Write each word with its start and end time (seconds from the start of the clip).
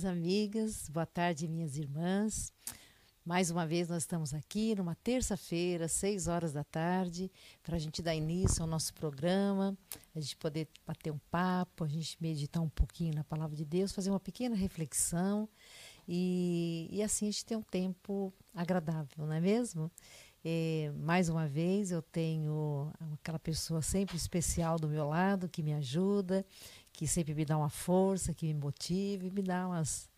minhas 0.00 0.04
amigas, 0.04 0.88
boa 0.88 1.04
tarde, 1.04 1.46
minhas 1.46 1.76
irmãs. 1.76 2.52
Mais 3.24 3.50
uma 3.50 3.66
vez 3.66 3.88
nós 3.88 4.02
estamos 4.02 4.32
aqui 4.32 4.74
numa 4.74 4.94
terça-feira, 4.94 5.88
seis 5.88 6.26
horas 6.26 6.52
da 6.52 6.64
tarde, 6.64 7.30
para 7.62 7.76
a 7.76 7.78
gente 7.78 8.00
dar 8.00 8.14
início 8.14 8.62
ao 8.62 8.68
nosso 8.68 8.94
programa, 8.94 9.76
a 10.14 10.20
gente 10.20 10.36
poder 10.36 10.68
bater 10.86 11.12
um 11.12 11.18
papo, 11.30 11.84
a 11.84 11.88
gente 11.88 12.16
meditar 12.20 12.62
um 12.62 12.68
pouquinho 12.68 13.14
na 13.14 13.24
palavra 13.24 13.54
de 13.54 13.64
Deus, 13.64 13.92
fazer 13.92 14.10
uma 14.10 14.20
pequena 14.20 14.56
reflexão 14.56 15.48
e, 16.08 16.88
e 16.90 17.02
assim 17.02 17.28
a 17.28 17.30
gente 17.30 17.44
ter 17.44 17.56
um 17.56 17.62
tempo 17.62 18.32
agradável, 18.54 19.26
não 19.26 19.32
é 19.32 19.40
mesmo? 19.40 19.90
É, 20.42 20.90
mais 20.96 21.28
uma 21.28 21.46
vez 21.46 21.90
eu 21.90 22.00
tenho 22.00 22.90
aquela 23.12 23.38
pessoa 23.38 23.82
sempre 23.82 24.16
especial 24.16 24.78
do 24.78 24.88
meu 24.88 25.06
lado 25.06 25.48
que 25.48 25.62
me 25.62 25.74
ajuda, 25.74 26.46
que 26.92 27.06
sempre 27.06 27.34
me 27.34 27.44
dá 27.44 27.56
uma 27.56 27.70
força, 27.70 28.34
que 28.34 28.46
me 28.46 28.54
motive, 28.54 29.30
me 29.30 29.42
dá 29.42 29.66
umas, 29.66 30.08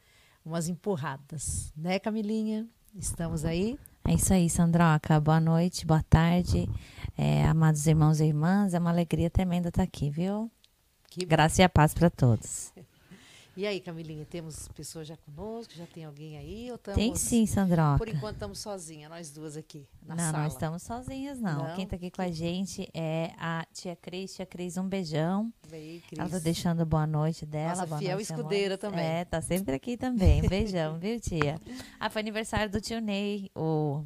umas 0.44 0.68
empurradas. 0.68 1.72
Né, 1.76 1.98
Camilinha? 1.98 2.66
Estamos 2.94 3.44
aí? 3.44 3.78
É 4.04 4.14
isso 4.14 4.32
aí, 4.32 4.50
Sandroca. 4.50 5.18
Boa 5.20 5.40
noite, 5.40 5.86
boa 5.86 6.02
tarde. 6.02 6.68
É, 7.16 7.44
amados 7.46 7.86
irmãos 7.86 8.20
e 8.20 8.24
irmãs, 8.24 8.74
é 8.74 8.78
uma 8.78 8.90
alegria 8.90 9.30
tremenda 9.30 9.68
estar 9.68 9.82
aqui, 9.82 10.10
viu? 10.10 10.50
Que 11.08 11.24
Graça 11.24 11.62
e 11.62 11.64
a 11.64 11.68
paz 11.68 11.94
para 11.94 12.10
todos. 12.10 12.72
E 13.54 13.66
aí, 13.66 13.80
Camilinha, 13.80 14.24
temos 14.24 14.66
pessoas 14.68 15.06
já 15.06 15.16
conosco? 15.16 15.74
Já 15.74 15.86
tem 15.86 16.06
alguém 16.06 16.38
aí? 16.38 16.70
Ou 16.72 16.78
tem 16.78 17.14
sim, 17.14 17.44
Sandroca. 17.44 17.98
Por 17.98 18.08
enquanto 18.08 18.36
estamos 18.36 18.58
sozinhas, 18.58 19.10
nós 19.10 19.30
duas 19.30 19.58
aqui 19.58 19.86
na 20.02 20.14
não, 20.14 20.24
sala. 20.24 20.38
Não, 20.38 20.46
estamos 20.46 20.82
sozinhas, 20.82 21.38
não. 21.38 21.68
não. 21.68 21.74
Quem 21.74 21.84
está 21.84 21.96
aqui 21.96 22.10
com 22.10 22.22
a 22.22 22.30
gente 22.30 22.88
é 22.94 23.32
a 23.36 23.66
tia 23.70 23.94
Cris. 23.94 24.34
Tia 24.34 24.46
Cris, 24.46 24.78
um 24.78 24.88
beijão. 24.88 25.52
Bem, 25.68 26.00
Cris. 26.00 26.18
Ela 26.18 26.28
está 26.28 26.38
deixando 26.38 26.86
boa 26.86 27.06
noite 27.06 27.44
dela. 27.44 27.74
Nossa, 27.74 27.86
boa 27.86 27.98
fiel 27.98 28.16
noite, 28.16 28.30
escudeira 28.30 28.74
amor. 28.74 28.78
também. 28.78 29.04
É, 29.04 29.24
tá 29.26 29.42
sempre 29.42 29.74
aqui 29.74 29.98
também. 29.98 30.40
Beijão, 30.48 30.98
viu, 30.98 31.20
tia? 31.20 31.60
Ah, 32.00 32.08
foi 32.08 32.22
aniversário 32.22 32.72
do 32.72 32.80
tio 32.80 33.00
Ney, 33.02 33.50
o 33.54 34.02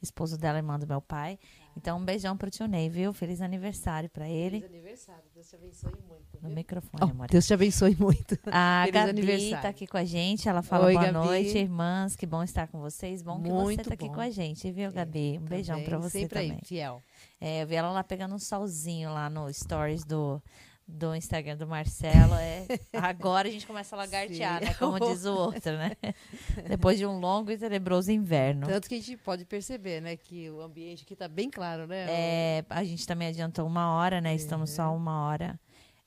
esposo 0.00 0.38
dela, 0.38 0.56
irmã 0.56 0.78
do 0.78 0.86
meu 0.86 1.02
pai. 1.02 1.38
Então, 1.76 1.98
um 1.98 2.04
beijão 2.04 2.38
pro 2.38 2.50
tio 2.50 2.66
Ney, 2.66 2.88
viu? 2.88 3.12
Feliz 3.12 3.42
aniversário 3.42 4.08
para 4.08 4.26
ele. 4.28 4.60
Feliz 4.60 4.74
aniversário. 4.74 5.24
Deus 5.34 5.46
te 5.46 5.56
abençoe 5.56 5.92
muito. 6.08 6.27
No 6.42 6.48
microfone, 6.50 7.02
oh, 7.02 7.06
amor. 7.10 7.26
Deus 7.28 7.46
te 7.46 7.54
abençoe 7.54 7.96
muito. 7.98 8.38
A 8.50 8.84
Feliz 8.90 9.50
Gabi 9.50 9.62
tá 9.62 9.68
aqui 9.68 9.86
com 9.86 9.96
a 9.96 10.04
gente. 10.04 10.48
Ela 10.48 10.62
fala 10.62 10.86
Oi, 10.86 10.92
boa 10.94 11.06
Gabi. 11.10 11.26
noite, 11.26 11.58
irmãs. 11.58 12.14
Que 12.14 12.26
bom 12.26 12.42
estar 12.42 12.68
com 12.68 12.80
vocês. 12.80 13.22
Bom 13.22 13.40
que 13.40 13.48
muito 13.50 13.82
você 13.82 13.88
tá 13.88 13.94
aqui 13.94 14.08
com 14.08 14.20
a 14.20 14.30
gente, 14.30 14.70
viu, 14.70 14.90
Gabi? 14.92 15.32
Um 15.32 15.34
também, 15.34 15.48
beijão 15.48 15.82
para 15.82 15.98
você 15.98 16.20
sempre 16.20 16.40
também. 16.40 16.52
Aí, 16.52 16.60
fiel. 16.64 17.02
É, 17.40 17.62
eu 17.62 17.66
vi 17.66 17.74
ela 17.74 17.90
lá 17.90 18.04
pegando 18.04 18.34
um 18.34 18.38
solzinho 18.38 19.12
lá 19.12 19.28
no 19.28 19.52
stories 19.52 20.04
do, 20.04 20.40
do 20.86 21.14
Instagram 21.14 21.56
do 21.56 21.66
Marcelo. 21.66 22.34
É, 22.34 22.66
agora 22.94 23.48
a 23.48 23.50
gente 23.50 23.66
começa 23.66 23.94
a 23.94 23.98
lagartear, 23.98 24.60
Sim. 24.60 24.64
né? 24.66 24.74
Como 24.74 24.98
diz 25.00 25.24
o 25.24 25.34
outro, 25.34 25.72
né? 25.72 25.92
Depois 26.68 26.98
de 26.98 27.04
um 27.06 27.18
longo 27.18 27.50
e 27.50 27.58
tenebroso 27.58 28.10
inverno. 28.10 28.66
Tanto 28.66 28.88
que 28.88 28.94
a 28.94 28.98
gente 28.98 29.16
pode 29.16 29.44
perceber, 29.44 30.00
né, 30.00 30.16
que 30.16 30.50
o 30.50 30.60
ambiente 30.62 31.02
aqui 31.04 31.14
tá 31.16 31.28
bem 31.28 31.50
claro, 31.50 31.86
né? 31.86 32.06
É, 32.08 32.64
a 32.70 32.84
gente 32.84 33.06
também 33.06 33.28
adiantou 33.28 33.66
uma 33.66 33.92
hora, 33.94 34.20
né? 34.20 34.34
Estamos 34.34 34.70
Uhum. 34.70 34.76
só 34.76 34.94
uma 34.96 35.26
hora 35.26 35.58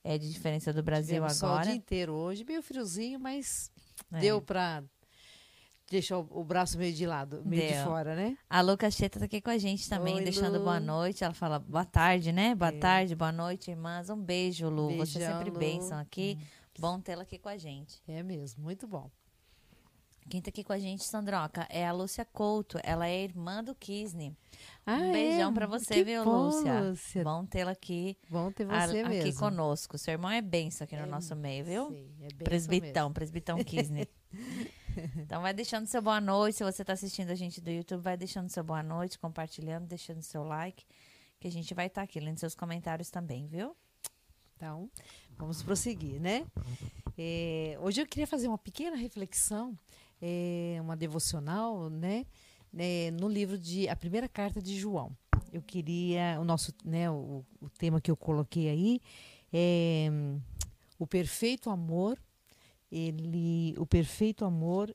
é, 0.04 0.18
de 0.18 0.30
diferença 0.30 0.72
do 0.72 0.82
Brasil 0.82 1.14
Tivemos 1.16 1.36
sol 1.36 1.48
o 1.48 1.52
agora. 1.52 1.66
dia 1.66 1.74
inteiro 1.76 2.12
hoje, 2.14 2.44
meio 2.44 2.62
friozinho, 2.62 3.18
mas 3.20 3.70
É. 4.12 4.18
deu 4.20 4.40
pra 4.40 4.82
deixar 5.90 6.18
o, 6.18 6.26
o 6.30 6.42
braço 6.44 6.78
meio 6.78 6.92
de 6.94 7.04
lado, 7.06 7.42
meio 7.44 7.62
de 7.68 7.74
Deu. 7.74 7.84
fora, 7.84 8.14
né? 8.16 8.36
A 8.48 8.60
Lucas 8.62 8.94
Cheta 8.94 9.18
tá 9.18 9.26
aqui 9.26 9.40
com 9.40 9.50
a 9.50 9.58
gente 9.58 9.88
também, 9.88 10.16
Oi, 10.16 10.24
deixando 10.24 10.56
Lu. 10.58 10.64
boa 10.64 10.80
noite. 10.80 11.22
Ela 11.22 11.34
fala 11.34 11.58
boa 11.58 11.84
tarde, 11.84 12.32
né? 12.32 12.54
Boa 12.54 12.70
É. 12.72 12.78
tarde, 12.78 13.14
boa 13.14 13.30
noite, 13.32 13.70
irmãs. 13.70 14.08
Um 14.08 14.16
beijo, 14.16 14.68
Lu. 14.70 14.96
Você 14.96 15.18
Beijão, 15.18 15.36
sempre 15.38 15.50
Lu. 15.50 15.58
bênção 15.58 15.98
aqui. 15.98 16.38
Bom 16.78 16.98
tê-la 16.98 17.22
aqui 17.22 17.38
com 17.38 17.50
a 17.50 17.58
gente. 17.58 18.02
É 18.08 18.22
mesmo, 18.22 18.62
muito 18.62 18.86
bom. 18.86 19.10
Quem 20.30 20.40
tá 20.40 20.48
aqui 20.48 20.64
com 20.64 20.72
a 20.72 20.78
gente, 20.78 21.04
Sandroca, 21.04 21.66
é 21.68 21.86
a 21.86 21.92
Lúcia 21.92 22.24
Couto. 22.24 22.78
Ela 22.82 23.08
é 23.08 23.22
irmã 23.24 23.62
do 23.62 23.74
Kisney. 23.74 24.34
Ah, 24.84 24.96
um 24.96 25.04
é? 25.04 25.12
beijão 25.12 25.54
pra 25.54 25.66
você, 25.66 25.94
Que 25.94 26.04
viu, 26.04 26.24
bom, 26.24 26.46
Lúcia? 26.46 26.80
Lúcia. 26.80 27.22
Bom 27.24 27.46
tê-la 27.46 27.70
aqui, 27.70 28.18
Bom 28.28 28.50
ter 28.50 28.68
a- 28.68 28.86
você 28.88 28.98
aqui 29.00 29.08
mesmo. 29.08 29.38
conosco. 29.40 29.96
Seu 29.96 30.12
irmão 30.12 30.30
é 30.30 30.40
benção 30.42 30.84
aqui 30.84 30.96
no 30.96 31.02
É, 31.02 31.06
nosso 31.06 31.36
meio, 31.36 31.64
viu? 31.64 31.88
Sim, 31.90 32.10
é 32.20 32.26
bem 32.28 32.38
Presbitão, 32.44 33.12
presbitão 33.12 33.58
Kisney. 33.64 34.08
então 35.16 35.40
vai 35.40 35.54
deixando 35.54 35.86
seu 35.86 36.02
boa 36.02 36.20
noite. 36.20 36.56
Se 36.58 36.64
você 36.64 36.84
tá 36.84 36.92
assistindo 36.94 37.30
a 37.30 37.34
gente 37.34 37.60
do 37.60 37.70
YouTube, 37.70 38.00
vai 38.02 38.16
deixando 38.16 38.48
seu 38.48 38.64
boa 38.64 38.82
noite, 38.82 39.18
compartilhando, 39.18 39.86
deixando 39.86 40.20
seu 40.22 40.42
like. 40.42 40.84
Que 41.38 41.48
a 41.48 41.52
gente 41.52 41.72
vai 41.74 41.86
estar 41.86 42.02
aqui 42.02 42.18
lendo 42.20 42.38
seus 42.38 42.54
comentários 42.54 43.08
também, 43.10 43.46
viu? 43.46 43.76
Então, 44.56 44.90
vamos 45.36 45.62
prosseguir, 45.62 46.20
né? 46.20 46.44
É, 47.18 47.76
hoje 47.80 48.00
eu 48.00 48.06
queria 48.06 48.26
fazer 48.26 48.46
uma 48.48 48.58
pequena 48.58 48.96
reflexão, 48.96 49.76
é, 50.20 50.78
uma 50.80 50.96
devocional, 50.96 51.88
né? 51.90 52.24
Né, 52.72 53.10
no 53.10 53.28
livro 53.28 53.58
de 53.58 53.88
a 53.88 53.96
primeira 53.96 54.28
carta 54.28 54.60
de 54.60 54.78
João. 54.78 55.16
Eu 55.52 55.62
queria 55.62 56.38
o 56.40 56.44
nosso, 56.44 56.72
né, 56.84 57.10
o, 57.10 57.44
o 57.60 57.68
tema 57.68 58.00
que 58.00 58.10
eu 58.10 58.16
coloquei 58.16 58.68
aí 58.68 59.00
é 59.52 60.08
o 60.98 61.06
perfeito 61.06 61.68
amor. 61.68 62.18
Ele, 62.90 63.74
o 63.78 63.86
perfeito 63.86 64.44
amor 64.44 64.94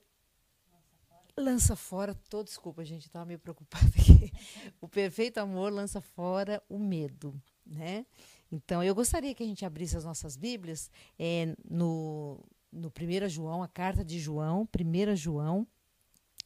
lança 1.38 1.76
fora 1.76 2.16
todo, 2.30 2.46
desculpa, 2.46 2.84
gente, 2.84 3.06
estava 3.06 3.26
meio 3.26 3.40
preocupada 3.40 3.86
aqui. 3.88 4.32
O 4.82 4.88
perfeito 4.88 5.38
amor 5.38 5.72
lança 5.72 6.02
fora 6.02 6.62
o 6.70 6.80
medo, 6.80 7.40
né? 7.66 8.06
Então, 8.52 8.84
eu 8.84 8.96
gostaria 8.96 9.36
que 9.36 9.44
a 9.44 9.46
gente 9.46 9.66
abrisse 9.66 9.98
as 9.98 10.06
nossas 10.06 10.38
Bíblias 10.38 10.90
é, 11.20 11.56
no, 11.70 12.40
no 12.72 12.88
1 12.88 13.30
João, 13.30 13.62
a 13.62 13.68
carta 13.68 14.06
de 14.06 14.20
João, 14.20 14.68
1 14.74 15.16
João, 15.16 15.68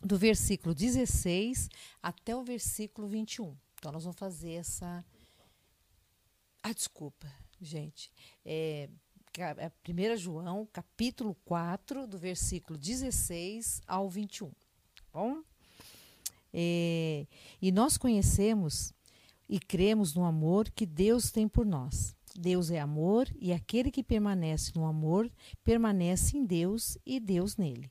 do 0.02 0.18
versículo 0.18 0.74
16 0.74 1.70
até 2.02 2.36
o 2.36 2.44
versículo 2.44 3.08
21. 3.08 3.56
Então, 3.76 3.92
nós 3.92 4.04
vamos 4.04 4.18
fazer 4.20 4.52
essa. 4.54 5.04
Ah, 6.64 6.74
desculpa, 6.74 7.32
gente. 7.60 8.12
É, 8.46 8.90
ca- 9.34 9.56
é 9.58 9.72
1 9.88 10.18
João, 10.18 10.68
capítulo 10.72 11.36
4, 11.46 12.06
do 12.08 12.18
versículo 12.18 12.78
16 12.78 13.82
ao 13.88 14.10
21. 14.10 14.50
Tá 14.50 14.56
Bom? 15.14 15.42
É, 16.54 17.26
e 17.62 17.72
nós 17.72 17.98
conhecemos 17.98 18.94
e 19.48 19.60
cremos 19.60 20.14
no 20.14 20.24
amor 20.26 20.70
que 20.70 20.86
Deus 20.86 21.32
tem 21.32 21.48
por 21.48 21.66
nós. 21.66 22.16
Deus 22.36 22.70
é 22.72 22.80
amor 22.80 23.28
e 23.40 23.52
aquele 23.52 23.92
que 23.92 24.04
permanece 24.04 24.72
no 24.76 24.86
amor 24.86 25.30
permanece 25.64 26.38
em 26.38 26.46
Deus 26.46 26.98
e 27.06 27.20
Deus 27.20 27.58
nele. 27.58 27.90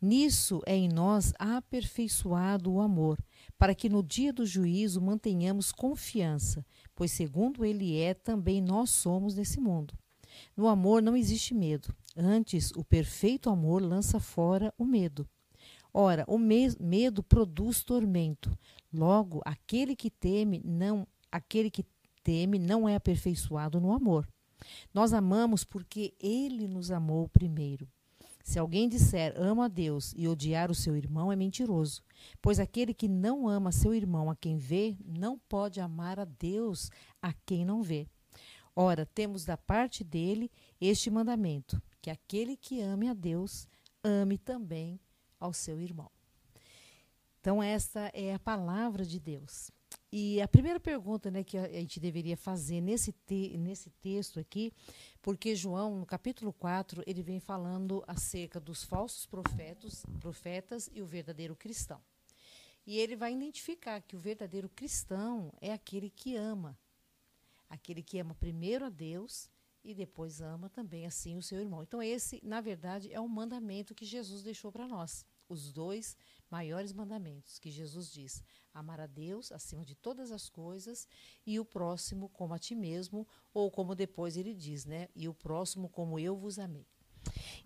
Nisso 0.00 0.60
é 0.66 0.76
em 0.76 0.88
nós 0.88 1.32
aperfeiçoado 1.38 2.72
o 2.72 2.80
amor, 2.80 3.18
para 3.58 3.74
que 3.74 3.88
no 3.88 4.02
dia 4.02 4.32
do 4.32 4.44
juízo 4.46 5.00
mantenhamos 5.00 5.72
confiança, 5.72 6.64
pois 6.94 7.12
segundo 7.12 7.64
ele 7.64 7.98
é, 7.98 8.14
também 8.14 8.60
nós 8.60 8.90
somos 8.90 9.34
nesse 9.34 9.60
mundo. 9.60 9.94
No 10.56 10.68
amor 10.68 11.02
não 11.02 11.16
existe 11.16 11.54
medo, 11.54 11.94
antes 12.16 12.70
o 12.72 12.84
perfeito 12.84 13.50
amor 13.50 13.82
lança 13.82 14.20
fora 14.20 14.72
o 14.78 14.84
medo. 14.84 15.28
Ora, 15.92 16.24
o 16.28 16.38
me- 16.38 16.76
medo 16.78 17.22
produz 17.22 17.82
tormento. 17.82 18.56
Logo, 18.92 19.40
aquele 19.44 19.96
que 19.96 20.10
teme 20.10 20.60
não, 20.64 21.06
aquele 21.32 21.70
que 21.70 21.84
teme 22.22 22.58
não 22.58 22.88
é 22.88 22.94
aperfeiçoado 22.94 23.80
no 23.80 23.92
amor. 23.92 24.28
Nós 24.92 25.12
amamos 25.12 25.64
porque 25.64 26.14
ele 26.20 26.68
nos 26.68 26.90
amou 26.90 27.28
primeiro. 27.28 27.88
Se 28.48 28.58
alguém 28.58 28.88
disser 28.88 29.34
amo 29.36 29.60
a 29.60 29.68
Deus 29.68 30.14
e 30.16 30.26
odiar 30.26 30.70
o 30.70 30.74
seu 30.74 30.96
irmão 30.96 31.30
é 31.30 31.36
mentiroso, 31.36 32.02
pois 32.40 32.58
aquele 32.58 32.94
que 32.94 33.06
não 33.06 33.46
ama 33.46 33.70
seu 33.70 33.94
irmão 33.94 34.30
a 34.30 34.34
quem 34.34 34.56
vê 34.56 34.96
não 35.04 35.38
pode 35.38 35.82
amar 35.82 36.18
a 36.18 36.24
Deus 36.24 36.90
a 37.20 37.30
quem 37.44 37.62
não 37.62 37.82
vê. 37.82 38.08
Ora, 38.74 39.04
temos 39.04 39.44
da 39.44 39.58
parte 39.58 40.02
dele 40.02 40.50
este 40.80 41.10
mandamento: 41.10 41.78
que 42.00 42.08
aquele 42.08 42.56
que 42.56 42.80
ame 42.80 43.10
a 43.10 43.12
Deus 43.12 43.68
ame 44.02 44.38
também 44.38 44.98
ao 45.38 45.52
seu 45.52 45.78
irmão. 45.78 46.10
Então, 47.40 47.62
esta 47.62 48.10
é 48.14 48.32
a 48.32 48.38
palavra 48.38 49.04
de 49.04 49.20
Deus. 49.20 49.70
E 50.10 50.40
a 50.40 50.48
primeira 50.48 50.80
pergunta 50.80 51.30
né, 51.30 51.44
que 51.44 51.58
a 51.58 51.68
gente 51.68 52.00
deveria 52.00 52.36
fazer 52.36 52.80
nesse, 52.80 53.12
te 53.12 53.58
nesse 53.58 53.90
texto 53.90 54.40
aqui, 54.40 54.72
porque 55.20 55.54
João, 55.54 55.98
no 55.98 56.06
capítulo 56.06 56.50
4, 56.50 57.02
ele 57.06 57.22
vem 57.22 57.38
falando 57.38 58.02
acerca 58.06 58.58
dos 58.58 58.82
falsos 58.82 59.26
profetas, 59.26 60.06
profetas 60.18 60.88
e 60.94 61.02
o 61.02 61.06
verdadeiro 61.06 61.54
cristão. 61.54 62.00
E 62.86 62.96
ele 62.96 63.16
vai 63.16 63.34
identificar 63.34 64.00
que 64.00 64.16
o 64.16 64.18
verdadeiro 64.18 64.70
cristão 64.70 65.52
é 65.60 65.74
aquele 65.74 66.08
que 66.08 66.36
ama. 66.36 66.78
Aquele 67.68 68.02
que 68.02 68.18
ama 68.18 68.34
primeiro 68.34 68.86
a 68.86 68.88
Deus 68.88 69.50
e 69.84 69.94
depois 69.94 70.40
ama 70.40 70.70
também 70.70 71.04
assim 71.04 71.36
o 71.36 71.42
seu 71.42 71.60
irmão. 71.60 71.82
Então, 71.82 72.02
esse, 72.02 72.40
na 72.42 72.62
verdade, 72.62 73.12
é 73.12 73.20
o 73.20 73.28
mandamento 73.28 73.94
que 73.94 74.06
Jesus 74.06 74.42
deixou 74.42 74.72
para 74.72 74.88
nós. 74.88 75.26
Os 75.50 75.70
dois 75.70 76.16
maiores 76.50 76.92
mandamentos 76.92 77.58
que 77.58 77.70
Jesus 77.70 78.10
diz: 78.10 78.42
amar 78.72 79.00
a 79.00 79.06
Deus 79.06 79.52
acima 79.52 79.84
de 79.84 79.94
todas 79.94 80.30
as 80.30 80.48
coisas 80.48 81.06
e 81.46 81.58
o 81.58 81.64
próximo 81.64 82.28
como 82.28 82.54
a 82.54 82.58
ti 82.58 82.74
mesmo, 82.74 83.26
ou 83.52 83.70
como 83.70 83.94
depois 83.94 84.36
ele 84.36 84.54
diz, 84.54 84.84
né? 84.84 85.08
E 85.14 85.28
o 85.28 85.34
próximo 85.34 85.88
como 85.88 86.18
eu 86.18 86.36
vos 86.36 86.58
amei. 86.58 86.86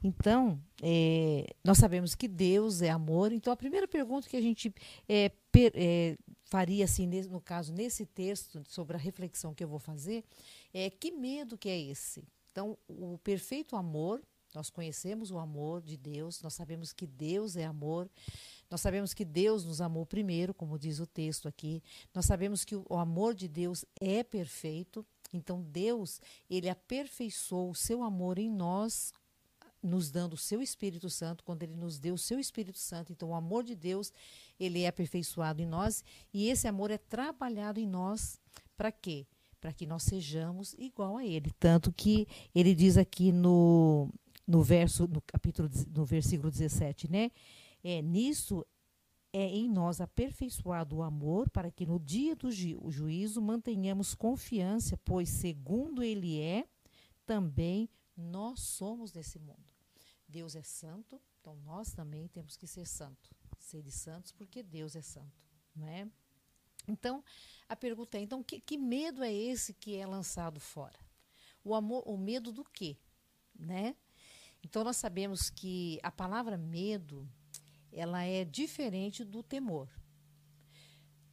Então, 0.02 0.60
é, 0.82 1.46
nós 1.62 1.78
sabemos 1.78 2.14
que 2.14 2.26
Deus 2.26 2.82
é 2.82 2.90
amor. 2.90 3.32
Então, 3.32 3.52
a 3.52 3.56
primeira 3.56 3.86
pergunta 3.86 4.28
que 4.28 4.36
a 4.36 4.40
gente 4.40 4.74
é, 5.08 5.28
per, 5.50 5.72
é, 5.74 6.16
faria, 6.44 6.84
assim, 6.84 7.06
no 7.06 7.40
caso, 7.40 7.72
nesse 7.72 8.04
texto, 8.04 8.62
sobre 8.66 8.96
a 8.96 9.00
reflexão 9.00 9.54
que 9.54 9.62
eu 9.62 9.68
vou 9.68 9.78
fazer, 9.78 10.24
é 10.72 10.90
que 10.90 11.10
medo 11.10 11.56
que 11.56 11.68
é 11.68 11.78
esse? 11.78 12.26
Então, 12.50 12.76
o 12.88 13.18
perfeito 13.18 13.76
amor, 13.76 14.22
nós 14.54 14.70
conhecemos 14.70 15.30
o 15.30 15.38
amor 15.38 15.82
de 15.82 15.96
Deus, 15.96 16.42
nós 16.42 16.54
sabemos 16.54 16.92
que 16.92 17.06
Deus 17.06 17.56
é 17.56 17.64
amor, 17.64 18.10
nós 18.70 18.80
sabemos 18.80 19.12
que 19.14 19.24
Deus 19.24 19.64
nos 19.64 19.80
amou 19.80 20.06
primeiro, 20.06 20.54
como 20.54 20.78
diz 20.78 20.98
o 20.98 21.06
texto 21.06 21.48
aqui, 21.48 21.82
nós 22.14 22.26
sabemos 22.26 22.64
que 22.64 22.76
o 22.76 22.96
amor 22.96 23.34
de 23.34 23.48
Deus 23.48 23.84
é 24.00 24.22
perfeito, 24.22 25.04
então 25.32 25.62
Deus, 25.62 26.20
ele 26.48 26.68
aperfeiçoou 26.68 27.70
o 27.70 27.74
seu 27.74 28.02
amor 28.02 28.38
em 28.38 28.50
nós 28.50 29.12
nos 29.82 30.10
dando 30.10 30.34
o 30.34 30.38
seu 30.38 30.62
Espírito 30.62 31.10
Santo, 31.10 31.42
quando 31.42 31.64
ele 31.64 31.74
nos 31.74 31.98
deu 31.98 32.14
o 32.14 32.18
seu 32.18 32.38
Espírito 32.38 32.78
Santo. 32.78 33.12
Então, 33.12 33.30
o 33.30 33.34
amor 33.34 33.64
de 33.64 33.74
Deus, 33.74 34.12
ele 34.58 34.82
é 34.82 34.86
aperfeiçoado 34.86 35.60
em 35.60 35.66
nós 35.66 36.04
e 36.32 36.48
esse 36.48 36.68
amor 36.68 36.90
é 36.90 36.98
trabalhado 36.98 37.80
em 37.80 37.86
nós 37.86 38.40
para 38.76 38.92
quê? 38.92 39.26
Para 39.60 39.72
que 39.72 39.86
nós 39.86 40.04
sejamos 40.04 40.74
igual 40.78 41.16
a 41.16 41.26
ele. 41.26 41.50
Tanto 41.58 41.92
que 41.92 42.28
ele 42.54 42.74
diz 42.74 42.96
aqui 42.96 43.32
no, 43.32 44.08
no 44.52 44.62
verso, 44.62 45.08
no 45.08 45.22
capítulo, 45.22 45.66
no 45.88 46.04
versículo 46.04 46.50
17, 46.50 47.10
né? 47.10 47.30
É, 47.82 48.02
nisso 48.02 48.66
é 49.32 49.46
em 49.46 49.66
nós 49.66 49.98
aperfeiçoado 49.98 50.96
o 50.96 51.02
amor, 51.02 51.48
para 51.48 51.70
que 51.70 51.86
no 51.86 51.98
dia 51.98 52.36
do 52.36 52.50
ju 52.50 52.78
juízo 52.90 53.40
mantenhamos 53.40 54.14
confiança, 54.14 54.98
pois 55.06 55.30
segundo 55.30 56.02
ele 56.02 56.38
é, 56.38 56.68
também 57.24 57.88
nós 58.14 58.60
somos 58.60 59.10
nesse 59.14 59.38
mundo. 59.38 59.72
Deus 60.28 60.54
é 60.54 60.62
santo, 60.62 61.18
então 61.40 61.56
nós 61.64 61.94
também 61.94 62.28
temos 62.28 62.54
que 62.54 62.66
ser 62.66 62.86
santo. 62.86 63.30
Ser 63.58 63.82
de 63.82 63.90
santos 63.90 64.32
porque 64.32 64.62
Deus 64.62 64.94
é 64.94 65.00
santo, 65.00 65.42
não 65.74 65.88
é? 65.88 66.06
Então, 66.86 67.24
a 67.66 67.74
pergunta 67.74 68.18
é, 68.18 68.20
então, 68.20 68.42
que, 68.42 68.60
que 68.60 68.76
medo 68.76 69.24
é 69.24 69.32
esse 69.32 69.72
que 69.72 69.96
é 69.96 70.06
lançado 70.06 70.60
fora? 70.60 70.98
O 71.64 71.74
amor, 71.74 72.02
o 72.04 72.18
medo 72.18 72.52
do 72.52 72.64
quê? 72.64 72.98
Né? 73.58 73.96
Então, 74.62 74.84
nós 74.84 74.96
sabemos 74.96 75.50
que 75.50 75.98
a 76.02 76.10
palavra 76.10 76.56
medo, 76.56 77.28
ela 77.92 78.22
é 78.22 78.44
diferente 78.44 79.24
do 79.24 79.42
temor. 79.42 79.88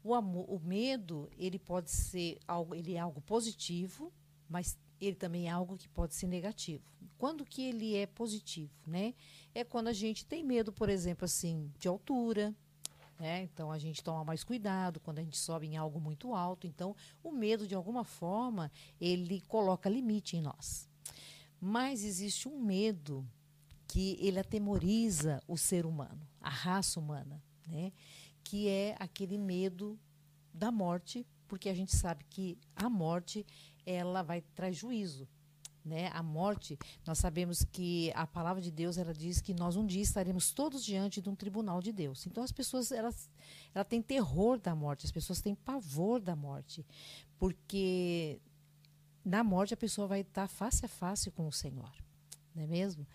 O, 0.03 0.13
amor, 0.13 0.45
o 0.49 0.59
medo, 0.59 1.29
ele 1.37 1.59
pode 1.59 1.91
ser 1.91 2.39
algo, 2.47 2.73
ele 2.73 2.93
é 2.93 2.99
algo 2.99 3.21
positivo, 3.21 4.11
mas 4.47 4.77
ele 4.99 5.15
também 5.15 5.47
é 5.47 5.51
algo 5.51 5.77
que 5.77 5.87
pode 5.87 6.15
ser 6.15 6.27
negativo. 6.27 6.83
Quando 7.17 7.45
que 7.45 7.61
ele 7.61 7.95
é 7.95 8.05
positivo, 8.05 8.73
né? 8.87 9.13
É 9.53 9.63
quando 9.63 9.87
a 9.87 9.93
gente 9.93 10.25
tem 10.25 10.43
medo, 10.43 10.71
por 10.71 10.89
exemplo, 10.89 11.25
assim, 11.25 11.71
de 11.77 11.87
altura, 11.87 12.55
né? 13.19 13.43
Então 13.43 13.71
a 13.71 13.77
gente 13.77 14.03
toma 14.03 14.23
mais 14.23 14.43
cuidado 14.43 14.99
quando 14.99 15.19
a 15.19 15.23
gente 15.23 15.37
sobe 15.37 15.67
em 15.67 15.77
algo 15.77 15.99
muito 15.99 16.33
alto. 16.33 16.65
Então, 16.65 16.95
o 17.21 17.31
medo 17.31 17.67
de 17.67 17.75
alguma 17.75 18.03
forma, 18.03 18.71
ele 18.99 19.41
coloca 19.41 19.89
limite 19.89 20.37
em 20.37 20.41
nós. 20.41 20.88
Mas 21.59 22.03
existe 22.03 22.47
um 22.47 22.59
medo 22.59 23.27
que 23.87 24.17
ele 24.19 24.39
atemoriza 24.39 25.41
o 25.47 25.57
ser 25.57 25.85
humano, 25.85 26.21
a 26.39 26.49
raça 26.49 26.99
humana, 26.99 27.41
né? 27.67 27.91
Que 28.43 28.67
é 28.67 28.95
aquele 28.99 29.37
medo 29.37 29.99
da 30.53 30.71
morte, 30.71 31.25
porque 31.47 31.69
a 31.69 31.73
gente 31.73 31.95
sabe 31.95 32.23
que 32.29 32.57
a 32.75 32.89
morte 32.89 33.45
ela 33.85 34.21
vai 34.21 34.41
traz 34.41 34.77
juízo. 34.77 35.27
Né? 35.83 36.07
A 36.13 36.21
morte, 36.21 36.77
nós 37.07 37.17
sabemos 37.17 37.63
que 37.63 38.11
a 38.13 38.27
palavra 38.27 38.61
de 38.61 38.69
Deus 38.69 38.97
ela 38.97 39.13
diz 39.13 39.41
que 39.41 39.53
nós 39.53 39.75
um 39.75 39.85
dia 39.85 40.03
estaremos 40.03 40.51
todos 40.51 40.83
diante 40.83 41.21
de 41.21 41.29
um 41.29 41.35
tribunal 41.35 41.81
de 41.81 41.91
Deus. 41.91 42.27
Então 42.27 42.43
as 42.43 42.51
pessoas 42.51 42.91
elas, 42.91 43.29
ela 43.73 43.83
têm 43.83 44.01
terror 44.01 44.59
da 44.59 44.75
morte, 44.75 45.05
as 45.05 45.11
pessoas 45.11 45.41
têm 45.41 45.55
pavor 45.55 46.19
da 46.19 46.35
morte, 46.35 46.85
porque 47.39 48.39
na 49.23 49.43
morte 49.43 49.73
a 49.73 49.77
pessoa 49.77 50.07
vai 50.07 50.21
estar 50.21 50.47
face 50.47 50.85
a 50.85 50.89
face 50.89 51.31
com 51.31 51.47
o 51.47 51.51
Senhor, 51.51 51.91
não 52.55 52.63
é 52.63 52.67
mesmo? 52.67 53.05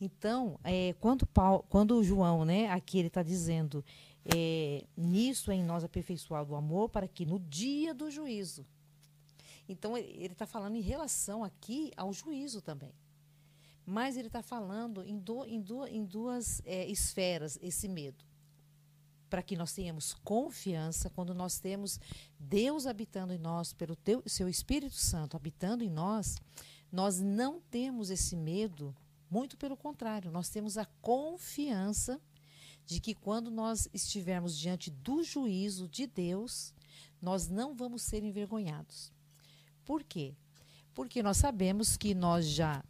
Então, 0.00 0.58
é, 0.64 0.94
quando, 0.98 1.26
Paulo, 1.26 1.64
quando 1.68 2.02
João, 2.02 2.44
né, 2.44 2.70
aqui 2.70 2.98
ele 2.98 3.08
está 3.08 3.22
dizendo, 3.22 3.84
é, 4.24 4.84
nisso 4.96 5.50
é 5.50 5.54
em 5.54 5.62
nós 5.62 5.84
aperfeiçoado 5.84 6.52
o 6.52 6.56
amor, 6.56 6.88
para 6.88 7.06
que 7.06 7.26
no 7.26 7.38
dia 7.38 7.92
do 7.92 8.10
juízo 8.10 8.66
então, 9.70 9.96
ele 9.96 10.32
está 10.32 10.46
falando 10.46 10.74
em 10.74 10.80
relação 10.80 11.44
aqui 11.44 11.92
ao 11.96 12.12
juízo 12.12 12.60
também. 12.60 12.92
Mas 13.86 14.16
ele 14.16 14.26
está 14.26 14.42
falando 14.42 15.04
em, 15.04 15.16
do, 15.16 15.46
em, 15.46 15.60
do, 15.60 15.86
em 15.86 16.04
duas 16.04 16.60
é, 16.64 16.86
esferas 16.86 17.56
esse 17.62 17.88
medo. 17.88 18.24
Para 19.30 19.42
que 19.42 19.56
nós 19.56 19.72
tenhamos 19.72 20.12
confiança, 20.12 21.08
quando 21.08 21.32
nós 21.32 21.58
temos 21.58 21.98
Deus 22.38 22.86
habitando 22.86 23.32
em 23.32 23.38
nós, 23.38 23.72
pelo 23.72 23.96
teu, 23.96 24.22
seu 24.26 24.48
Espírito 24.48 24.96
Santo 24.96 25.36
habitando 25.36 25.84
em 25.84 25.88
nós, 25.88 26.36
nós 26.90 27.20
não 27.20 27.60
temos 27.70 28.10
esse 28.10 28.34
medo, 28.34 28.94
muito 29.30 29.56
pelo 29.56 29.76
contrário, 29.76 30.30
nós 30.32 30.48
temos 30.48 30.76
a 30.76 30.84
confiança 31.00 32.20
de 32.84 32.98
que 33.00 33.14
quando 33.14 33.50
nós 33.50 33.88
estivermos 33.94 34.58
diante 34.58 34.90
do 34.90 35.22
juízo 35.22 35.86
de 35.86 36.08
Deus, 36.08 36.74
nós 37.22 37.48
não 37.48 37.72
vamos 37.72 38.02
ser 38.02 38.24
envergonhados. 38.24 39.12
Por 39.84 40.02
quê? 40.02 40.34
Porque 40.92 41.22
nós 41.22 41.36
sabemos 41.36 41.96
que 41.96 42.14
nós 42.14 42.46
já 42.46 42.84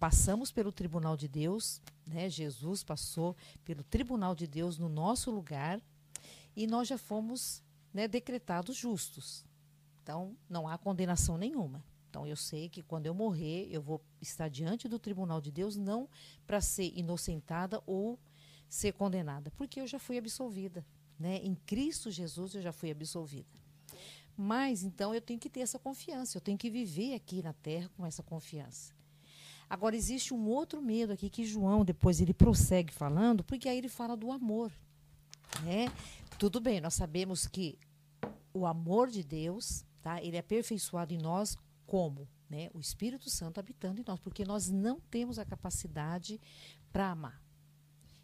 passamos 0.00 0.50
pelo 0.50 0.72
tribunal 0.72 1.14
de 1.14 1.28
Deus, 1.28 1.80
né? 2.06 2.30
Jesus 2.30 2.82
passou 2.82 3.36
pelo 3.66 3.84
tribunal 3.84 4.34
de 4.34 4.46
Deus 4.46 4.78
no 4.78 4.88
nosso 4.88 5.30
lugar 5.30 5.78
e 6.56 6.66
nós 6.66 6.88
já 6.88 6.96
fomos 6.96 7.62
né, 7.92 8.08
decretados 8.08 8.74
justos. 8.76 9.44
Então, 10.02 10.34
não 10.48 10.66
há 10.66 10.78
condenação 10.78 11.36
nenhuma. 11.36 11.84
Então, 12.08 12.26
eu 12.26 12.34
sei 12.34 12.68
que 12.70 12.82
quando 12.82 13.06
eu 13.06 13.14
morrer, 13.14 13.68
eu 13.70 13.82
vou 13.82 14.02
estar 14.20 14.48
diante 14.48 14.88
do 14.88 14.98
tribunal 14.98 15.38
de 15.38 15.52
Deus, 15.52 15.76
não 15.76 16.08
para 16.46 16.62
ser 16.62 16.90
inocentada 16.96 17.80
ou 17.86 18.18
ser 18.68 18.94
condenada, 18.94 19.50
porque 19.52 19.80
eu 19.80 19.86
já 19.86 19.98
fui 19.98 20.16
absolvida. 20.16 20.84
Né? 21.18 21.36
Em 21.44 21.54
Cristo 21.54 22.10
Jesus, 22.10 22.54
eu 22.54 22.62
já 22.62 22.72
fui 22.72 22.90
absolvida. 22.90 23.48
Mas 24.34 24.82
então 24.82 25.14
eu 25.14 25.20
tenho 25.20 25.38
que 25.38 25.50
ter 25.50 25.60
essa 25.60 25.78
confiança, 25.78 26.38
eu 26.38 26.40
tenho 26.40 26.56
que 26.56 26.70
viver 26.70 27.12
aqui 27.14 27.42
na 27.42 27.52
terra 27.52 27.90
com 27.94 28.06
essa 28.06 28.22
confiança. 28.22 28.98
Agora 29.70 29.94
existe 29.94 30.34
um 30.34 30.48
outro 30.48 30.82
medo 30.82 31.12
aqui 31.12 31.30
que 31.30 31.44
João 31.44 31.84
depois 31.84 32.20
ele 32.20 32.34
prossegue 32.34 32.92
falando, 32.92 33.44
porque 33.44 33.68
aí 33.68 33.78
ele 33.78 33.88
fala 33.88 34.16
do 34.16 34.32
amor, 34.32 34.72
né? 35.62 35.86
Tudo 36.40 36.60
bem, 36.60 36.80
nós 36.80 36.94
sabemos 36.94 37.46
que 37.46 37.78
o 38.52 38.66
amor 38.66 39.08
de 39.08 39.22
Deus, 39.22 39.84
tá? 40.02 40.20
Ele 40.20 40.36
é 40.36 40.40
aperfeiçoado 40.40 41.14
em 41.14 41.18
nós 41.18 41.56
como, 41.86 42.26
né? 42.48 42.68
O 42.74 42.80
Espírito 42.80 43.30
Santo 43.30 43.60
habitando 43.60 44.00
em 44.00 44.04
nós, 44.04 44.18
porque 44.18 44.44
nós 44.44 44.68
não 44.68 44.98
temos 45.08 45.38
a 45.38 45.44
capacidade 45.44 46.40
para 46.92 47.08
amar. 47.08 47.40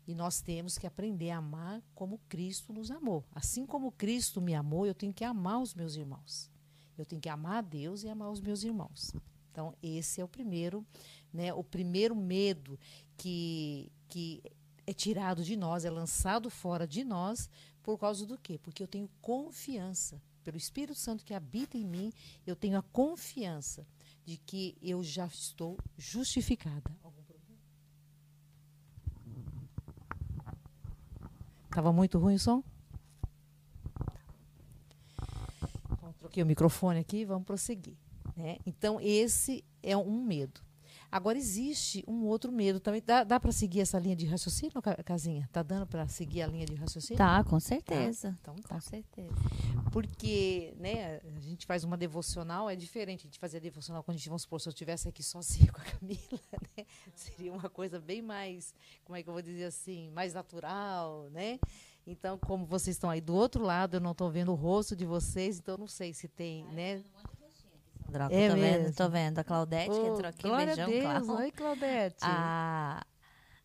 E 0.05 0.17
nós 0.17 0.41
temos 0.41 0.77
que 0.77 0.87
aprender 0.87 1.31
a 1.31 1.39
amar 1.39 1.81
como 1.95 2.19
Cristo 2.29 2.73
nos 2.73 2.91
amou. 2.91 3.25
Assim 3.33 3.65
como 3.65 3.93
Cristo 3.93 4.41
me 4.41 4.53
amou, 4.55 4.85
eu 4.85 4.95
tenho 4.95 5.13
que 5.13 5.25
amar 5.25 5.61
os 5.61 5.75
meus 5.75 5.95
irmãos. 5.95 6.51
Eu 6.99 7.05
tenho 7.05 7.21
que 7.21 7.29
amar 7.29 7.59
a 7.59 7.61
Deus 7.61 8.03
e 8.03 8.09
amar 8.09 8.31
os 8.31 8.41
meus 8.41 8.65
irmãos. 8.65 9.15
Então, 9.57 9.75
esse 9.83 10.21
é 10.21 10.25
o 10.25 10.29
primeiro, 10.29 10.85
né, 11.37 11.53
o 11.53 11.63
primeiro 11.63 12.17
medo 12.17 12.79
que, 13.17 13.93
que 14.09 14.43
é 14.87 14.93
tirado 14.93 15.45
de 15.45 15.57
nós, 15.57 15.85
é 15.85 15.91
lançado 15.91 16.49
fora 16.49 16.87
de 16.87 17.05
nós, 17.05 17.51
por 17.83 17.99
causa 17.99 18.25
do 18.25 18.39
quê? 18.39 18.59
Porque 18.59 18.83
eu 18.83 18.89
tenho 18.89 19.09
confiança. 19.21 20.21
Pelo 20.43 20.57
Espírito 20.57 20.99
Santo 20.99 21.25
que 21.25 21.35
habita 21.35 21.77
em 21.77 21.85
mim, 21.85 22.13
eu 22.47 22.57
tenho 22.57 22.79
a 22.79 22.83
confiança 22.83 23.87
de 24.25 24.37
que 24.39 24.77
eu 24.81 25.03
já 25.03 25.27
estou 25.27 25.77
justificada. 25.99 26.91
Estava 31.65 31.93
muito 31.93 32.19
ruim 32.19 32.37
o 32.37 32.41
som? 32.41 32.65
Então, 35.93 36.13
troquei 36.15 36.43
o 36.43 36.47
microfone 36.47 37.01
aqui, 37.01 37.25
vamos 37.25 37.45
prosseguir. 37.45 37.97
Né? 38.37 38.59
Então, 38.65 38.99
esse 39.01 39.65
é 39.83 39.97
um 39.97 40.23
medo. 40.23 40.66
Agora, 41.11 41.39
existe 41.39 42.05
um 42.07 42.25
outro 42.25 42.51
medo 42.53 42.81
também. 42.81 43.03
Dá, 43.05 43.25
dá 43.25 43.39
para 43.41 43.53
seguir 43.53 43.81
essa 43.81 43.99
linha 43.99 44.17
de 44.17 44.27
raciocínio, 44.27 44.81
Casinha? 45.05 45.49
Tá 45.53 45.63
dando 45.63 45.87
para 45.87 46.07
seguir 46.09 46.43
a 46.43 46.47
linha 46.47 46.67
de 46.67 46.75
raciocínio? 46.75 47.19
Tá, 47.19 47.43
com 47.45 47.59
certeza. 47.61 48.37
Tá? 48.43 48.53
Então, 48.53 48.55
tá. 48.63 48.75
Com 48.75 48.81
certeza. 48.81 49.35
Porque 49.93 50.75
né, 50.79 51.21
a 51.37 51.41
gente 51.41 51.67
faz 51.67 51.85
uma 51.85 51.97
devocional, 51.97 52.69
é 52.69 52.77
diferente. 52.77 53.21
A 53.21 53.27
gente 53.29 53.39
fazia 53.39 53.61
devocional 53.61 54.03
quando 54.03 54.17
a 54.17 54.19
gente, 54.19 54.29
vamos 54.29 54.43
supor, 54.43 54.61
se 54.61 54.69
eu 54.69 54.73
estivesse 54.73 55.09
aqui 55.09 55.23
sozinha 55.23 55.71
com 55.73 55.81
a 55.81 55.85
Camila, 55.85 56.41
né? 56.77 56.85
Seria 57.15 57.53
uma 57.53 57.71
coisa 57.71 58.01
bem 58.01 58.21
mais, 58.23 58.75
como 59.05 59.17
é 59.17 59.23
que 59.23 59.29
eu 59.29 59.33
vou 59.33 59.43
dizer 59.43 59.65
assim, 59.65 60.11
mais 60.11 60.35
natural, 60.35 61.29
né? 61.31 61.59
Então, 62.07 62.39
como 62.39 62.65
vocês 62.65 62.95
estão 62.95 63.11
aí 63.11 63.21
do 63.21 63.35
outro 63.35 63.65
lado, 63.65 63.97
eu 63.97 64.01
não 64.01 64.13
estou 64.13 64.31
vendo 64.31 64.53
o 64.53 64.55
rosto 64.55 64.95
de 64.95 65.05
vocês, 65.05 65.59
então 65.59 65.77
não 65.77 65.89
sei 65.89 66.15
se 66.15 66.29
tem, 66.29 66.65
né? 66.67 67.03
Droca. 68.13 68.35
É 68.35 68.49
tô, 68.49 68.55
vendo, 68.55 68.61
mesmo? 68.81 68.95
tô 68.95 69.09
vendo. 69.09 69.39
A 69.39 69.45
Claudete 69.45 69.91
que 69.91 69.97
Ô, 69.97 70.13
entrou 70.15 70.29
aqui. 70.29 70.43
glória 70.43 70.67
Beijão, 70.67 70.85
a 70.85 70.89
Deus. 70.89 71.03
Cláudia. 71.27 71.45
Oi, 71.45 71.51
Claudete. 71.53 72.17
A... 72.23 73.07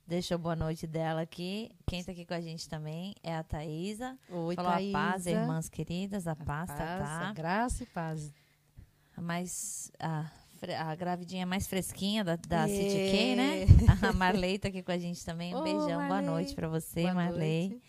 Deixa 0.07 0.35
a 0.35 0.37
boa 0.37 0.55
noite 0.57 0.85
dela 0.85 1.21
aqui. 1.21 1.69
Quem 1.87 2.03
tá 2.03 2.11
aqui 2.11 2.25
com 2.25 2.33
a 2.33 2.41
gente 2.41 2.67
também 2.67 3.15
é 3.23 3.33
a 3.33 3.43
Thaísa. 3.43 4.17
Oi, 4.29 4.55
Falou 4.55 4.71
a 4.71 4.79
paz, 4.91 5.25
irmãs 5.25 5.69
queridas. 5.69 6.27
A 6.27 6.33
A 6.33 6.35
paz, 6.35 6.67
tá, 6.69 6.75
paz, 6.75 6.99
tá. 7.27 7.33
graça 7.33 7.83
e 7.83 7.85
paz. 7.85 8.33
A 9.15 9.21
mais... 9.21 9.89
A, 9.99 10.25
a 10.79 10.95
gravidinha 10.95 11.45
mais 11.45 11.65
fresquinha 11.65 12.23
da, 12.23 12.35
da. 12.35 12.67
City 12.67 13.11
K, 13.11 13.35
né? 13.35 13.65
A 14.07 14.13
Marley 14.13 14.59
tá 14.59 14.67
aqui 14.67 14.83
com 14.83 14.91
a 14.91 14.97
gente 14.97 15.23
também. 15.25 15.55
Um 15.55 15.59
Ô, 15.59 15.63
beijão. 15.63 15.87
Boa 15.87 16.07
Marley. 16.07 16.25
noite 16.29 16.53
pra 16.55 16.67
você, 16.67 17.01
Boa 17.03 17.13
Marley. 17.15 17.69
noite. 17.69 17.83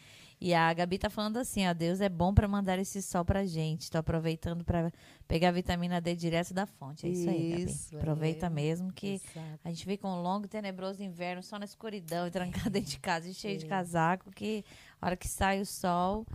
E 0.45 0.53
a 0.55 0.73
Gabi 0.75 0.99
tá 0.99 1.09
falando 1.09 1.37
assim, 1.37 1.69
ó, 1.69 1.73
Deus 1.73 2.01
é 2.01 2.09
bom 2.09 2.35
pra 2.35 2.49
mandar 2.49 2.77
esse 2.77 3.01
sol 3.01 3.25
pra 3.25 3.45
gente. 3.47 3.89
Tô 3.89 3.99
aproveitando 3.99 4.65
pra 4.65 4.91
pegar 5.29 5.51
a 5.51 5.53
vitamina 5.53 6.01
D 6.01 6.17
direto 6.17 6.53
da 6.53 6.67
fonte. 6.67 7.07
É 7.07 7.11
isso, 7.11 7.31
aí, 7.31 7.51
Gabi. 7.51 7.63
Isso, 7.65 7.97
Aproveita 7.97 8.47
é. 8.47 8.51
mesmo 8.51 8.93
que 8.93 9.21
Exato. 9.25 9.61
a 9.65 9.69
gente 9.69 9.85
fica 9.85 10.05
um 10.09 10.21
longo 10.21 10.47
e 10.47 10.49
tenebroso 10.49 11.01
inverno 11.01 11.45
só 11.45 11.61
na 11.61 11.65
escuridão 11.65 12.27
e 12.27 12.31
trancado 12.33 12.71
dentro 12.71 12.91
de 12.91 12.99
casa 12.99 13.29
e 13.29 13.35
cheio 13.35 13.57
de 13.57 13.67
É. 13.67 13.69
casaco 13.69 14.33
que 14.33 14.65
a 15.01 15.07
hora 15.07 15.17
que 15.17 15.29
sai 15.29 15.61
o 15.61 15.67
sol, 15.67 16.27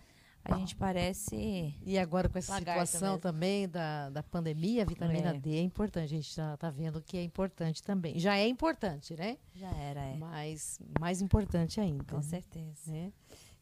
a 0.45 0.55
gente 0.55 0.77
parece 0.77 1.75
E 1.85 1.97
agora 1.99 2.29
com 2.29 2.37
essa 2.39 2.55
situação 2.57 3.01
mesmo. 3.15 3.19
também 3.19 3.67
da, 3.67 4.09
da 4.09 4.23
pandemia, 4.23 4.83
a 4.83 4.85
vitamina 4.85 5.31
É. 5.31 5.37
D 5.37 5.57
é 5.57 5.61
importante. 5.61 6.05
A 6.05 6.07
gente 6.17 6.33
já 6.33 6.55
tá 6.55 6.69
vendo 6.69 7.01
que 7.01 7.17
é 7.17 7.23
importante 7.23 7.83
também. 7.83 8.17
Já 8.17 8.37
é 8.37 8.47
importante, 8.47 9.13
né? 9.17 9.37
já 9.53 9.69
era, 9.71 9.99
é. 9.99 10.15
Mas 10.15 10.79
mais 10.97 11.21
importante 11.21 11.81
ainda. 11.81 12.05
Com 12.05 12.21
certeza. 12.21 12.89
né? 12.89 13.11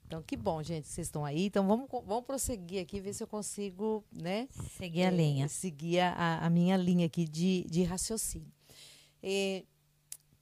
Então, 0.05 0.21
que 0.21 0.37
bom, 0.37 0.61
gente, 0.61 0.87
vocês 0.87 1.07
estão 1.07 1.25
aí. 1.25 1.45
Então, 1.45 1.65
vamos, 1.67 1.87
vamos 1.89 2.25
prosseguir 2.25 2.81
aqui, 2.81 2.99
ver 2.99 3.13
se 3.13 3.23
eu 3.23 3.27
consigo, 3.27 4.03
né? 4.11 4.47
Seguir 4.77 5.03
a 5.03 5.07
é, 5.07 5.11
linha. 5.11 5.47
Seguir 5.47 5.99
a, 5.99 6.45
a 6.45 6.49
minha 6.49 6.77
linha 6.77 7.07
aqui 7.07 7.25
de, 7.25 7.65
de 7.69 7.83
raciocínio. 7.83 8.51
É, 9.21 9.63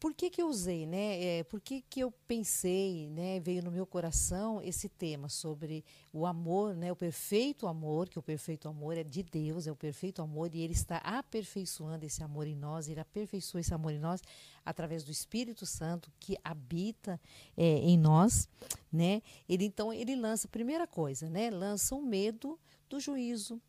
por 0.04 0.14
que 0.14 0.30
que 0.30 0.42
eu 0.42 0.50
usei, 0.50 0.86
né? 0.86 1.24
É, 1.24 1.44
por 1.46 1.62
que 1.62 1.80
que 1.80 2.02
eu 2.02 2.12
pensei, 2.28 3.10
né? 3.10 3.40
Veio 3.40 3.64
no 3.64 3.72
meu 3.72 3.86
coração 3.86 4.62
esse 4.62 4.90
tema 4.90 5.30
sobre 5.30 5.82
o 6.12 6.26
amor, 6.26 6.76
né? 6.76 6.92
O 6.92 6.96
perfeito 6.96 7.68
amor, 7.68 8.10
que 8.10 8.20
o 8.20 8.22
perfeito 8.22 8.68
amor 8.68 8.98
é 8.98 9.04
de 9.06 9.24
Deus, 9.24 9.66
é 9.66 9.72
o 9.72 9.78
perfeito 9.78 10.22
amor 10.22 10.54
e 10.54 10.60
Ele 10.60 10.74
está 10.74 10.98
aperfeiçoando 10.98 12.06
esse 12.06 12.22
amor 12.22 12.48
em 12.48 12.54
nós. 12.54 12.90
Ele 12.90 13.00
aperfeiçoa 13.00 13.62
esse 13.62 13.74
amor 13.74 13.94
em 13.94 13.98
nós 13.98 14.22
através 14.66 15.06
do 15.06 15.12
Espírito 15.12 15.66
Santo 15.66 16.12
que 16.20 16.38
habita 16.44 17.18
é, 17.56 17.78
em 17.78 17.98
nós, 17.98 18.50
né? 18.92 19.22
Ele 19.48 19.64
então 19.64 19.94
ele 19.94 20.18
lança 20.18 20.50
primeira 20.50 20.86
coisa, 20.86 21.30
né? 21.30 21.50
Lança 21.50 21.96
o 21.96 22.02
medo 22.02 22.60
do 22.90 23.00
juízo, 23.00 23.62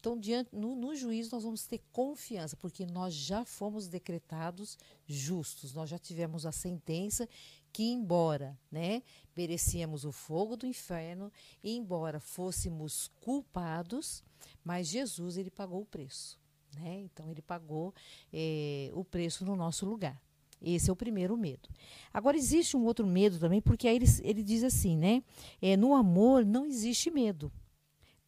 então, 0.00 0.16
diante, 0.16 0.54
no, 0.54 0.76
no 0.76 0.94
juízo, 0.94 1.30
nós 1.32 1.42
vamos 1.42 1.66
ter 1.66 1.80
confiança, 1.92 2.56
porque 2.56 2.86
nós 2.86 3.12
já 3.12 3.44
fomos 3.44 3.88
decretados 3.88 4.78
justos, 5.06 5.74
nós 5.74 5.90
já 5.90 5.98
tivemos 5.98 6.46
a 6.46 6.52
sentença 6.52 7.28
que, 7.72 7.82
embora 7.82 8.56
né, 8.70 9.02
merecíamos 9.36 10.04
o 10.04 10.12
fogo 10.12 10.56
do 10.56 10.66
inferno, 10.66 11.32
e 11.62 11.76
embora 11.76 12.20
fôssemos 12.20 13.10
culpados, 13.20 14.22
mas 14.64 14.86
Jesus 14.86 15.36
ele 15.36 15.50
pagou 15.50 15.82
o 15.82 15.86
preço. 15.86 16.38
Né? 16.76 17.00
Então, 17.00 17.28
ele 17.30 17.42
pagou 17.42 17.92
eh, 18.32 18.90
o 18.94 19.04
preço 19.04 19.44
no 19.44 19.56
nosso 19.56 19.84
lugar. 19.84 20.20
Esse 20.62 20.90
é 20.90 20.92
o 20.92 20.96
primeiro 20.96 21.36
medo. 21.36 21.68
Agora, 22.12 22.36
existe 22.36 22.76
um 22.76 22.84
outro 22.84 23.06
medo 23.06 23.38
também, 23.38 23.60
porque 23.60 23.88
aí 23.88 23.96
ele, 23.96 24.06
ele 24.22 24.42
diz 24.42 24.62
assim, 24.64 24.96
né? 24.96 25.22
É, 25.62 25.76
no 25.76 25.94
amor 25.94 26.44
não 26.44 26.66
existe 26.66 27.10
medo. 27.10 27.50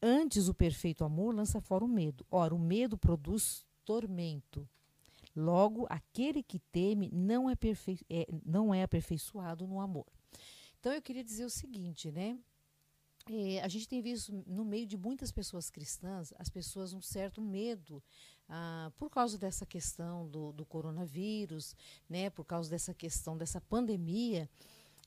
Antes 0.02 0.48
o 0.48 0.54
perfeito 0.54 1.04
amor 1.04 1.34
lança 1.34 1.60
fora 1.60 1.84
o 1.84 1.88
medo. 1.88 2.24
Ora, 2.30 2.54
o 2.54 2.58
medo 2.58 2.96
produz 2.96 3.66
tormento. 3.84 4.68
Logo, 5.36 5.86
aquele 5.88 6.42
que 6.42 6.58
teme 6.58 7.10
não 7.12 7.48
é, 7.48 7.54
perfe 7.54 8.00
é, 8.08 8.26
não 8.44 8.74
é 8.74 8.82
aperfeiçoado 8.82 9.66
no 9.66 9.80
amor. 9.80 10.06
Então, 10.78 10.92
eu 10.92 11.02
queria 11.02 11.22
dizer 11.22 11.44
o 11.44 11.50
seguinte, 11.50 12.10
né? 12.10 12.38
É, 13.28 13.60
a 13.62 13.68
gente 13.68 13.86
tem 13.86 14.00
visto 14.00 14.32
no 14.46 14.64
meio 14.64 14.86
de 14.86 14.96
muitas 14.96 15.30
pessoas 15.30 15.70
cristãs, 15.70 16.32
as 16.38 16.48
pessoas 16.48 16.92
um 16.94 17.02
certo 17.02 17.40
medo 17.40 18.02
ah, 18.48 18.90
por 18.96 19.10
causa 19.10 19.38
dessa 19.38 19.64
questão 19.66 20.26
do, 20.26 20.52
do 20.52 20.64
coronavírus, 20.64 21.76
né? 22.08 22.30
Por 22.30 22.44
causa 22.44 22.70
dessa 22.70 22.94
questão 22.94 23.36
dessa 23.36 23.60
pandemia, 23.60 24.48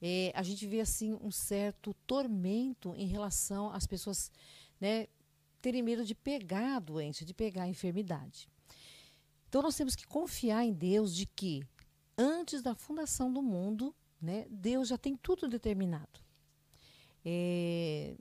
é, 0.01 0.31
a 0.35 0.43
gente 0.43 0.65
vê 0.67 0.79
assim 0.79 1.17
um 1.21 1.31
certo 1.31 1.93
tormento 2.05 2.93
em 2.95 3.07
relação 3.07 3.71
às 3.71 3.87
pessoas 3.87 4.31
né, 4.83 5.07
terem 5.61 5.81
medo 5.81 6.03
de 6.03 6.13
pegar 6.13 6.75
a 6.75 6.79
doença, 6.79 7.23
de 7.23 7.33
pegar 7.33 7.63
a 7.63 7.69
enfermidade. 7.69 8.49
Então 9.47 9.61
nós 9.61 9.77
temos 9.77 9.95
que 9.95 10.05
confiar 10.05 10.65
em 10.65 10.73
Deus 10.73 11.15
de 11.15 11.25
que 11.25 11.65
antes 12.17 12.61
da 12.61 12.75
fundação 12.75 13.31
do 13.31 13.41
mundo, 13.41 13.95
né, 14.21 14.45
Deus 14.49 14.89
já 14.89 14.97
tem 14.97 15.15
tudo 15.15 15.47
determinado. 15.47 16.19
É, 17.23 18.17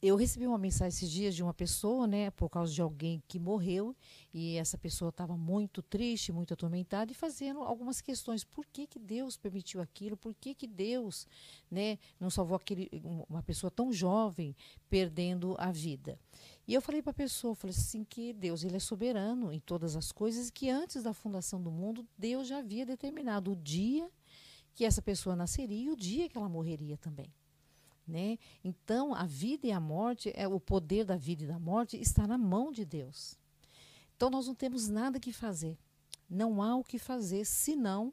eu 0.00 0.16
recebi 0.16 0.46
uma 0.46 0.58
mensagem 0.58 0.88
esses 0.88 1.10
dias 1.10 1.34
de 1.34 1.42
uma 1.44 1.54
pessoa, 1.54 2.06
né, 2.08 2.30
por 2.32 2.48
causa 2.48 2.72
de 2.72 2.82
alguém 2.82 3.22
que 3.28 3.38
morreu, 3.38 3.94
e 4.34 4.56
essa 4.56 4.76
pessoa 4.76 5.10
estava 5.10 5.36
muito 5.36 5.80
triste, 5.80 6.32
muito 6.32 6.52
atormentada 6.54 7.12
e 7.12 7.14
fazendo 7.14 7.60
algumas 7.60 8.00
questões. 8.00 8.42
Por 8.42 8.66
que, 8.66 8.86
que 8.86 8.98
Deus 8.98 9.36
permitiu 9.36 9.80
aquilo? 9.80 10.16
Por 10.16 10.34
que, 10.34 10.54
que 10.54 10.66
Deus 10.66 11.26
né, 11.70 11.98
não 12.18 12.30
salvou 12.30 12.56
aquele, 12.56 12.88
um- 13.04 13.24
uma 13.28 13.42
pessoa 13.42 13.70
tão 13.70 13.92
jovem 13.92 14.56
perdendo 14.88 15.54
a 15.58 15.70
vida? 15.70 16.18
E 16.66 16.74
eu 16.74 16.82
falei 16.82 17.00
para 17.00 17.10
a 17.10 17.14
pessoa, 17.14 17.54
falei 17.54 17.76
assim, 17.76 18.02
que 18.02 18.32
Deus 18.32 18.64
ele 18.64 18.76
é 18.76 18.80
soberano 18.80 19.52
em 19.52 19.60
todas 19.60 19.94
as 19.94 20.10
coisas 20.10 20.48
e 20.48 20.52
que 20.52 20.68
antes 20.68 21.02
da 21.02 21.12
fundação 21.12 21.62
do 21.62 21.70
mundo, 21.70 22.04
Deus 22.18 22.48
já 22.48 22.58
havia 22.58 22.84
determinado 22.84 23.52
o 23.52 23.56
dia 23.56 24.10
que 24.74 24.84
essa 24.84 25.02
pessoa 25.02 25.36
nasceria 25.36 25.84
e 25.84 25.90
o 25.90 25.96
dia 25.96 26.28
que 26.28 26.36
ela 26.36 26.48
morreria 26.48 26.96
também. 26.96 27.32
Né? 28.06 28.38
Então, 28.64 29.14
a 29.14 29.24
vida 29.24 29.66
e 29.66 29.72
a 29.72 29.80
morte, 29.80 30.32
é 30.34 30.46
o 30.48 30.58
poder 30.58 31.04
da 31.04 31.16
vida 31.16 31.44
e 31.44 31.46
da 31.46 31.58
morte 31.58 31.96
está 31.96 32.26
na 32.26 32.36
mão 32.36 32.72
de 32.72 32.84
Deus. 32.84 33.38
Então, 34.16 34.28
nós 34.28 34.46
não 34.46 34.54
temos 34.54 34.88
nada 34.88 35.20
que 35.20 35.32
fazer. 35.32 35.78
Não 36.28 36.62
há 36.62 36.76
o 36.76 36.84
que 36.84 36.98
fazer 36.98 37.44
senão 37.44 38.12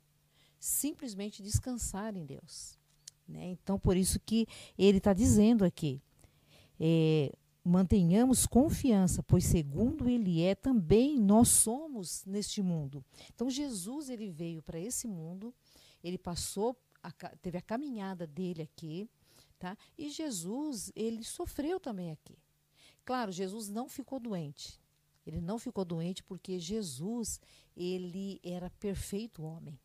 simplesmente 0.59 1.41
descansar 1.41 2.15
em 2.15 2.25
Deus. 2.25 2.77
Né? 3.27 3.51
Então, 3.51 3.79
por 3.79 3.95
isso 3.95 4.19
que 4.19 4.47
ele 4.77 4.97
está 4.97 5.13
dizendo 5.13 5.63
aqui: 5.63 6.01
é, 6.79 7.31
mantenhamos 7.63 8.45
confiança, 8.45 9.23
pois 9.23 9.45
segundo 9.45 10.09
ele 10.09 10.41
é, 10.41 10.55
também 10.55 11.19
nós 11.19 11.49
somos 11.49 12.25
neste 12.25 12.61
mundo. 12.61 13.03
Então, 13.33 13.49
Jesus 13.49 14.09
ele 14.09 14.29
veio 14.29 14.61
para 14.61 14.79
esse 14.79 15.07
mundo, 15.07 15.53
ele 16.03 16.17
passou, 16.17 16.75
a 17.01 17.11
teve 17.11 17.57
a 17.57 17.61
caminhada 17.61 18.27
dele 18.27 18.63
aqui, 18.63 19.09
tá? 19.59 19.77
E 19.97 20.09
Jesus 20.09 20.91
ele 20.95 21.23
sofreu 21.23 21.79
também 21.79 22.11
aqui. 22.11 22.37
Claro, 23.05 23.31
Jesus 23.31 23.69
não 23.69 23.87
ficou 23.87 24.19
doente. 24.19 24.79
Ele 25.25 25.41
não 25.41 25.59
ficou 25.59 25.85
doente 25.85 26.23
porque 26.23 26.59
Jesus 26.59 27.39
ele 27.75 28.39
era 28.43 28.69
perfeito 28.71 29.43
homem. 29.43 29.79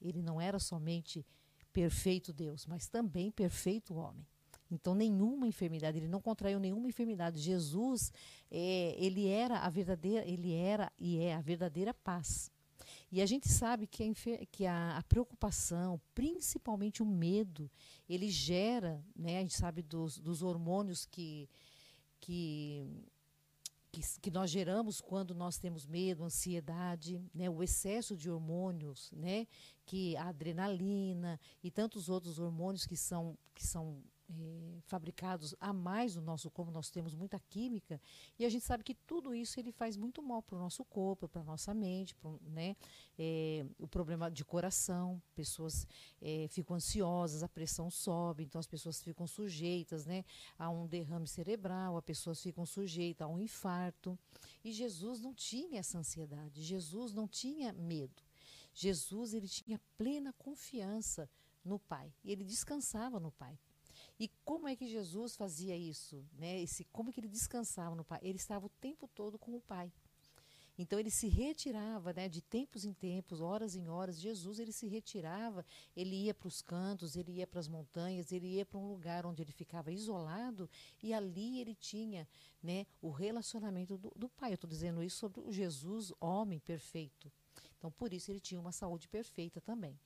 Ele 0.00 0.22
não 0.22 0.40
era 0.40 0.58
somente 0.58 1.26
perfeito 1.72 2.32
Deus, 2.32 2.66
mas 2.66 2.86
também 2.86 3.30
perfeito 3.30 3.94
homem. 3.94 4.26
Então, 4.70 4.94
nenhuma 4.94 5.46
enfermidade, 5.46 5.98
ele 5.98 6.08
não 6.08 6.20
contraiu 6.20 6.58
nenhuma 6.58 6.88
enfermidade. 6.88 7.38
Jesus, 7.40 8.12
é, 8.50 8.94
ele 8.98 9.28
era 9.28 9.58
a 9.58 9.68
verdadeira, 9.68 10.26
ele 10.26 10.52
era 10.52 10.92
e 10.98 11.18
é 11.18 11.34
a 11.34 11.40
verdadeira 11.40 11.92
paz. 11.92 12.50
E 13.14 13.22
a 13.22 13.26
gente 13.26 13.48
sabe 13.48 13.86
que 13.86 14.02
a, 14.02 14.46
que 14.50 14.66
a, 14.66 14.98
a 14.98 15.02
preocupação, 15.04 16.00
principalmente 16.16 17.00
o 17.00 17.06
medo, 17.06 17.70
ele 18.08 18.28
gera, 18.28 19.00
né? 19.14 19.38
A 19.38 19.40
gente 19.40 19.54
sabe 19.54 19.82
dos, 19.82 20.18
dos 20.18 20.42
hormônios 20.42 21.06
que, 21.06 21.48
que 22.18 22.84
que, 23.92 24.00
que 24.20 24.30
nós 24.32 24.50
geramos 24.50 25.00
quando 25.00 25.32
nós 25.32 25.56
temos 25.56 25.86
medo, 25.86 26.24
ansiedade, 26.24 27.22
né, 27.32 27.48
o 27.48 27.62
excesso 27.62 28.16
de 28.16 28.28
hormônios, 28.28 29.12
né, 29.12 29.46
que 29.86 30.16
a 30.16 30.30
adrenalina 30.30 31.38
e 31.62 31.70
tantos 31.70 32.08
outros 32.08 32.40
hormônios 32.40 32.84
que 32.84 32.96
são, 32.96 33.38
que 33.54 33.64
são 33.64 34.02
eh, 34.30 34.78
fabricados 34.86 35.54
a 35.60 35.72
mais 35.72 36.16
no 36.16 36.22
nosso 36.22 36.50
corpo, 36.50 36.70
nós 36.70 36.90
temos 36.90 37.14
muita 37.14 37.38
química, 37.38 38.00
e 38.38 38.44
a 38.44 38.48
gente 38.48 38.64
sabe 38.64 38.82
que 38.82 38.94
tudo 38.94 39.34
isso 39.34 39.60
ele 39.60 39.70
faz 39.70 39.96
muito 39.96 40.22
mal 40.22 40.42
para 40.42 40.56
o 40.56 40.58
nosso 40.58 40.84
corpo, 40.84 41.28
para 41.28 41.42
a 41.42 41.44
nossa 41.44 41.74
mente, 41.74 42.14
pro, 42.14 42.40
né, 42.42 42.76
eh, 43.18 43.66
o 43.78 43.86
problema 43.86 44.30
de 44.30 44.44
coração, 44.44 45.20
pessoas 45.34 45.86
eh, 46.22 46.46
ficam 46.48 46.76
ansiosas, 46.76 47.42
a 47.42 47.48
pressão 47.48 47.90
sobe, 47.90 48.44
então 48.44 48.58
as 48.58 48.66
pessoas 48.66 49.02
ficam 49.02 49.26
sujeitas, 49.26 50.06
né, 50.06 50.24
a 50.58 50.70
um 50.70 50.86
derrame 50.86 51.26
cerebral, 51.26 51.96
as 51.96 52.04
pessoas 52.04 52.42
ficam 52.42 52.64
sujeitas 52.64 53.26
a 53.26 53.28
um 53.28 53.38
infarto. 53.38 54.18
E 54.64 54.72
Jesus 54.72 55.20
não 55.20 55.34
tinha 55.34 55.80
essa 55.80 55.98
ansiedade, 55.98 56.62
Jesus 56.62 57.12
não 57.12 57.28
tinha 57.28 57.72
medo. 57.72 58.22
Jesus 58.72 59.34
ele 59.34 59.48
tinha 59.48 59.80
plena 59.96 60.32
confiança 60.32 61.30
no 61.64 61.78
Pai, 61.78 62.12
e 62.22 62.32
ele 62.32 62.44
descansava 62.44 63.20
no 63.20 63.30
Pai. 63.30 63.58
E 64.18 64.28
como 64.44 64.68
é 64.68 64.76
que 64.76 64.86
Jesus 64.86 65.34
fazia 65.36 65.76
isso? 65.76 66.24
Né? 66.38 66.60
Esse, 66.62 66.84
como 66.84 67.10
é 67.10 67.12
que 67.12 67.20
ele 67.20 67.28
descansava 67.28 67.94
no 67.94 68.04
Pai? 68.04 68.20
Ele 68.22 68.38
estava 68.38 68.66
o 68.66 68.70
tempo 68.80 69.08
todo 69.08 69.38
com 69.38 69.56
o 69.56 69.60
Pai. 69.60 69.92
Então 70.76 70.98
ele 70.98 71.10
se 71.10 71.28
retirava, 71.28 72.12
né, 72.12 72.28
de 72.28 72.42
tempos 72.42 72.84
em 72.84 72.92
tempos, 72.92 73.40
horas 73.40 73.76
em 73.76 73.88
horas. 73.88 74.18
Jesus 74.18 74.58
ele 74.58 74.72
se 74.72 74.88
retirava, 74.88 75.64
ele 75.96 76.24
ia 76.24 76.34
para 76.34 76.48
os 76.48 76.60
cantos, 76.60 77.14
ele 77.14 77.32
ia 77.32 77.46
para 77.46 77.60
as 77.60 77.68
montanhas, 77.68 78.32
ele 78.32 78.56
ia 78.56 78.66
para 78.66 78.78
um 78.78 78.88
lugar 78.88 79.24
onde 79.24 79.40
ele 79.42 79.52
ficava 79.52 79.92
isolado 79.92 80.68
e 81.02 81.14
ali 81.14 81.60
ele 81.60 81.74
tinha, 81.76 82.26
né, 82.60 82.86
o 83.00 83.10
relacionamento 83.10 83.96
do, 83.96 84.12
do 84.16 84.28
Pai. 84.28 84.50
Eu 84.50 84.56
estou 84.56 84.68
dizendo 84.68 85.02
isso 85.02 85.18
sobre 85.18 85.40
o 85.40 85.52
Jesus, 85.52 86.12
homem 86.20 86.58
perfeito. 86.58 87.30
Então 87.78 87.90
por 87.92 88.12
isso 88.12 88.32
ele 88.32 88.40
tinha 88.40 88.60
uma 88.60 88.72
saúde 88.72 89.06
perfeita 89.06 89.60
também. 89.60 89.96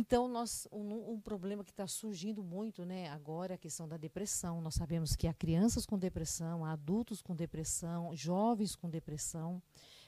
Então, 0.00 0.28
nós, 0.28 0.68
um, 0.70 1.14
um 1.14 1.20
problema 1.20 1.64
que 1.64 1.72
está 1.72 1.84
surgindo 1.88 2.40
muito 2.40 2.84
né, 2.84 3.08
agora 3.08 3.54
é 3.54 3.56
a 3.56 3.58
questão 3.58 3.88
da 3.88 3.96
depressão. 3.96 4.60
Nós 4.60 4.76
sabemos 4.76 5.16
que 5.16 5.26
há 5.26 5.34
crianças 5.34 5.84
com 5.84 5.98
depressão, 5.98 6.64
há 6.64 6.70
adultos 6.70 7.20
com 7.20 7.34
depressão, 7.34 8.14
jovens 8.14 8.76
com 8.76 8.88
depressão, 8.88 9.60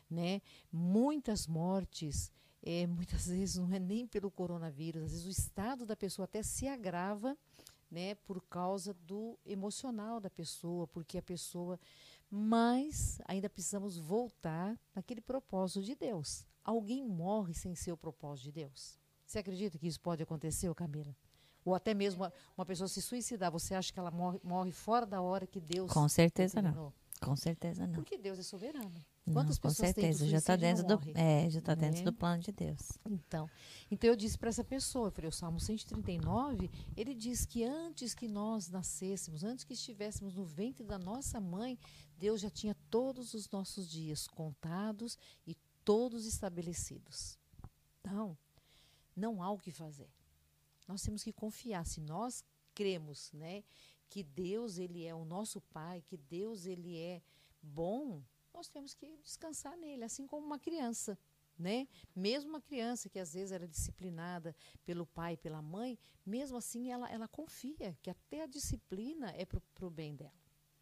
né, 0.09 0.43
muitas 0.73 1.45
mortes. 1.49 2.31
É, 2.63 2.87
muitas 2.87 3.27
vezes 3.35 3.57
não 3.57 3.75
é 3.75 3.81
nem 3.81 4.07
pelo 4.07 4.31
coronavírus, 4.31 5.03
às 5.03 5.11
vezes 5.11 5.27
o 5.27 5.29
estado 5.31 5.85
da 5.85 5.97
pessoa 5.97 6.25
até 6.25 6.41
se 6.41 6.69
agrava 6.69 7.37
né, 7.91 8.15
por 8.15 8.41
causa 8.43 8.95
do 8.95 9.37
emocional 9.45 10.21
da 10.21 10.31
pessoa, 10.31 10.87
porque 10.87 11.19
a 11.19 11.23
pessoa. 11.23 11.81
Mas 12.31 13.21
ainda 13.25 13.51
precisamos 13.51 13.99
voltar 13.99 14.79
naquele 14.95 15.21
propósito 15.21 15.83
de 15.83 15.97
Deus. 15.97 16.47
Alguém 16.63 17.05
morre 17.05 17.55
sem 17.55 17.75
ser 17.75 17.91
o 17.91 17.97
propósito 17.97 18.45
de 18.45 18.53
Deus. 18.53 19.00
Você 19.31 19.39
acredita 19.39 19.79
que 19.79 19.87
isso 19.87 20.01
pode 20.01 20.21
acontecer, 20.25 20.75
Camila? 20.75 21.15
Ou 21.65 21.73
até 21.73 21.95
mesmo 21.95 22.25
uma, 22.25 22.33
uma, 22.57 22.67
pessoa 22.67 22.89
se 22.89 23.01
suicidar, 23.01 23.49
você 23.49 23.77
acha 23.77 23.93
que 23.93 23.99
ela 24.01 24.11
morre, 24.11 24.41
morre 24.43 24.73
fora 24.73 25.07
da 25.07 25.23
hora 25.23 25.47
que 25.47 25.61
Deus. 25.61 25.93
Com 25.93 26.09
certeza 26.09 26.61
não. 26.61 26.93
Com 27.21 27.37
certeza 27.37 27.87
não. 27.87 27.95
Porque 27.95 28.19
Deus 28.19 28.41
é 28.41 28.43
soberano. 28.43 28.93
Quantas 29.33 29.57
não, 29.57 29.63
com 29.63 29.69
pessoas 29.69 29.77
certeza, 29.77 30.27
já 30.27 30.39
está 30.39 30.57
dentro 30.57 30.85
do 30.85 31.01
é, 31.15 31.49
já 31.49 31.61
está 31.61 31.77
dentro 31.77 32.03
do 32.03 32.13
plano 32.13 32.43
de 32.43 32.51
Deus. 32.51 32.99
Então, 33.09 33.49
então 33.89 34.11
eu 34.11 34.17
disse 34.17 34.37
para 34.37 34.49
essa 34.49 34.65
pessoa, 34.65 35.07
eu 35.07 35.13
falei, 35.13 35.29
o 35.29 35.33
Salmo 35.33 35.61
139, 35.61 36.69
ele 36.97 37.15
diz 37.15 37.47
que 37.47 37.63
antes 37.63 38.15
que 38.15 38.27
nós 38.27 38.69
nascêssemos, 38.69 39.45
antes 39.45 39.63
que 39.65 39.75
estivéssemos 39.75 40.35
no 40.35 40.45
ventre 40.45 40.83
da 40.83 40.99
nossa 40.99 41.41
mãe, 41.41 41.79
Deus 42.19 42.41
já 42.41 42.51
tinha 42.51 42.75
todos 42.91 43.33
os 43.33 43.49
nossos 43.49 43.89
dias 43.89 44.27
contados 44.27 45.17
e 45.47 45.55
todos 45.85 46.27
estabelecidos. 46.27 47.39
Então, 48.01 48.37
não 49.21 49.43
há 49.43 49.51
o 49.51 49.59
que 49.59 49.71
fazer. 49.71 50.11
Nós 50.89 51.03
temos 51.03 51.23
que 51.23 51.33
confiar. 51.33 51.87
Se 51.87 52.01
nós 52.01 52.43
cremos, 52.75 53.31
né, 53.33 53.63
que 54.09 54.23
Deus 54.23 54.79
ele 54.79 55.05
é 55.05 55.15
o 55.15 55.25
nosso 55.25 55.61
Pai, 55.61 56.03
que 56.03 56.17
Deus 56.17 56.67
ele 56.67 56.97
é 56.97 57.23
bom, 57.63 58.23
nós 58.53 58.69
temos 58.69 58.95
que 58.95 59.17
descansar 59.19 59.77
nele, 59.77 60.05
assim 60.05 60.27
como 60.27 60.45
uma 60.45 60.59
criança, 60.59 61.19
né? 61.57 61.87
Mesmo 62.17 62.51
uma 62.51 62.61
criança 62.61 63.09
que 63.09 63.19
às 63.19 63.35
vezes 63.35 63.53
era 63.53 63.69
disciplinada 63.69 64.57
pelo 64.85 65.07
pai, 65.07 65.37
pela 65.37 65.63
mãe, 65.63 65.99
mesmo 66.25 66.57
assim 66.57 66.91
ela, 66.91 67.09
ela 67.11 67.29
confia 67.29 67.97
que 68.03 68.11
até 68.11 68.43
a 68.43 68.47
disciplina 68.47 69.31
é 69.37 69.45
para 69.45 69.87
o 69.87 69.91
bem 69.91 70.17
dela, 70.17 70.33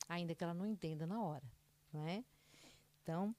ainda 0.08 0.34
que 0.34 0.42
ela 0.42 0.54
não 0.54 0.66
entenda 0.66 1.06
na 1.06 1.22
hora, 1.22 1.44
não 1.92 2.06
é? 2.06 2.24
Então, 3.02 3.34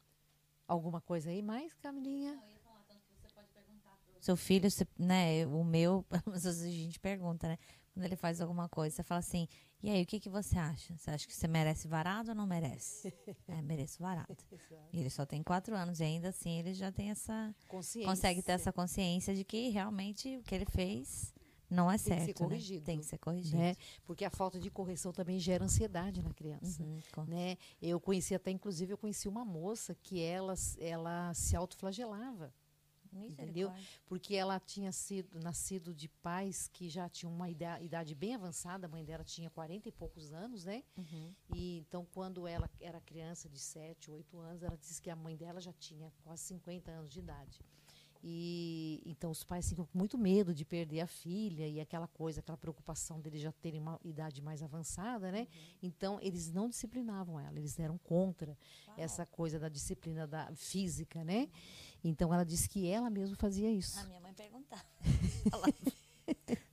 alguma 0.67 1.01
coisa 1.01 1.29
aí 1.29 1.41
mais, 1.41 1.73
Camilinha? 1.75 2.35
Não, 2.35 2.58
seu 4.19 4.35
filho, 4.35 4.67
né, 4.97 5.45
o 5.47 5.63
meu, 5.63 6.05
às 6.33 6.43
vezes 6.43 6.63
a 6.63 6.69
gente 6.69 6.99
pergunta, 6.99 7.47
né, 7.47 7.57
quando 7.93 8.05
ele 8.05 8.15
faz 8.15 8.39
alguma 8.41 8.69
coisa, 8.69 8.95
você 8.95 9.03
fala 9.03 9.19
assim, 9.19 9.47
e 9.81 9.89
aí, 9.89 10.03
o 10.03 10.05
que, 10.05 10.19
que 10.19 10.29
você 10.29 10.57
acha? 10.57 10.97
Você 10.97 11.09
acha 11.09 11.25
que 11.25 11.33
você 11.33 11.47
merece 11.47 11.87
varado 11.87 12.29
ou 12.29 12.35
não 12.35 12.45
merece? 12.45 13.13
é, 13.47 13.61
mereço 13.61 14.01
varado. 14.01 14.35
E 14.91 14.99
ele 14.99 15.09
só 15.09 15.23
tem 15.23 15.43
quatro 15.43 15.75
anos 15.75 15.99
e 15.99 16.03
ainda 16.03 16.29
assim 16.29 16.57
ele 16.57 16.73
já 16.73 16.91
tem 16.91 17.11
essa... 17.11 17.53
Consegue 18.03 18.41
ter 18.41 18.53
essa 18.53 18.73
consciência 18.73 19.35
de 19.35 19.43
que 19.43 19.69
realmente 19.69 20.37
o 20.37 20.43
que 20.43 20.55
ele 20.55 20.65
fez 20.65 21.31
não 21.69 21.91
é 21.91 21.97
tem 21.97 21.99
certo. 21.99 22.17
Tem 22.17 22.25
que 22.25 22.33
ser 22.33 22.43
corrigido. 22.43 22.79
Né? 22.79 22.85
Tem 22.85 22.99
que 22.99 23.05
ser 23.05 23.17
corrigido. 23.19 23.57
Né? 23.57 23.75
Porque 24.03 24.25
a 24.25 24.31
falta 24.31 24.59
de 24.59 24.71
correção 24.71 25.13
também 25.13 25.39
gera 25.39 25.63
ansiedade 25.63 26.23
na 26.23 26.33
criança. 26.33 26.81
Uhum, 26.81 27.25
né? 27.27 27.55
Eu 27.79 27.99
conheci 27.99 28.33
até, 28.33 28.49
inclusive, 28.49 28.93
eu 28.93 28.97
conheci 28.97 29.27
uma 29.27 29.45
moça 29.45 29.93
que 29.93 30.19
ela, 30.21 30.55
ela 30.79 31.33
se 31.35 31.55
autoflagelava 31.55 32.51
entendeu? 33.13 33.71
Porque 34.05 34.35
ela 34.35 34.59
tinha 34.59 34.91
sido 34.91 35.39
nascido 35.39 35.93
de 35.93 36.07
pais 36.07 36.67
que 36.67 36.89
já 36.89 37.09
tinham 37.09 37.33
uma 37.33 37.49
idade 37.49 38.15
bem 38.15 38.35
avançada, 38.35 38.87
a 38.87 38.89
mãe 38.89 39.03
dela 39.03 39.23
tinha 39.23 39.49
40 39.49 39.89
e 39.89 39.91
poucos 39.91 40.31
anos, 40.31 40.65
né? 40.65 40.83
Uhum. 40.97 41.33
E 41.53 41.79
então 41.79 42.05
quando 42.13 42.47
ela 42.47 42.69
era 42.79 42.99
criança 43.01 43.49
de 43.49 43.59
7, 43.59 44.11
8 44.11 44.39
anos, 44.39 44.63
ela 44.63 44.77
disse 44.77 45.01
que 45.01 45.09
a 45.09 45.15
mãe 45.15 45.35
dela 45.35 45.59
já 45.59 45.73
tinha 45.73 46.11
quase 46.23 46.43
50 46.43 46.91
anos 46.91 47.11
de 47.11 47.19
idade. 47.19 47.59
E 48.21 49.01
então 49.05 49.31
os 49.31 49.43
pais 49.43 49.69
ficam 49.69 49.85
com 49.85 49.97
muito 49.97 50.17
medo 50.17 50.53
de 50.53 50.65
perder 50.65 50.99
a 51.01 51.07
filha 51.07 51.65
e 51.67 51.79
aquela 51.79 52.07
coisa, 52.07 52.41
aquela 52.41 52.57
preocupação 52.57 53.19
deles 53.21 53.41
já 53.41 53.51
terem 53.51 53.79
uma 53.79 53.97
idade 54.03 54.41
mais 54.41 54.61
avançada, 54.61 55.31
né? 55.31 55.41
Uhum. 55.41 55.79
Então 55.83 56.19
eles 56.21 56.51
não 56.51 56.67
disciplinavam 56.67 57.39
ela, 57.39 57.57
eles 57.57 57.79
eram 57.79 57.97
contra 57.97 58.57
Uau. 58.87 58.95
essa 58.97 59.25
coisa 59.25 59.57
da 59.57 59.69
disciplina 59.69 60.27
da 60.27 60.53
física, 60.53 61.23
né? 61.23 61.43
Uhum. 61.43 61.49
Então 62.03 62.33
ela 62.33 62.45
disse 62.45 62.67
que 62.69 62.89
ela 62.89 63.09
mesma 63.09 63.35
fazia 63.35 63.69
isso. 63.71 63.99
A 63.99 64.03
minha 64.05 64.21
mãe 64.21 64.33
perguntava. 64.33 64.83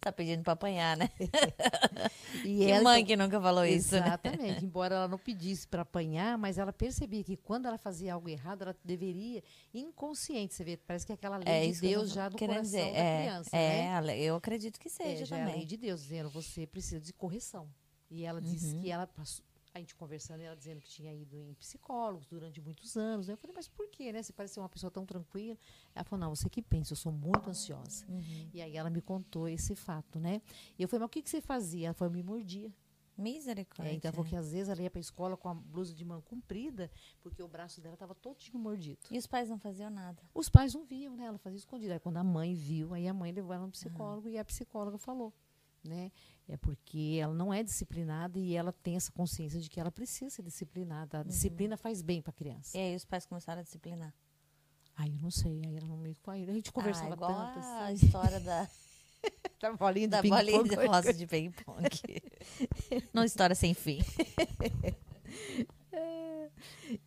Tá 0.00 0.12
pedindo 0.12 0.42
para 0.42 0.52
apanhar, 0.52 0.96
né? 0.96 1.10
e 2.44 2.58
que 2.58 2.70
ela, 2.70 2.84
mãe 2.84 3.00
então, 3.00 3.06
que 3.06 3.16
nunca 3.16 3.40
falou 3.40 3.64
isso, 3.64 3.94
né? 3.94 4.06
Exatamente. 4.06 4.40
Né? 4.42 4.58
Embora 4.62 4.94
ela 4.94 5.08
não 5.08 5.18
pedisse 5.18 5.66
para 5.66 5.82
apanhar, 5.82 6.38
mas 6.38 6.58
ela 6.58 6.72
percebia 6.72 7.24
que 7.24 7.36
quando 7.36 7.66
ela 7.66 7.78
fazia 7.78 8.14
algo 8.14 8.28
errado, 8.28 8.62
ela 8.62 8.76
deveria, 8.84 9.42
inconsciente, 9.74 10.54
você 10.54 10.62
vê, 10.62 10.76
parece 10.76 11.04
que 11.04 11.12
é 11.12 11.14
aquela 11.14 11.38
lei 11.38 11.46
é, 11.48 11.72
de 11.72 11.80
Deus 11.80 12.12
já 12.12 12.30
no 12.30 12.38
coração 12.38 12.62
dizer. 12.62 12.92
da 12.92 12.98
é, 12.98 13.22
criança, 13.22 13.56
é, 13.56 14.00
né? 14.00 14.18
eu 14.20 14.36
acredito 14.36 14.78
que 14.78 14.88
seja 14.88 15.24
é, 15.24 15.26
também. 15.26 15.44
É 15.44 15.52
a 15.52 15.56
lei 15.56 15.66
de 15.66 15.76
Deus, 15.76 16.02
dizendo, 16.02 16.30
você 16.30 16.66
precisa 16.66 17.00
de 17.00 17.12
correção. 17.12 17.68
E 18.08 18.24
ela 18.24 18.38
uhum. 18.38 18.46
disse 18.46 18.76
que 18.76 18.90
ela 18.90 19.06
passou, 19.06 19.44
a 19.76 19.80
gente 19.80 19.94
conversando, 19.94 20.40
ela 20.40 20.56
dizendo 20.56 20.80
que 20.80 20.88
tinha 20.88 21.14
ido 21.14 21.36
em 21.36 21.54
psicólogos 21.54 22.26
durante 22.26 22.60
muitos 22.60 22.96
anos. 22.96 23.28
Eu 23.28 23.36
falei, 23.36 23.54
mas 23.54 23.68
por 23.68 23.88
quê, 23.88 24.12
né? 24.12 24.22
Você 24.22 24.32
parece 24.32 24.54
ser 24.54 24.60
uma 24.60 24.68
pessoa 24.68 24.90
tão 24.90 25.04
tranquila. 25.04 25.56
Ela 25.94 26.04
falou, 26.04 26.24
não, 26.24 26.34
você 26.34 26.48
que 26.48 26.62
pensa, 26.62 26.92
eu 26.92 26.96
sou 26.96 27.12
muito 27.12 27.48
ansiosa. 27.48 28.06
Uhum. 28.08 28.50
E 28.52 28.60
aí 28.62 28.76
ela 28.76 28.90
me 28.90 29.00
contou 29.00 29.48
esse 29.48 29.74
fato, 29.74 30.18
né? 30.18 30.40
E 30.78 30.82
eu 30.82 30.88
falei, 30.88 31.00
mas 31.00 31.06
o 31.06 31.10
que, 31.10 31.22
que 31.22 31.30
você 31.30 31.40
fazia? 31.40 31.88
Ela 31.88 31.94
falou, 31.94 32.12
eu 32.12 32.16
me 32.16 32.22
mordia. 32.22 32.72
Misericórdia. 33.16 33.92
É, 33.92 33.94
então, 33.94 34.10
ela 34.10 34.14
falou 34.14 34.28
que 34.28 34.36
às 34.36 34.52
vezes 34.52 34.68
ela 34.68 34.82
ia 34.82 34.90
para 34.90 34.98
a 34.98 35.00
escola 35.00 35.36
com 35.36 35.48
a 35.48 35.54
blusa 35.54 35.94
de 35.94 36.04
mão 36.04 36.20
comprida, 36.20 36.90
porque 37.22 37.42
o 37.42 37.48
braço 37.48 37.80
dela 37.80 37.94
estava 37.94 38.14
todinho 38.14 38.58
mordido. 38.58 38.98
E 39.10 39.16
os 39.16 39.26
pais 39.26 39.48
não 39.48 39.58
faziam 39.58 39.88
nada? 39.88 40.22
Os 40.34 40.50
pais 40.50 40.74
não 40.74 40.84
viam, 40.84 41.16
né? 41.16 41.24
Ela 41.24 41.38
fazia 41.38 41.56
escondido. 41.56 41.92
Aí 41.92 41.98
quando 41.98 42.18
a 42.18 42.24
mãe 42.24 42.54
viu, 42.54 42.92
aí 42.92 43.08
a 43.08 43.14
mãe 43.14 43.32
levou 43.32 43.54
ela 43.54 43.64
no 43.64 43.72
psicólogo 43.72 44.28
uhum. 44.28 44.34
e 44.34 44.38
a 44.38 44.44
psicóloga 44.44 44.98
falou, 44.98 45.32
né? 45.86 46.10
É 46.48 46.56
porque 46.56 47.18
ela 47.20 47.34
não 47.34 47.52
é 47.52 47.62
disciplinada 47.62 48.38
e 48.38 48.54
ela 48.54 48.72
tem 48.72 48.96
essa 48.96 49.10
consciência 49.10 49.60
de 49.60 49.68
que 49.68 49.80
ela 49.80 49.90
precisa 49.90 50.30
ser 50.30 50.42
disciplinada. 50.42 51.18
A 51.18 51.20
uhum. 51.22 51.26
disciplina 51.26 51.76
faz 51.76 52.02
bem 52.02 52.22
para 52.22 52.30
a 52.30 52.34
criança. 52.34 52.76
E 52.76 52.80
aí 52.80 52.96
os 52.96 53.04
pais 53.04 53.26
começaram 53.26 53.60
a 53.60 53.64
disciplinar? 53.64 54.14
Ai, 54.96 55.10
eu 55.10 55.18
não 55.20 55.30
sei. 55.30 55.60
Aí 55.66 55.76
ela 55.76 55.86
não 55.86 55.96
me. 55.96 56.16
A 56.26 56.52
gente 56.52 56.72
conversava 56.72 57.10
ah, 57.10 57.14
igual 57.14 57.34
tanto. 57.34 57.58
Assim. 57.58 57.68
A 57.68 57.92
história 57.92 58.40
da. 58.40 58.68
da 59.60 59.72
bolinha 59.72 60.08
da 60.08 60.20
de 60.20 60.28
bolinha 60.28 60.62
de 60.62 60.74
rosa 60.86 61.12
de 61.12 61.26
ping-pong. 61.26 61.88
não 63.12 63.24
história 63.24 63.54
sem 63.54 63.74
fim. 63.74 63.98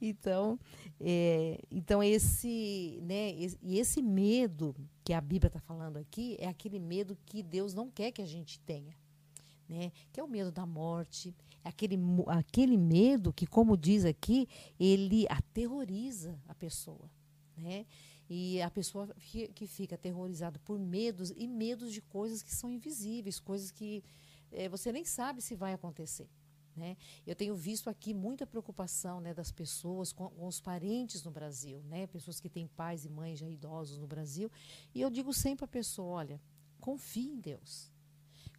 então, 0.01 0.59
é, 0.99 1.59
então 1.71 2.03
esse, 2.03 2.99
né, 3.03 3.31
esse, 3.31 3.57
e 3.61 3.79
esse 3.79 4.01
medo 4.01 4.75
que 5.09 5.13
a 5.13 5.21
Bíblia 5.21 5.47
está 5.47 5.59
falando 5.59 5.97
aqui 5.97 6.37
é 6.39 6.47
aquele 6.47 6.77
medo 6.79 7.17
que 7.25 7.41
Deus 7.41 7.73
não 7.73 7.89
quer 7.89 8.11
que 8.11 8.21
a 8.21 8.27
gente 8.27 8.59
tenha 8.59 8.95
né? 9.69 9.91
Que 10.11 10.19
é 10.19 10.23
o 10.23 10.27
medo 10.27 10.51
da 10.51 10.65
morte, 10.65 11.33
é 11.63 11.69
aquele, 11.69 11.95
aquele 12.27 12.75
medo 12.75 13.31
que, 13.31 13.45
como 13.45 13.77
diz 13.77 14.03
aqui, 14.03 14.49
ele 14.79 15.27
aterroriza 15.29 16.41
a 16.47 16.55
pessoa, 16.55 17.09
né? 17.55 17.85
E 18.27 18.61
a 18.61 18.69
pessoa 18.69 19.07
que, 19.55 19.67
fica 19.67 19.95
aterrorizada 19.95 20.59
por 20.59 20.79
medos 20.79 21.31
e 21.35 21.47
medos 21.47 21.93
de 21.93 22.01
coisas 22.01 22.41
que 22.41 22.53
são 22.53 22.69
invisíveis, 22.69 23.39
coisas 23.39 23.71
que 23.71 24.03
é, 24.51 24.67
você 24.67 24.91
nem 24.91 25.05
sabe 25.05 25.41
se 25.41 25.55
vai 25.55 25.73
acontecer. 25.73 26.27
Né? 26.79 26.95
Eu 27.27 27.35
tenho 27.35 27.55
visto 27.55 27.89
aqui 27.89 28.13
muita 28.13 28.47
preocupação 28.47 29.19
né, 29.19 29.33
das 29.33 29.51
pessoas 29.51 30.13
com, 30.13 30.29
com, 30.29 30.47
os 30.47 30.61
parentes 30.61 31.21
no 31.23 31.29
Brasil, 31.29 31.83
né? 31.89 32.07
pessoas 32.07 32.39
que 32.39 32.49
têm 32.49 32.65
pais 32.67 33.03
e 33.03 33.09
mães 33.09 33.37
já 33.37 33.47
idosos 33.47 33.97
no 33.97 34.07
Brasil. 34.07 34.49
E 34.95 35.01
eu 35.01 35.09
digo 35.09 35.33
sempre 35.33 35.65
à 35.65 35.67
pessoa: 35.67 36.07
olha, 36.07 36.41
confie 36.79 37.27
em 37.27 37.39
Deus. 37.39 37.91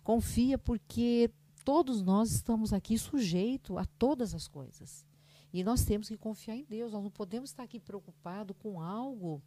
Confia 0.05 0.59
porque 0.59 1.31
todos 1.65 2.03
nós 2.03 2.31
estamos 2.31 2.73
aqui 2.75 2.99
sujeitos 2.99 3.77
a 3.79 3.87
todas 3.87 4.35
as 4.35 4.47
coisas. 4.47 5.07
E 5.53 5.65
nós 5.65 5.85
temos 5.85 6.09
que 6.09 6.17
confiar 6.17 6.57
em 6.57 6.65
Deus. 6.65 6.93
Nós 6.93 7.03
não 7.03 7.11
podemos 7.11 7.51
estar 7.51 7.63
aqui 7.63 7.81
preocupados 7.81 8.57
com 8.59 8.81
algo 8.81 9.43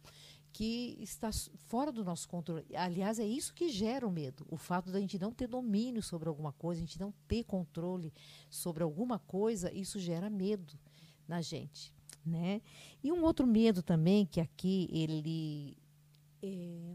que 0.54 0.96
está 1.00 1.30
fora 1.66 1.90
do 1.90 2.04
nosso 2.04 2.28
controle. 2.28 2.64
Aliás, 2.76 3.18
é 3.18 3.26
isso 3.26 3.52
que 3.52 3.68
gera 3.68 4.06
o 4.06 4.10
medo. 4.10 4.46
O 4.48 4.56
fato 4.56 4.88
da 4.92 5.00
gente 5.00 5.18
não 5.18 5.32
ter 5.32 5.48
domínio 5.48 6.00
sobre 6.00 6.28
alguma 6.28 6.52
coisa, 6.52 6.80
a 6.80 6.84
gente 6.86 7.00
não 7.00 7.12
ter 7.26 7.42
controle 7.42 8.12
sobre 8.48 8.84
alguma 8.84 9.18
coisa, 9.18 9.72
isso 9.74 9.98
gera 9.98 10.30
medo 10.30 10.78
na 11.26 11.42
gente. 11.42 11.92
né? 12.24 12.62
E 13.02 13.10
um 13.12 13.22
outro 13.24 13.46
medo 13.46 13.82
também 13.82 14.24
que 14.24 14.40
aqui 14.40 14.88
ele 14.92 15.76
é, 16.40 16.94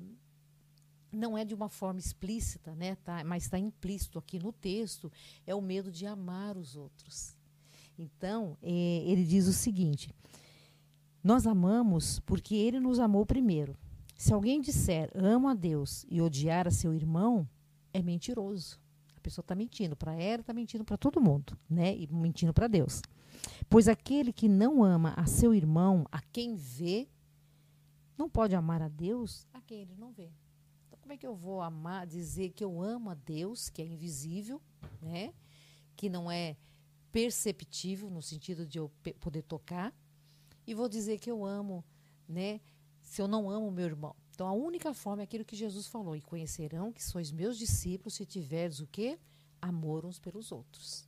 não 1.12 1.38
é 1.38 1.44
de 1.44 1.54
uma 1.54 1.70
forma 1.70 2.00
explícita, 2.00 2.74
né? 2.76 2.96
Tá, 2.96 3.24
mas 3.26 3.44
está 3.44 3.60
implícito 3.60 4.18
aqui 4.18 4.40
no 4.40 4.54
texto 4.54 5.12
é 5.46 5.54
o 5.54 5.62
medo 5.62 5.92
de 5.92 6.06
amar 6.06 6.58
os 6.58 6.76
outros. 6.78 7.36
Então 7.98 8.58
é, 8.62 9.04
ele 9.06 9.26
diz 9.26 9.48
o 9.48 9.54
seguinte: 9.54 10.16
nós 11.24 11.46
amamos 11.46 12.20
porque 12.22 12.56
ele 12.56 12.80
nos 12.80 13.00
amou 13.00 13.26
primeiro. 13.26 13.78
Se 14.18 14.34
alguém 14.34 14.62
disser 14.62 15.12
amo 15.16 15.48
a 15.48 15.54
Deus 15.54 16.06
e 16.10 16.22
odiar 16.22 16.68
a 16.68 16.72
seu 16.72 16.94
irmão, 16.94 17.48
é 17.94 18.02
mentiroso. 18.02 18.80
A 19.16 19.20
pessoa 19.22 19.44
está 19.44 19.56
mentindo 19.56 19.96
para 19.96 20.14
ela, 20.14 20.42
está 20.42 20.54
mentindo 20.54 20.84
para 20.84 20.98
todo 20.98 21.22
mundo, 21.22 21.58
né? 21.70 21.96
E 21.96 22.08
mentindo 22.08 22.54
para 22.54 22.68
Deus. 22.68 23.02
Pois 23.70 23.88
aquele 23.88 24.32
que 24.32 24.48
não 24.48 24.84
ama 24.84 25.14
a 25.16 25.26
seu 25.26 25.54
irmão, 25.54 26.06
a 26.12 26.22
quem 26.22 26.56
vê, 26.56 27.08
não 28.18 28.30
pode 28.30 28.56
amar 28.56 28.82
a 28.82 28.88
Deus 28.88 29.48
a 29.54 29.62
quem 29.62 29.82
ele 29.82 29.96
não 29.96 30.12
vê. 30.12 30.32
Então, 30.88 31.00
como 31.00 31.14
é 31.14 31.18
que 31.18 31.28
eu 31.28 31.36
vou 31.36 31.62
amar, 31.62 32.08
dizer 32.08 32.50
que 32.52 32.64
eu 32.64 32.82
amo 32.82 33.10
a 33.10 33.14
Deus, 33.14 33.70
que 33.70 33.82
é 33.82 33.86
invisível, 33.86 34.62
né? 35.02 35.34
Que 35.96 36.10
não 36.10 36.32
é 36.32 36.58
perceptível 37.12 38.10
no 38.10 38.22
sentido 38.22 38.66
de 38.66 38.78
eu 38.78 38.92
poder 39.20 39.44
tocar, 39.44 39.94
e 40.70 40.74
vou 40.74 40.88
dizer 40.88 41.18
que 41.20 41.30
eu 41.32 41.44
amo, 41.46 41.84
né? 42.28 42.62
Se 43.02 43.22
eu 43.22 43.28
não 43.28 43.50
amo 43.50 43.72
meu 43.72 43.86
irmão. 43.86 44.16
Então 44.34 44.48
a 44.48 44.54
única 44.54 44.94
forma 44.94 45.24
é 45.24 45.26
aquilo 45.26 45.44
que 45.44 45.56
Jesus 45.56 45.88
falou: 45.88 46.16
"E 46.16 46.22
conhecerão 46.22 46.94
que 46.94 47.04
sois 47.04 47.32
meus 47.32 47.58
discípulos 47.58 48.14
se 48.14 48.26
tiverdes 48.26 48.80
o 48.80 48.88
quê? 48.88 49.18
Amor 49.62 50.06
uns 50.06 50.20
pelos 50.20 50.52
outros". 50.52 51.08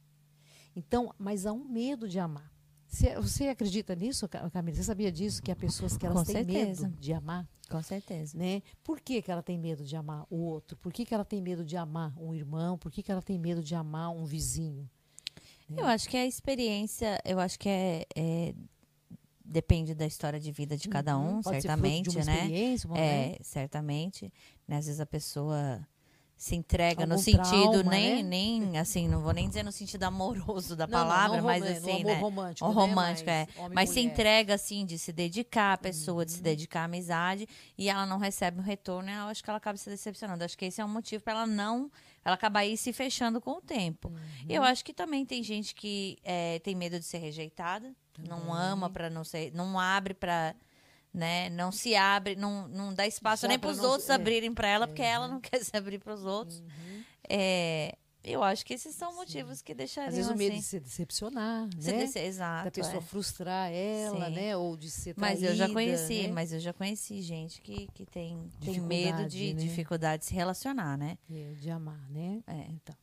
Então, 0.76 1.14
mas 1.18 1.46
há 1.46 1.54
um 1.54 1.64
medo 1.64 2.08
de 2.08 2.18
amar. 2.20 2.52
Você, 2.88 3.16
você 3.16 3.48
acredita 3.48 3.96
nisso, 3.96 4.28
Camila? 4.28 4.76
Você 4.76 4.84
sabia 4.84 5.12
disso 5.12 5.42
que 5.42 5.50
há 5.52 5.56
pessoas 5.56 5.96
que 5.96 6.06
elas 6.06 6.20
Com 6.20 6.26
têm 6.26 6.36
certeza. 6.44 6.88
medo 6.88 7.00
de 7.00 7.14
amar? 7.14 7.48
Com 7.70 7.82
certeza. 7.82 8.38
Né? 8.38 8.62
Por 8.84 9.00
que, 9.00 9.22
que 9.22 9.32
ela 9.32 9.42
tem 9.42 9.58
medo 9.58 9.84
de 9.86 9.96
amar 9.96 10.26
o 10.30 10.36
outro? 10.38 10.76
Por 10.76 10.92
que, 10.92 11.06
que 11.06 11.14
ela 11.14 11.24
tem 11.24 11.42
medo 11.42 11.64
de 11.64 11.78
amar 11.78 12.14
um 12.18 12.34
irmão? 12.36 12.78
Por 12.78 12.92
que, 12.92 13.02
que 13.02 13.10
ela 13.12 13.22
tem 13.22 13.40
medo 13.40 13.64
de 13.64 13.76
amar 13.76 14.10
um 14.10 14.26
vizinho? 14.26 14.90
Eu 15.78 15.86
acho 15.88 16.10
que 16.10 16.18
é 16.18 16.22
a 16.24 16.28
experiência, 16.28 17.18
eu 17.24 17.40
acho 17.40 17.58
que 17.58 17.70
é, 17.70 18.06
é- 18.14 18.54
depende 19.52 19.94
da 19.94 20.06
história 20.06 20.40
de 20.40 20.52
vida 20.52 20.76
de 20.78 20.88
cada 20.90 21.18
um, 21.18 21.36
Uhum. 21.36 21.44
Ser 21.44 21.50
fruto 21.50 21.62
certamente, 21.62 22.16
né? 22.16 22.22
experiência, 22.22 22.88
uma- 22.90 22.98
É, 22.98 23.38
certamente. 23.44 24.32
Né? 24.68 24.78
Às 24.78 24.86
vezes 24.86 25.00
a 25.00 25.06
pessoa 25.06 25.86
se 26.38 26.56
entrega 26.56 27.06
no 27.06 27.14
Algum 27.14 27.24
sentido 27.24 27.44
trauma, 27.84 27.84
nem 27.92 28.24
né? 28.24 28.30
nem 28.30 28.80
assim, 28.80 29.08
não 29.08 29.22
vou 29.22 29.32
nem 29.32 29.48
dizer 29.48 29.62
no 29.64 29.72
sentido 29.72 30.02
amoroso 30.06 30.76
da 30.76 30.88
Não, 30.88 30.98
não, 31.00 31.06
palavra, 31.08 31.38
não 31.38 31.44
mas 31.46 31.64
no 31.64 31.70
assim, 31.70 31.92
amor 32.02 32.06
né? 32.06 32.20
romântico, 32.20 32.66
O 32.68 32.74
né? 32.74 32.76
romântico, 32.76 33.30
Mas 33.30 33.48
é. 33.68 33.70
Mas 33.76 33.90
se 33.92 34.00
entrega 34.00 34.56
assim 34.56 34.84
de 34.84 34.98
se 34.98 35.14
dedicar 35.14 35.74
à 35.74 35.78
pessoa, 35.78 36.20
Uhum. 36.22 36.26
de 36.26 36.32
se 36.32 36.42
dedicar 36.42 36.82
à 36.82 36.86
amizade 36.86 37.48
e 37.78 37.90
ela 37.90 38.08
não 38.08 38.18
recebe 38.18 38.60
um 38.60 38.64
retorno, 38.64 39.12
eu 39.12 39.26
acho 39.26 39.44
que 39.44 39.50
ela 39.52 39.58
acaba 39.58 39.78
se 39.78 39.88
decepcionando. 39.88 40.44
Acho 40.44 40.58
que 40.58 40.66
esse 40.66 40.82
é 40.82 40.86
um 40.86 40.90
motivo 40.90 41.24
para 41.24 41.34
ela 41.34 41.46
não, 41.46 41.92
ela 42.24 42.36
acabar 42.36 42.62
aí 42.62 42.78
se 42.78 42.94
fechando 42.94 43.42
com 43.42 43.52
o 43.52 43.62
tempo. 43.62 44.10
Uhum. 44.10 44.20
Eu 44.50 44.64
acho 44.64 44.84
que 44.86 44.94
também 44.94 45.26
tem 45.26 45.44
gente 45.44 45.74
que 45.76 46.18
é, 46.24 46.60
tem 46.60 46.76
medo 46.76 47.00
de 47.00 47.06
ser 47.06 47.18
rejeitada, 47.18 47.94
não 48.28 48.40
Também. 48.40 48.54
ama 48.56 48.90
para 48.90 49.10
não 49.10 49.24
ser, 49.24 49.52
não 49.54 49.80
abre 49.80 50.14
para 50.14 50.56
né, 51.14 51.50
não 51.50 51.74
se 51.74 51.94
abre, 51.94 52.38
não, 52.38 52.70
não 52.70 52.94
dá 52.94 53.06
espaço 53.06 53.42
Já 53.42 53.50
nem 53.50 53.60
para 53.60 53.72
os 53.72 53.78
não- 53.80 53.90
outros 53.90 54.10
é. 54.10 54.14
abrirem 54.14 54.54
para 54.54 54.68
ela, 54.70 54.88
porque 54.88 55.02
ela 55.02 55.26
Uhum. 55.26 55.34
não 55.34 55.42
quer 55.42 55.62
se 55.62 55.76
abrir 55.76 56.00
para 56.00 56.14
os 56.14 56.24
outros. 56.24 56.60
Uhum. 56.62 57.04
É, 57.30 57.98
eu 58.24 58.44
acho 58.44 58.66
que 58.66 58.74
esses 58.74 58.96
são 58.96 59.16
motivos 59.16 59.62
que 59.62 59.74
deixariam 59.74 60.10
Às 60.10 60.16
vezes 60.16 60.32
o 60.32 60.36
medo 60.36 60.52
assim, 60.52 60.60
de 60.62 60.66
se 60.66 60.80
decepcionar, 60.80 61.68
se 61.80 61.92
né? 61.92 61.98
desse- 62.00 62.20
exato, 62.20 62.66
da 62.66 62.72
pessoa 62.72 62.98
é. 62.98 63.02
frustrar 63.02 63.72
ela, 63.72 64.28
Sim. 64.28 64.32
né? 64.36 64.56
Ou 64.58 64.78
de 64.78 64.92
ser 64.92 65.16
Mas 65.18 65.42
eu 65.42 65.50
já 65.56 65.66
traída, 65.66 65.74
conheci, 65.74 66.22
né? 66.28 66.34
mas 66.34 66.54
eu 66.54 66.60
já 66.60 66.72
conheci 66.74 67.22
gente 67.22 67.62
que, 67.62 67.88
que 67.94 68.06
tem, 68.06 68.50
tem 68.60 68.80
medo 68.80 69.18
de 69.28 69.54
Dificuldade, 69.54 69.54
né? 69.54 69.62
dificuldade 69.62 70.20
de 70.22 70.26
se 70.28 70.34
relacionar, 70.34 70.98
né? 70.98 71.18
É, 71.30 71.54
de 71.54 71.70
amar, 71.70 72.10
né? 72.10 72.44
É. 72.48 72.68
Então. 72.70 72.96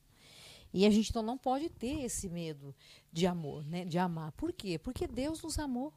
E 0.72 0.85
a 0.87 0.90
gente 0.90 1.09
então 1.11 1.22
não 1.22 1.38
pode 1.38 1.70
ter 1.70 2.04
esse 2.04 2.28
medo 2.28 2.74
de 3.12 3.26
amor, 3.26 3.64
né? 3.64 3.85
De 3.85 3.98
amar. 3.98 4.33
Por 4.33 4.52
quê? 4.52 4.78
Porque 4.78 5.07
Deus 5.07 5.42
nos 5.42 5.59
amou. 5.59 5.92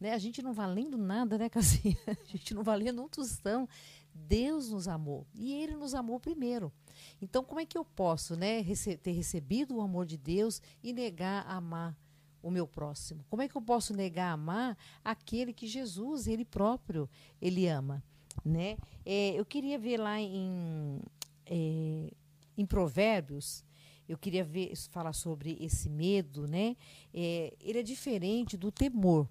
Né? 0.00 0.12
A 0.12 0.18
gente 0.18 0.42
não 0.42 0.52
valendo 0.52 0.96
nada, 0.98 1.38
né, 1.38 1.48
Casinha? 1.50 1.96
A 2.06 2.24
gente 2.26 2.52
não 2.54 2.62
valendo 2.62 3.02
um 3.02 3.08
tostão. 3.08 3.68
Deus 4.14 4.70
nos 4.70 4.88
amou. 4.88 5.26
E 5.34 5.52
Ele 5.54 5.76
nos 5.76 5.94
amou 5.94 6.18
primeiro. 6.18 6.72
Então, 7.20 7.44
como 7.44 7.60
é 7.60 7.66
que 7.66 7.76
eu 7.76 7.84
posso 7.84 8.36
né, 8.36 8.62
ter 9.02 9.12
recebido 9.12 9.76
o 9.76 9.80
amor 9.80 10.06
de 10.06 10.16
Deus 10.16 10.60
e 10.82 10.92
negar 10.92 11.46
amar 11.48 11.96
o 12.42 12.50
meu 12.50 12.66
próximo? 12.66 13.24
Como 13.28 13.42
é 13.42 13.48
que 13.48 13.56
eu 13.56 13.62
posso 13.62 13.94
negar 13.94 14.32
amar 14.32 14.76
aquele 15.04 15.52
que 15.52 15.66
Jesus, 15.66 16.26
Ele 16.26 16.44
próprio, 16.44 17.08
Ele 17.40 17.66
ama? 17.66 18.02
Né? 18.44 18.76
É, 19.04 19.32
eu 19.32 19.44
queria 19.44 19.78
ver 19.78 19.98
lá 19.98 20.20
em, 20.20 21.00
é, 21.46 22.12
em 22.56 22.66
Provérbios, 22.66 23.64
eu 24.08 24.16
queria 24.16 24.44
ver, 24.44 24.72
falar 24.90 25.12
sobre 25.12 25.56
esse 25.60 25.88
medo, 25.88 26.46
né? 26.46 26.76
É, 27.12 27.52
ele 27.60 27.80
é 27.80 27.82
diferente 27.82 28.56
do 28.56 28.70
temor. 28.70 29.28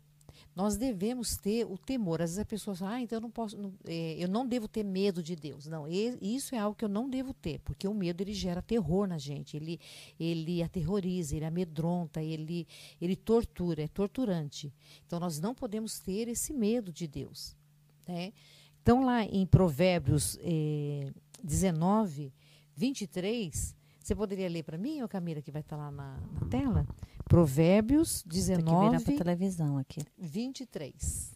Nós 0.56 0.78
devemos 0.78 1.36
ter 1.38 1.66
o 1.66 1.78
temor. 1.78 2.22
Às 2.22 2.32
vezes 2.32 2.40
a 2.40 2.46
pessoa 2.46 2.76
fala, 2.76 2.96
ah, 2.96 3.02
então 3.02 3.18
eu 3.18 3.22
não 3.22 3.32
posso, 3.32 3.58
não, 3.58 3.74
é, 3.86 4.16
eu 4.18 4.28
não 4.28 4.48
devo 4.48 4.68
ter 4.68 4.84
medo 4.84 5.22
de 5.22 5.36
Deus. 5.36 5.68
Não, 5.68 5.86
isso 5.88 6.56
é 6.56 6.58
algo 6.58 6.76
que 6.76 6.86
eu 6.86 6.90
não 6.90 7.10
devo 7.10 7.34
ter, 7.34 7.60
porque 7.60 7.88
o 7.88 7.94
medo 7.94 8.22
ele 8.22 8.34
gera 8.34 8.62
terror 8.62 9.08
na 9.08 9.18
gente. 9.18 9.58
Ele, 9.58 9.80
ele 10.20 10.64
aterroriza, 10.64 11.36
ele 11.36 11.46
amedronta, 11.46 12.22
ele, 12.22 12.68
ele 13.02 13.16
tortura, 13.16 13.84
é 13.84 13.88
torturante. 13.88 14.74
Então 15.06 15.20
nós 15.20 15.40
não 15.40 15.54
podemos 15.54 16.00
ter 16.00 16.28
esse 16.28 16.54
medo 16.54 16.92
de 16.92 17.08
Deus, 17.08 17.56
né? 18.08 18.32
Então 18.82 19.04
lá 19.04 19.24
em 19.24 19.46
Provérbios 19.48 20.38
eh, 20.42 21.12
19, 21.44 22.32
23, 22.76 23.76
você 24.00 24.14
poderia 24.14 24.48
ler 24.48 24.62
para 24.62 24.78
mim, 24.78 25.02
ô 25.02 25.08
Camila, 25.08 25.42
que 25.42 25.52
vai 25.52 25.62
estar 25.62 25.76
lá 25.76 25.90
na, 25.90 26.20
na 26.40 26.48
tela? 26.48 26.86
Provérbios 27.26 28.22
Tem 28.24 28.32
que 28.32 28.40
virar 28.40 28.58
19, 28.58 29.04
pra 29.04 29.18
televisão 29.18 29.78
aqui. 29.78 30.02
23. 30.18 31.36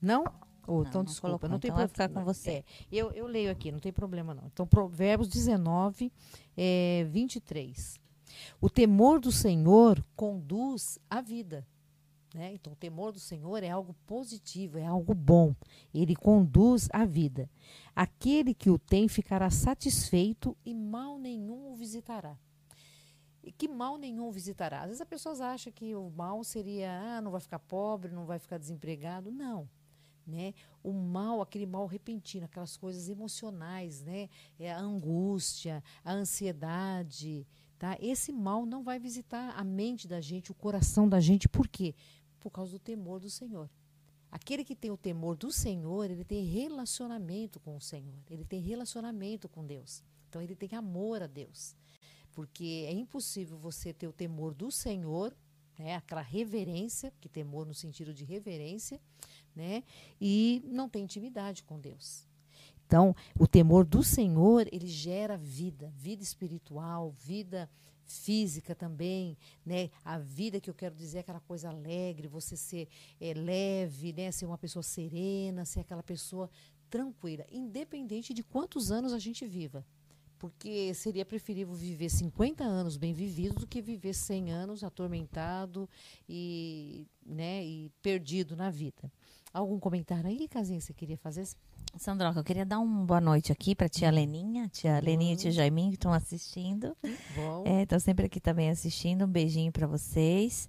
Não? 0.00 0.24
Ou 0.66 0.82
Não, 0.82 0.88
então, 0.88 1.02
não 1.02 1.04
desculpa, 1.04 1.28
colocou, 1.28 1.48
não 1.50 1.58
tem 1.58 1.68
então 1.68 1.86
problema. 1.86 1.88
ficar 1.88 2.08
com 2.08 2.24
você. 2.24 2.50
É, 2.50 2.64
eu, 2.90 3.12
eu 3.12 3.26
leio 3.26 3.50
aqui, 3.50 3.70
não 3.70 3.78
tem 3.78 3.92
problema 3.92 4.34
não. 4.34 4.46
Então, 4.46 4.66
Provérbios 4.66 5.28
19, 5.28 6.10
é, 6.56 7.06
23. 7.10 8.00
O 8.60 8.70
temor 8.70 9.20
do 9.20 9.30
Senhor 9.30 10.02
conduz 10.16 10.98
à 11.08 11.20
vida. 11.20 11.66
Né? 12.34 12.52
Então, 12.54 12.72
o 12.72 12.76
temor 12.76 13.12
do 13.12 13.20
Senhor 13.20 13.62
é 13.62 13.70
algo 13.70 13.94
positivo, 14.06 14.76
é 14.78 14.84
algo 14.84 15.14
bom. 15.14 15.54
Ele 15.94 16.16
conduz 16.16 16.88
à 16.92 17.04
vida. 17.04 17.48
Aquele 17.94 18.52
que 18.52 18.70
o 18.70 18.78
tem 18.78 19.06
ficará 19.06 19.50
satisfeito 19.50 20.56
e 20.64 20.74
mal 20.74 21.16
nenhum 21.18 21.70
o 21.70 21.76
visitará. 21.76 22.36
E 23.44 23.52
que 23.52 23.68
mal 23.68 23.98
nenhum 23.98 24.30
visitará. 24.30 24.80
Às 24.80 24.86
vezes 24.86 25.00
as 25.02 25.08
pessoas 25.08 25.40
acham 25.40 25.70
que 25.70 25.94
o 25.94 26.10
mal 26.10 26.42
seria, 26.42 26.90
ah, 26.98 27.20
não 27.20 27.30
vai 27.30 27.40
ficar 27.42 27.58
pobre, 27.58 28.10
não 28.10 28.24
vai 28.24 28.38
ficar 28.38 28.56
desempregado. 28.56 29.30
Não. 29.30 29.68
Né? 30.26 30.54
O 30.82 30.90
mal, 30.90 31.42
aquele 31.42 31.66
mal 31.66 31.86
repentino, 31.86 32.46
aquelas 32.46 32.78
coisas 32.78 33.10
emocionais, 33.10 34.00
né? 34.00 34.30
É 34.58 34.72
a 34.72 34.80
angústia, 34.80 35.84
a 36.02 36.14
ansiedade, 36.14 37.46
tá? 37.78 37.98
Esse 38.00 38.32
mal 38.32 38.64
não 38.64 38.82
vai 38.82 38.98
visitar 38.98 39.50
a 39.54 39.62
mente 39.62 40.08
da 40.08 40.22
gente, 40.22 40.50
o 40.50 40.54
coração 40.54 41.06
da 41.06 41.20
gente, 41.20 41.46
por 41.46 41.68
quê? 41.68 41.94
Por 42.40 42.50
causa 42.50 42.72
do 42.72 42.78
temor 42.78 43.20
do 43.20 43.28
Senhor. 43.28 43.68
Aquele 44.32 44.64
que 44.64 44.74
tem 44.74 44.90
o 44.90 44.96
temor 44.96 45.36
do 45.36 45.52
Senhor, 45.52 46.10
ele 46.10 46.24
tem 46.24 46.42
relacionamento 46.42 47.60
com 47.60 47.76
o 47.76 47.80
Senhor, 47.80 48.18
ele 48.30 48.46
tem 48.46 48.62
relacionamento 48.62 49.46
com 49.46 49.64
Deus. 49.64 50.02
Então 50.28 50.40
ele 50.40 50.56
tem 50.56 50.70
amor 50.76 51.22
a 51.22 51.26
Deus. 51.26 51.76
Porque 52.34 52.84
é 52.88 52.92
impossível 52.92 53.56
você 53.56 53.92
ter 53.92 54.08
o 54.08 54.12
temor 54.12 54.54
do 54.54 54.70
Senhor, 54.70 55.34
né, 55.78 55.96
aquela 55.96 56.20
reverência, 56.20 57.12
que 57.20 57.28
temor 57.28 57.66
no 57.66 57.74
sentido 57.74 58.12
de 58.12 58.24
reverência, 58.24 59.00
né, 59.54 59.84
e 60.20 60.62
não 60.66 60.88
ter 60.88 61.00
intimidade 61.00 61.62
com 61.62 61.78
Deus. 61.78 62.26
Então, 62.86 63.14
o 63.38 63.46
temor 63.46 63.84
do 63.84 64.02
Senhor, 64.02 64.68
ele 64.70 64.86
gera 64.86 65.36
vida, 65.36 65.92
vida 65.96 66.22
espiritual, 66.22 67.10
vida 67.12 67.70
física 68.04 68.74
também, 68.74 69.36
né? 69.64 69.90
A 70.04 70.18
vida 70.18 70.60
que 70.60 70.68
eu 70.68 70.74
quero 70.74 70.94
dizer 70.94 71.18
é 71.18 71.20
aquela 71.22 71.40
coisa 71.40 71.70
alegre, 71.70 72.28
você 72.28 72.56
ser 72.56 72.86
é, 73.18 73.32
leve, 73.32 74.12
né? 74.12 74.30
Ser 74.30 74.44
uma 74.44 74.58
pessoa 74.58 74.82
serena, 74.82 75.64
ser 75.64 75.80
aquela 75.80 76.02
pessoa 76.02 76.50
tranquila, 76.90 77.46
independente 77.50 78.34
de 78.34 78.42
quantos 78.42 78.92
anos 78.92 79.12
a 79.12 79.18
gente 79.18 79.46
viva. 79.46 79.84
Porque 80.44 80.92
seria 80.92 81.24
preferível 81.24 81.72
viver 81.72 82.10
50 82.10 82.62
anos 82.62 82.98
bem 82.98 83.14
vivido 83.14 83.60
do 83.60 83.66
que 83.66 83.80
viver 83.80 84.12
100 84.12 84.52
anos 84.52 84.84
atormentado 84.84 85.88
e, 86.28 87.06
né, 87.24 87.64
e 87.64 87.90
perdido 88.02 88.54
na 88.54 88.68
vida. 88.68 89.10
Algum 89.54 89.78
comentário 89.78 90.28
aí, 90.28 90.46
Casinha, 90.46 90.78
você 90.82 90.92
queria 90.92 91.16
fazer? 91.16 91.48
Sandroca, 91.96 92.40
eu 92.40 92.44
queria 92.44 92.66
dar 92.66 92.78
uma 92.78 93.06
boa 93.06 93.22
noite 93.22 93.52
aqui 93.52 93.74
pra 93.74 93.88
tia 93.88 94.10
Leninha, 94.10 94.68
tia 94.68 95.00
Leninha 95.00 95.32
e 95.32 95.36
tia 95.38 95.50
Jaiminho 95.50 95.92
que 95.92 95.96
estão 95.96 96.12
assistindo. 96.12 96.94
Bom. 97.34 97.64
É, 97.64 97.84
estão 97.84 97.98
sempre 97.98 98.26
aqui 98.26 98.38
também 98.38 98.68
assistindo. 98.68 99.24
Um 99.24 99.28
beijinho 99.28 99.72
pra 99.72 99.86
vocês. 99.86 100.68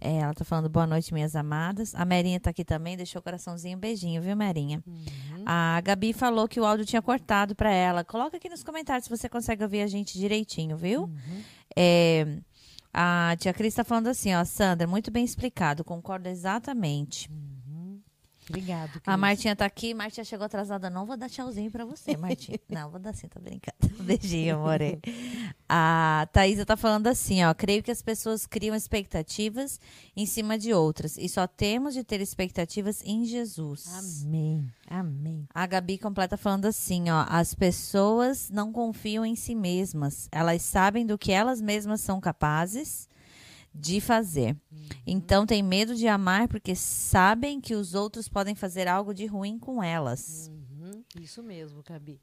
É, 0.00 0.18
ela 0.18 0.34
tá 0.34 0.44
falando 0.44 0.68
boa 0.68 0.86
noite, 0.86 1.12
minhas 1.12 1.34
amadas. 1.34 1.94
A 1.94 2.04
Merinha 2.04 2.38
tá 2.38 2.50
aqui 2.50 2.64
também, 2.64 2.96
deixou 2.96 3.20
o 3.20 3.22
coraçãozinho, 3.22 3.76
um 3.76 3.80
beijinho, 3.80 4.22
viu, 4.22 4.36
Merinha? 4.36 4.82
Uhum. 4.86 5.44
A 5.44 5.80
Gabi 5.80 6.12
falou 6.12 6.46
que 6.46 6.60
o 6.60 6.64
áudio 6.64 6.86
tinha 6.86 7.02
cortado 7.02 7.54
para 7.54 7.72
ela. 7.72 8.04
Coloca 8.04 8.36
aqui 8.36 8.48
nos 8.48 8.62
comentários 8.62 9.04
se 9.04 9.10
você 9.10 9.28
consegue 9.28 9.62
ouvir 9.62 9.82
a 9.82 9.86
gente 9.86 10.18
direitinho, 10.18 10.76
viu? 10.76 11.02
Uhum. 11.02 11.42
É, 11.76 12.26
a 12.92 13.36
tia 13.38 13.52
Cris 13.52 13.74
tá 13.74 13.84
falando 13.84 14.08
assim, 14.08 14.34
ó, 14.34 14.44
Sandra, 14.44 14.86
muito 14.86 15.10
bem 15.10 15.24
explicado, 15.24 15.84
concordo 15.84 16.28
exatamente. 16.28 17.28
Uhum. 17.30 17.57
Obrigado. 18.48 19.00
A. 19.06 19.16
Martinha 19.16 19.54
tá 19.54 19.64
aqui, 19.64 19.92
Martinha 19.92 20.24
chegou 20.24 20.46
atrasada, 20.46 20.88
não 20.88 21.04
vou 21.04 21.16
dar 21.16 21.28
tchauzinho 21.28 21.70
pra 21.70 21.84
você, 21.84 22.16
Martinha. 22.16 22.58
não, 22.68 22.90
vou 22.90 22.98
dar 22.98 23.14
sim, 23.14 23.28
tô 23.28 23.40
brincando. 23.40 23.76
Beijinho, 24.02 24.56
amore. 24.56 25.00
A 25.68 26.28
Thaisa 26.32 26.64
tá 26.64 26.76
falando 26.76 27.06
assim, 27.08 27.44
ó, 27.44 27.52
creio 27.52 27.82
que 27.82 27.90
as 27.90 28.02
pessoas 28.02 28.46
criam 28.46 28.74
expectativas 28.74 29.80
em 30.16 30.24
cima 30.26 30.58
de 30.58 30.72
outras 30.72 31.18
e 31.18 31.28
só 31.28 31.46
temos 31.46 31.94
de 31.94 32.04
ter 32.04 32.20
expectativas 32.20 33.02
em 33.04 33.24
Jesus. 33.24 33.86
Amém. 34.24 34.70
Amém. 34.88 35.46
A 35.54 35.66
Gabi 35.66 35.98
completa 35.98 36.36
falando 36.36 36.66
assim, 36.66 37.10
ó, 37.10 37.26
as 37.28 37.54
pessoas 37.54 38.48
não 38.50 38.72
confiam 38.72 39.24
em 39.24 39.36
si 39.36 39.54
mesmas, 39.54 40.28
elas 40.32 40.62
sabem 40.62 41.04
do 41.04 41.18
que 41.18 41.32
elas 41.32 41.60
mesmas 41.60 42.00
são 42.00 42.20
capazes 42.20 43.07
de 43.74 44.00
fazer. 44.00 44.56
Então 45.06 45.46
tem 45.46 45.62
medo 45.62 45.94
de 45.94 46.06
amar 46.08 46.48
porque 46.48 46.74
sabem 46.74 47.60
que 47.60 47.74
os 47.74 47.94
outros 47.94 48.28
podem 48.28 48.54
fazer 48.54 48.88
algo 48.88 49.14
de 49.14 49.26
ruim 49.26 49.58
com 49.58 49.82
elas. 49.82 50.50
Uhum, 50.50 51.02
Isso 51.20 51.42
mesmo, 51.42 51.82
Gabi. 51.82 52.20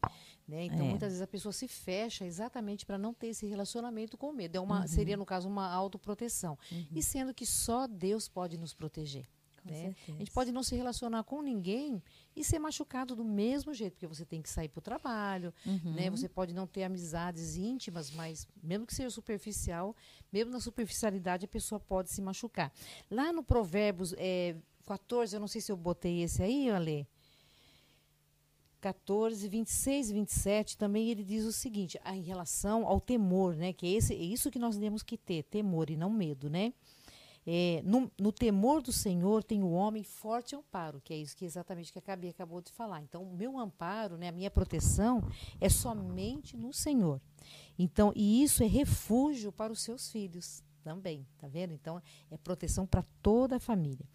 Né? 0.47 0.65
Então, 0.65 0.85
É. 0.85 0.89
muitas 0.89 1.09
vezes 1.09 1.21
a 1.23 1.27
pessoa 1.27 1.51
se 1.51 1.67
fecha 1.67 2.23
exatamente 2.23 2.85
para 2.85 2.97
não 2.99 3.13
ter 3.15 3.27
esse 3.27 3.47
relacionamento 3.47 4.15
com 4.15 4.31
medo. 4.31 4.55
É 4.55 4.59
uma, 4.59 4.81
Uhum. 4.81 4.87
Seria, 4.87 5.17
no 5.17 5.25
caso, 5.25 5.47
uma 5.47 5.67
autoproteção. 5.71 6.57
E 6.93 7.01
sendo 7.01 7.33
que 7.33 7.45
só 7.47 7.87
Deus 7.87 8.27
pode 8.27 8.55
nos 8.57 8.73
proteger. 8.73 9.27
Né? 9.65 9.95
A 10.07 10.11
gente 10.19 10.31
pode 10.31 10.51
não 10.51 10.61
se 10.63 10.75
relacionar 10.75 11.23
com 11.23 11.41
ninguém 11.41 12.01
e 12.35 12.43
ser 12.43 12.59
machucado 12.59 13.15
do 13.15 13.23
mesmo 13.25 13.73
jeito, 13.73 13.93
porque 13.93 14.05
você 14.07 14.23
tem 14.25 14.41
que 14.41 14.49
sair 14.49 14.69
para 14.69 14.79
o 14.79 14.81
trabalho, 14.81 15.53
Uhum. 15.65 15.93
né? 15.93 16.09
Você 16.09 16.29
pode 16.29 16.53
não 16.53 16.67
ter 16.67 16.83
amizades 16.83 17.55
íntimas, 17.57 18.11
mas 18.11 18.47
mesmo 18.61 18.85
que 18.85 18.93
seja 18.93 19.09
superficial, 19.09 19.95
mesmo 20.31 20.51
na 20.51 20.59
superficialidade 20.59 21.45
a 21.45 21.47
pessoa 21.47 21.79
pode 21.79 22.09
se 22.11 22.21
machucar. 22.21 22.71
Lá 23.09 23.33
no 23.33 23.43
Provérbios 23.43 24.13
é, 24.17 24.55
14, 24.85 25.35
eu 25.35 25.39
não 25.39 25.47
sei 25.47 25.61
se 25.61 25.71
eu 25.71 25.77
botei 25.77 26.21
esse 26.21 26.43
aí, 26.43 26.69
Ale. 26.69 27.07
14, 28.81 29.47
26 29.49 30.09
e 30.11 30.13
27, 30.13 30.77
também 30.77 31.09
ele 31.09 31.23
diz 31.23 31.43
o 31.43 31.51
seguinte, 31.51 31.99
em 32.05 32.21
relação 32.21 32.85
ao 32.85 33.01
temor, 33.01 33.55
né? 33.55 33.73
Que 33.73 33.87
é, 33.87 33.91
esse, 33.97 34.13
é 34.13 34.17
isso 34.17 34.51
que 34.51 34.59
nós 34.59 34.77
temos 34.77 35.01
que 35.01 35.17
ter, 35.17 35.41
temor 35.43 35.89
e 35.89 35.97
não 35.97 36.11
medo, 36.11 36.51
né? 36.51 36.71
É, 37.47 37.81
no, 37.85 38.11
no 38.19 38.31
temor 38.31 38.81
do 38.81 38.91
Senhor 38.91 39.43
tem 39.43 39.61
o 39.61 39.71
homem 39.71 40.03
forte 40.03 40.55
amparo, 40.55 40.99
que 40.99 41.13
é 41.13 41.17
isso 41.17 41.37
que 41.37 41.45
exatamente 41.45 41.93
que 41.93 41.99
a 41.99 42.01
Gabi 42.01 42.29
acabou 42.29 42.59
de 42.59 42.71
falar. 42.71 43.01
Então, 43.01 43.21
o 43.21 43.35
meu 43.35 43.59
amparo, 43.59 44.17
né, 44.17 44.29
a 44.29 44.31
minha 44.31 44.49
proteção 44.49 45.21
é 45.61 45.69
somente 45.69 46.57
no 46.57 46.73
Senhor. 46.73 47.21
Então, 47.77 48.11
e 48.15 48.41
isso 48.41 48.63
é 48.63 48.67
refúgio 48.67 49.51
para 49.51 49.71
os 49.71 49.81
seus 49.81 50.09
filhos 50.11 50.63
também, 50.83 51.25
tá 51.37 51.47
vendo? 51.47 51.73
Então, 51.73 52.01
é 52.31 52.37
proteção 52.37 52.85
para 52.85 53.03
toda 53.21 53.57
a 53.57 53.59
família. 53.59 54.05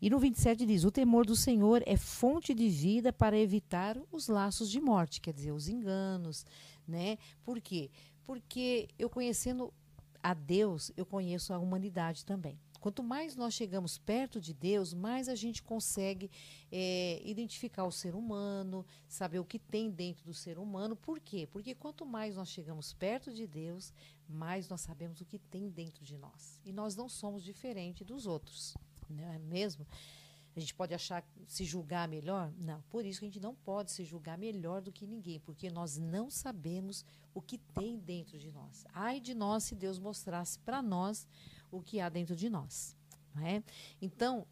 E 0.00 0.08
no 0.08 0.18
27 0.18 0.64
diz: 0.64 0.84
O 0.84 0.90
temor 0.90 1.26
do 1.26 1.34
Senhor 1.34 1.82
é 1.86 1.96
fonte 1.96 2.54
de 2.54 2.68
vida 2.68 3.12
para 3.12 3.36
evitar 3.36 3.98
os 4.12 4.28
laços 4.28 4.70
de 4.70 4.80
morte, 4.80 5.20
quer 5.20 5.32
dizer, 5.32 5.52
os 5.52 5.68
enganos, 5.68 6.46
né? 6.86 7.18
Por 7.42 7.60
quê? 7.60 7.90
Porque 8.24 8.88
eu 8.98 9.10
conhecendo 9.10 9.72
a 10.22 10.34
Deus, 10.34 10.92
eu 10.96 11.06
conheço 11.06 11.52
a 11.52 11.58
humanidade 11.58 12.24
também. 12.24 12.58
Quanto 12.80 13.02
mais 13.02 13.34
nós 13.34 13.54
chegamos 13.54 13.98
perto 13.98 14.40
de 14.40 14.54
Deus, 14.54 14.94
mais 14.94 15.28
a 15.28 15.34
gente 15.34 15.62
consegue 15.62 16.30
é, 16.70 17.20
identificar 17.24 17.84
o 17.84 17.90
ser 17.90 18.14
humano, 18.14 18.86
saber 19.08 19.38
o 19.40 19.44
que 19.44 19.58
tem 19.58 19.90
dentro 19.90 20.24
do 20.24 20.34
ser 20.34 20.58
humano. 20.58 20.94
Por 20.94 21.18
quê? 21.20 21.48
Porque 21.50 21.74
quanto 21.74 22.06
mais 22.06 22.36
nós 22.36 22.48
chegamos 22.48 22.92
perto 22.92 23.32
de 23.32 23.46
Deus, 23.46 23.92
mais 24.28 24.68
nós 24.68 24.80
sabemos 24.80 25.20
o 25.20 25.24
que 25.24 25.38
tem 25.38 25.68
dentro 25.68 26.04
de 26.04 26.16
nós. 26.16 26.60
E 26.64 26.72
nós 26.72 26.94
não 26.94 27.08
somos 27.08 27.42
diferentes 27.42 28.06
dos 28.06 28.26
outros, 28.26 28.74
não 29.08 29.24
é 29.32 29.38
mesmo? 29.38 29.86
A 30.58 30.60
gente 30.60 30.74
pode 30.74 30.92
achar, 30.92 31.24
se 31.46 31.64
julgar 31.64 32.08
melhor? 32.08 32.52
Não. 32.58 32.82
Por 32.90 33.06
isso 33.06 33.20
que 33.20 33.26
a 33.26 33.28
gente 33.28 33.40
não 33.40 33.54
pode 33.54 33.92
se 33.92 34.04
julgar 34.04 34.36
melhor 34.36 34.82
do 34.82 34.90
que 34.90 35.06
ninguém, 35.06 35.38
porque 35.38 35.70
nós 35.70 35.96
não 35.96 36.28
sabemos 36.28 37.04
o 37.32 37.40
que 37.40 37.58
tem 37.58 37.96
dentro 37.96 38.36
de 38.36 38.50
nós. 38.50 38.84
Ai 38.92 39.20
de 39.20 39.34
nós 39.34 39.62
se 39.62 39.76
Deus 39.76 40.00
mostrasse 40.00 40.58
para 40.58 40.82
nós 40.82 41.28
o 41.70 41.80
que 41.80 42.00
há 42.00 42.08
dentro 42.08 42.34
de 42.34 42.48
nós. 42.48 42.96
Não 43.34 43.46
é? 43.46 43.62
Então, 44.00 44.46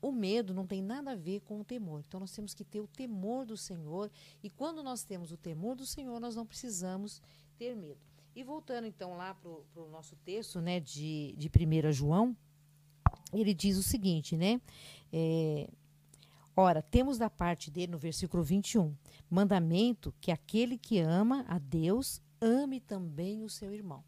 o 0.00 0.12
medo 0.12 0.54
não 0.54 0.66
tem 0.66 0.82
nada 0.82 1.12
a 1.12 1.16
ver 1.16 1.40
com 1.40 1.60
o 1.60 1.64
temor. 1.64 2.02
Então, 2.06 2.20
nós 2.20 2.32
temos 2.32 2.54
que 2.54 2.64
ter 2.64 2.80
o 2.80 2.86
temor 2.86 3.44
do 3.44 3.56
Senhor. 3.56 4.10
E 4.42 4.50
quando 4.50 4.82
nós 4.82 5.02
temos 5.02 5.32
o 5.32 5.36
temor 5.36 5.74
do 5.74 5.86
Senhor, 5.86 6.20
nós 6.20 6.36
não 6.36 6.46
precisamos 6.46 7.20
ter 7.56 7.74
medo. 7.74 8.00
E 8.34 8.44
voltando 8.44 8.86
então 8.86 9.16
lá 9.16 9.34
para 9.34 9.50
o 9.50 9.88
nosso 9.90 10.14
texto 10.16 10.60
né, 10.60 10.78
de, 10.78 11.34
de 11.36 11.48
1 11.48 11.92
João, 11.92 12.36
ele 13.32 13.52
diz 13.52 13.76
o 13.76 13.82
seguinte, 13.82 14.36
né? 14.36 14.60
É, 15.12 15.68
Ora, 16.60 16.82
temos 16.82 17.18
da 17.18 17.30
parte 17.30 17.70
dele, 17.70 17.92
no 17.92 17.98
versículo 17.98 18.42
21, 18.42 18.92
mandamento 19.30 20.12
que 20.20 20.32
aquele 20.32 20.76
que 20.76 20.98
ama 20.98 21.44
a 21.46 21.56
Deus 21.56 22.20
ame 22.40 22.80
também 22.80 23.44
o 23.44 23.48
seu 23.48 23.72
irmão. 23.72 24.02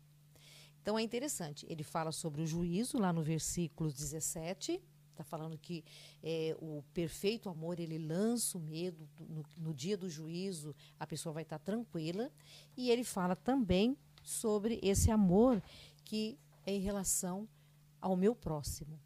Então 0.82 0.98
é 0.98 1.02
interessante, 1.02 1.66
ele 1.68 1.82
fala 1.82 2.10
sobre 2.10 2.40
o 2.42 2.46
juízo 2.46 2.98
lá 2.98 3.12
no 3.12 3.22
versículo 3.22 3.92
17, 3.92 4.80
está 5.10 5.22
falando 5.22 5.58
que 5.58 5.84
é, 6.22 6.56
o 6.58 6.82
perfeito 6.94 7.48
amor 7.48 7.78
ele 7.78 7.98
lança 7.98 8.56
o 8.56 8.60
medo, 8.60 9.06
no, 9.18 9.44
no 9.58 9.74
dia 9.74 9.96
do 9.96 10.08
juízo 10.08 10.74
a 10.98 11.06
pessoa 11.06 11.34
vai 11.34 11.42
estar 11.42 11.58
tranquila, 11.58 12.30
e 12.76 12.90
ele 12.90 13.04
fala 13.04 13.36
também 13.36 13.96
sobre 14.22 14.80
esse 14.82 15.10
amor 15.10 15.62
que 16.04 16.38
é 16.64 16.72
em 16.72 16.80
relação 16.80 17.48
ao 18.00 18.16
meu 18.16 18.34
próximo. 18.34 18.98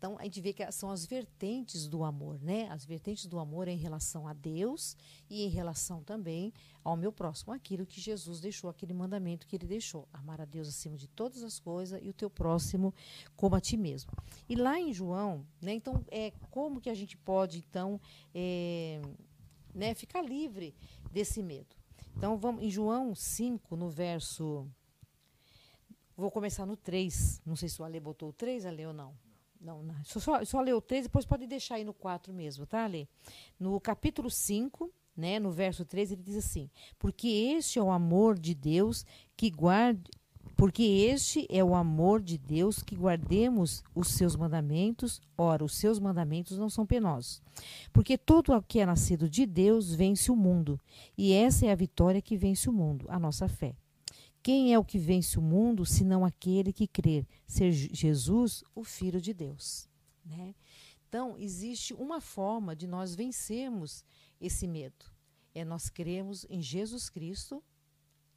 Então, 0.00 0.16
a 0.18 0.24
gente 0.24 0.40
vê 0.40 0.54
que 0.54 0.72
são 0.72 0.90
as 0.90 1.04
vertentes 1.04 1.86
do 1.86 2.04
amor, 2.04 2.40
né? 2.40 2.66
As 2.70 2.86
vertentes 2.86 3.26
do 3.26 3.38
amor 3.38 3.68
em 3.68 3.76
relação 3.76 4.26
a 4.26 4.32
Deus 4.32 4.96
e 5.28 5.42
em 5.44 5.48
relação 5.50 6.02
também 6.02 6.54
ao 6.82 6.96
meu 6.96 7.12
próximo, 7.12 7.52
aquilo 7.52 7.84
que 7.84 8.00
Jesus 8.00 8.40
deixou, 8.40 8.70
aquele 8.70 8.94
mandamento 8.94 9.46
que 9.46 9.54
ele 9.54 9.66
deixou: 9.66 10.08
amar 10.10 10.40
a 10.40 10.46
Deus 10.46 10.68
acima 10.68 10.96
de 10.96 11.06
todas 11.06 11.42
as 11.42 11.60
coisas 11.60 12.00
e 12.02 12.08
o 12.08 12.14
teu 12.14 12.30
próximo 12.30 12.94
como 13.36 13.54
a 13.54 13.60
ti 13.60 13.76
mesmo. 13.76 14.10
E 14.48 14.56
lá 14.56 14.80
em 14.80 14.90
João, 14.90 15.46
né? 15.60 15.74
Então, 15.74 16.02
é 16.10 16.32
como 16.50 16.80
que 16.80 16.88
a 16.88 16.94
gente 16.94 17.18
pode 17.18 17.58
então 17.58 18.00
é, 18.34 19.02
né, 19.74 19.92
ficar 19.92 20.22
livre 20.22 20.74
desse 21.12 21.42
medo? 21.42 21.76
Então, 22.16 22.38
vamos 22.38 22.64
em 22.64 22.70
João 22.70 23.14
5, 23.14 23.76
no 23.76 23.90
verso 23.90 24.66
Vou 26.16 26.30
começar 26.30 26.64
no 26.64 26.74
3. 26.74 27.42
Não 27.44 27.54
sei 27.54 27.68
se 27.68 27.82
o 27.82 27.84
Ale 27.84 28.00
botou 28.00 28.30
o 28.30 28.32
3, 28.32 28.64
Ale 28.64 28.86
ou 28.86 28.94
não. 28.94 29.29
Não, 29.60 29.82
não. 29.82 29.94
Só, 30.04 30.44
só, 30.44 30.60
leu 30.60 30.78
o 30.78 30.80
3, 30.80 31.04
depois 31.04 31.26
pode 31.26 31.46
deixar 31.46 31.74
aí 31.74 31.84
no 31.84 31.92
4 31.92 32.32
mesmo, 32.32 32.66
tá, 32.66 32.84
Ale? 32.84 33.08
No 33.58 33.78
capítulo 33.78 34.30
5, 34.30 34.90
né, 35.16 35.38
no 35.38 35.50
verso 35.50 35.84
3, 35.84 36.12
ele 36.12 36.22
diz 36.22 36.36
assim: 36.36 36.70
Porque 36.98 37.28
este 37.28 37.78
é 37.78 37.82
o 37.82 37.90
amor 37.90 38.38
de 38.38 38.54
Deus 38.54 39.04
que 39.36 39.50
guarde. 39.50 40.10
Porque 40.56 40.82
este 40.82 41.46
é 41.48 41.64
o 41.64 41.74
amor 41.74 42.20
de 42.20 42.36
Deus 42.36 42.82
que 42.82 42.94
guardemos 42.94 43.82
os 43.94 44.08
seus 44.08 44.36
mandamentos. 44.36 45.20
Ora, 45.36 45.64
os 45.64 45.74
seus 45.74 45.98
mandamentos 45.98 46.58
não 46.58 46.68
são 46.68 46.84
penosos. 46.84 47.42
Porque 47.92 48.18
todo 48.18 48.52
o 48.52 48.62
que 48.62 48.80
é 48.80 48.84
nascido 48.84 49.28
de 49.28 49.46
Deus 49.46 49.94
vence 49.94 50.30
o 50.30 50.36
mundo. 50.36 50.78
E 51.16 51.32
essa 51.32 51.64
é 51.64 51.70
a 51.70 51.74
vitória 51.74 52.20
que 52.20 52.36
vence 52.36 52.68
o 52.68 52.72
mundo, 52.72 53.06
a 53.08 53.18
nossa 53.18 53.48
fé. 53.48 53.74
Quem 54.42 54.72
é 54.72 54.78
o 54.78 54.84
que 54.84 54.98
vence 54.98 55.38
o 55.38 55.42
mundo, 55.42 55.84
senão 55.84 56.24
aquele 56.24 56.72
que 56.72 56.86
crer 56.86 57.26
ser 57.46 57.72
Jesus, 57.72 58.64
o 58.74 58.82
Filho 58.82 59.20
de 59.20 59.34
Deus? 59.34 59.88
Né? 60.24 60.54
Então, 61.08 61.36
existe 61.38 61.92
uma 61.94 62.20
forma 62.20 62.74
de 62.74 62.86
nós 62.86 63.14
vencermos 63.14 64.04
esse 64.40 64.66
medo. 64.66 65.04
É 65.54 65.64
nós 65.64 65.90
crermos 65.90 66.46
em 66.48 66.62
Jesus 66.62 67.10
Cristo, 67.10 67.62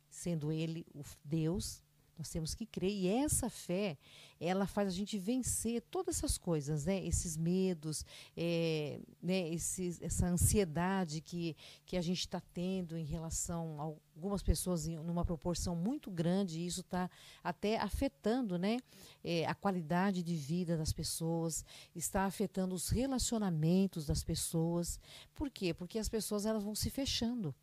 sendo 0.10 0.52
Ele 0.52 0.86
o 0.94 1.04
Deus, 1.24 1.84
nós 2.24 2.30
temos 2.30 2.56
que 2.56 2.66
crer. 2.66 2.90
E 2.90 3.08
essa 3.10 3.50
fé, 3.50 3.98
ela 4.40 4.66
faz 4.66 4.88
a 4.88 4.92
gente 4.92 5.18
vencer 5.20 5.82
todas 5.92 6.16
essas 6.16 6.38
coisas, 6.38 6.86
né? 6.86 7.06
Esses 7.06 7.36
medos, 7.36 8.06
é, 8.38 9.02
né? 9.22 9.50
Esses, 9.50 10.02
essa 10.02 10.26
ansiedade 10.26 11.20
que, 11.20 11.54
que 11.86 11.98
a 11.98 12.02
gente 12.02 12.20
está 12.20 12.40
tendo 12.40 12.98
em 12.98 13.04
relação 13.04 13.78
a 13.78 13.84
algumas 14.16 14.42
pessoas 14.42 14.88
em 14.88 14.96
numa 14.96 15.26
proporção 15.26 15.76
muito 15.76 16.10
grande. 16.10 16.62
E 16.62 16.66
isso 16.66 16.80
está 16.80 17.10
até 17.44 17.78
afetando, 17.78 18.58
né? 18.58 18.80
É, 19.22 19.46
a 19.46 19.54
qualidade 19.54 20.24
de 20.24 20.36
vida 20.36 20.78
das 20.78 20.94
pessoas, 20.94 21.66
está 21.94 22.24
afetando 22.24 22.74
os 22.74 22.88
relacionamentos 22.88 24.06
das 24.06 24.24
pessoas. 24.24 24.98
Por 25.36 25.50
quê? 25.50 25.74
Porque 25.74 26.00
as 26.00 26.08
pessoas 26.08 26.46
elas 26.46 26.64
vão 26.64 26.74
se 26.74 26.90
fechando. 26.90 27.54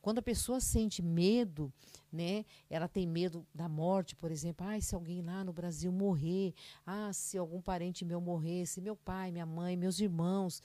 Quando 0.00 0.18
a 0.18 0.22
pessoa 0.22 0.60
sente 0.60 1.02
medo, 1.02 1.72
né? 2.12 2.44
Ela 2.70 2.88
tem 2.88 3.06
medo 3.06 3.46
da 3.54 3.68
morte, 3.68 4.14
por 4.16 4.30
exemplo. 4.30 4.66
Ah, 4.66 4.80
se 4.80 4.94
alguém 4.94 5.22
lá 5.22 5.44
no 5.44 5.52
Brasil 5.52 5.92
morrer, 5.92 6.54
ah, 6.86 7.12
se 7.12 7.36
algum 7.36 7.60
parente 7.60 8.04
meu 8.04 8.20
morrer, 8.20 8.66
se 8.66 8.80
meu 8.80 8.96
pai, 8.96 9.30
minha 9.30 9.46
mãe, 9.46 9.76
meus 9.76 10.00
irmãos, 10.00 10.62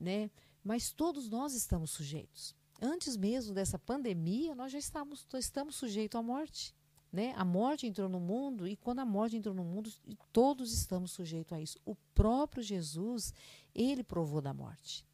né? 0.00 0.30
Mas 0.64 0.92
todos 0.92 1.28
nós 1.28 1.54
estamos 1.54 1.90
sujeitos. 1.90 2.54
Antes 2.80 3.16
mesmo 3.16 3.54
dessa 3.54 3.78
pandemia, 3.78 4.54
nós 4.54 4.72
já 4.72 4.78
estamos, 4.78 5.26
estamos 5.34 5.76
sujeitos 5.76 6.18
à 6.18 6.22
morte. 6.22 6.74
Né? 7.12 7.34
A 7.36 7.44
morte 7.44 7.86
entrou 7.86 8.08
no 8.08 8.18
mundo 8.18 8.66
e 8.66 8.74
quando 8.74 9.00
a 9.00 9.04
morte 9.04 9.36
entrou 9.36 9.54
no 9.54 9.62
mundo, 9.62 9.92
todos 10.32 10.72
estamos 10.72 11.12
sujeitos 11.12 11.52
a 11.52 11.60
isso. 11.60 11.78
O 11.84 11.94
próprio 12.14 12.62
Jesus, 12.62 13.34
ele 13.74 14.02
provou 14.02 14.40
da 14.40 14.54
morte. 14.54 15.06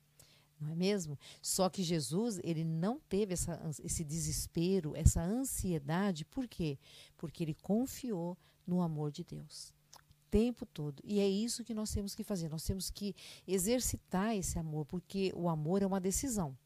Não 0.61 0.69
é 0.69 0.75
mesmo? 0.75 1.19
Só 1.41 1.69
que 1.69 1.83
Jesus, 1.83 2.41
ele 2.43 2.65
não 2.65 2.99
teve 3.09 3.33
essa, 3.33 3.61
esse 3.83 4.05
desespero, 4.05 4.97
essa 4.97 5.23
ansiedade. 5.23 6.25
Por 6.25 6.49
quê? 6.49 6.79
Porque 7.17 7.45
ele 7.45 7.55
confiou 7.55 8.37
no 8.67 8.83
amor 8.83 9.11
de 9.11 9.25
Deus 9.25 9.73
o 10.11 10.31
tempo 10.31 10.67
todo. 10.67 11.03
E 11.05 11.21
é 11.21 11.29
isso 11.29 11.65
que 11.65 11.73
nós 11.73 11.91
temos 11.91 12.15
que 12.15 12.25
fazer. 12.25 12.49
Nós 12.49 12.65
temos 12.65 12.91
que 12.91 13.15
exercitar 13.47 14.37
esse 14.37 14.59
amor, 14.59 14.85
porque 14.85 15.33
o 15.35 15.49
amor 15.49 15.83
é 15.83 15.87
uma 15.87 16.01
decisão. 16.01 16.57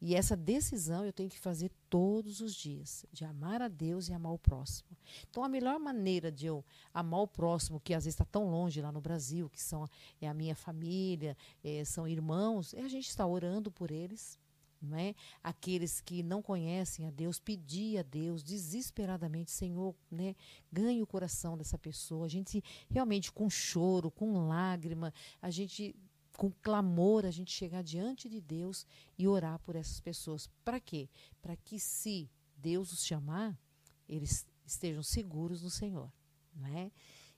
E 0.00 0.14
essa 0.14 0.36
decisão 0.36 1.04
eu 1.04 1.12
tenho 1.12 1.28
que 1.28 1.38
fazer 1.38 1.70
todos 1.90 2.40
os 2.40 2.54
dias, 2.54 3.04
de 3.12 3.24
amar 3.24 3.60
a 3.60 3.68
Deus 3.68 4.08
e 4.08 4.12
amar 4.12 4.32
o 4.32 4.38
próximo. 4.38 4.88
Então, 5.28 5.42
a 5.42 5.48
melhor 5.48 5.78
maneira 5.80 6.30
de 6.30 6.46
eu 6.46 6.64
amar 6.94 7.20
o 7.20 7.28
próximo, 7.28 7.80
que 7.80 7.92
às 7.92 8.04
vezes 8.04 8.14
está 8.14 8.24
tão 8.24 8.48
longe 8.48 8.80
lá 8.80 8.92
no 8.92 9.00
Brasil, 9.00 9.50
que 9.50 9.60
são 9.60 9.88
é 10.20 10.28
a 10.28 10.34
minha 10.34 10.54
família, 10.54 11.36
é, 11.64 11.84
são 11.84 12.06
irmãos, 12.06 12.74
é 12.74 12.82
a 12.82 12.88
gente 12.88 13.08
estar 13.08 13.26
orando 13.26 13.70
por 13.72 13.90
eles. 13.90 14.38
Não 14.80 14.96
é? 14.96 15.12
Aqueles 15.42 16.00
que 16.00 16.22
não 16.22 16.40
conhecem 16.40 17.04
a 17.04 17.10
Deus, 17.10 17.40
pedir 17.40 17.98
a 17.98 18.02
Deus 18.02 18.44
desesperadamente, 18.44 19.50
Senhor, 19.50 19.92
né? 20.08 20.36
ganhe 20.70 21.02
o 21.02 21.06
coração 21.06 21.58
dessa 21.58 21.76
pessoa. 21.76 22.26
A 22.26 22.28
gente 22.28 22.62
realmente 22.88 23.32
com 23.32 23.50
choro, 23.50 24.08
com 24.08 24.46
lágrima, 24.46 25.12
a 25.42 25.50
gente 25.50 25.96
com 26.38 26.52
clamor, 26.62 27.26
a 27.26 27.32
gente 27.32 27.50
chegar 27.50 27.82
diante 27.82 28.28
de 28.28 28.40
Deus 28.40 28.86
e 29.18 29.26
orar 29.26 29.58
por 29.58 29.74
essas 29.74 29.98
pessoas. 29.98 30.48
Para 30.64 30.78
quê? 30.78 31.08
Para 31.42 31.56
que 31.56 31.80
se 31.80 32.30
Deus 32.56 32.92
os 32.92 33.04
chamar, 33.04 33.58
eles 34.08 34.46
estejam 34.64 35.02
seguros 35.02 35.62
no 35.62 35.68
Senhor. 35.68 36.08
Né? 36.54 36.92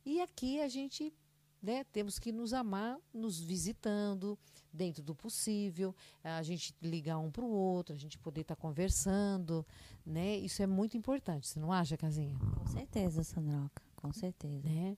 E 0.04 0.20
aqui 0.20 0.60
a 0.60 0.68
gente 0.68 1.14
né, 1.62 1.82
temos 1.84 2.18
que 2.18 2.30
nos 2.30 2.52
amar, 2.52 2.98
nos 3.10 3.40
visitando, 3.40 4.38
dentro 4.70 5.02
do 5.02 5.14
possível, 5.14 5.96
a 6.22 6.42
gente 6.42 6.74
ligar 6.82 7.18
um 7.18 7.30
para 7.30 7.44
o 7.44 7.50
outro, 7.50 7.94
a 7.94 7.98
gente 7.98 8.18
poder 8.18 8.42
estar 8.42 8.54
tá 8.54 8.60
conversando, 8.60 9.66
né? 10.04 10.36
Isso 10.36 10.62
é 10.62 10.66
muito 10.66 10.96
importante, 10.96 11.48
você 11.48 11.58
não 11.58 11.72
acha, 11.72 11.96
Casinha? 11.96 12.38
Com 12.38 12.66
certeza, 12.66 13.24
Sandroca, 13.24 13.82
com 13.96 14.12
certeza. 14.12 14.68
Né? 14.68 14.96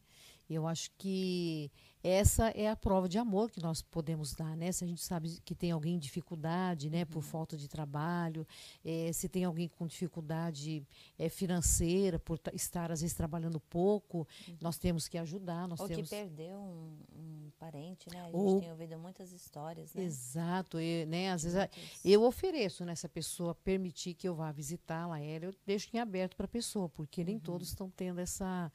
Eu 0.49 0.67
acho 0.67 0.91
que 0.99 1.71
essa 2.05 2.49
é 2.49 2.69
a 2.69 2.75
prova 2.75 3.09
de 3.09 3.17
amor 3.17 3.49
que 3.49 3.63
nós 3.63 3.81
podemos 3.81 4.35
dar, 4.35 4.57
né? 4.57 4.73
Se 4.73 4.83
a 4.83 4.87
gente 4.87 5.03
sabe 5.03 5.39
que 5.45 5.55
tem 5.55 5.71
alguém 5.71 5.95
em 5.95 5.99
dificuldade, 5.99 6.91
né, 6.91 7.05
por 7.05 7.19
uhum. 7.19 7.23
falta 7.23 7.57
de 7.57 7.69
trabalho, 7.69 8.45
é, 8.85 9.13
se 9.13 9.29
tem 9.29 9.45
alguém 9.45 9.69
com 9.69 9.87
dificuldade 9.87 10.85
é, 11.17 11.29
financeira, 11.29 12.19
por 12.19 12.41
estar 12.53 12.91
às 12.91 13.03
vezes 13.03 13.15
trabalhando 13.15 13.61
pouco, 13.61 14.27
uhum. 14.49 14.57
nós 14.61 14.79
temos 14.79 15.07
que 15.07 15.17
ajudar. 15.17 15.69
Nós 15.69 15.79
Ou 15.79 15.87
temos... 15.87 16.09
que 16.09 16.17
perdeu 16.17 16.59
um, 16.59 16.99
um 17.15 17.53
parente, 17.57 18.11
né? 18.11 18.21
A 18.21 18.25
gente 18.25 18.35
Ou... 18.35 18.61
tem 18.61 18.71
ouvido 18.73 18.99
muitas 18.99 19.31
histórias, 19.31 19.95
né? 19.95 20.03
Exato, 20.03 20.81
e, 20.81 21.07
né? 21.07 21.31
Às 21.31 21.45
vezes 21.45 21.69
eu 22.05 22.25
ofereço 22.25 22.85
nessa 22.85 23.09
pessoa 23.09 23.55
permitir 23.55 24.15
que 24.15 24.27
eu 24.27 24.35
vá 24.35 24.51
visitá-la, 24.51 25.21
ela, 25.21 25.45
eu 25.45 25.55
deixo 25.65 25.89
em 25.95 26.01
aberto 26.01 26.37
para 26.37 26.47
a 26.47 26.49
pessoa, 26.49 26.89
porque 26.89 27.23
nem 27.23 27.37
uhum. 27.37 27.43
todos 27.43 27.69
estão 27.69 27.89
tendo 27.89 28.21
essa 28.21 28.73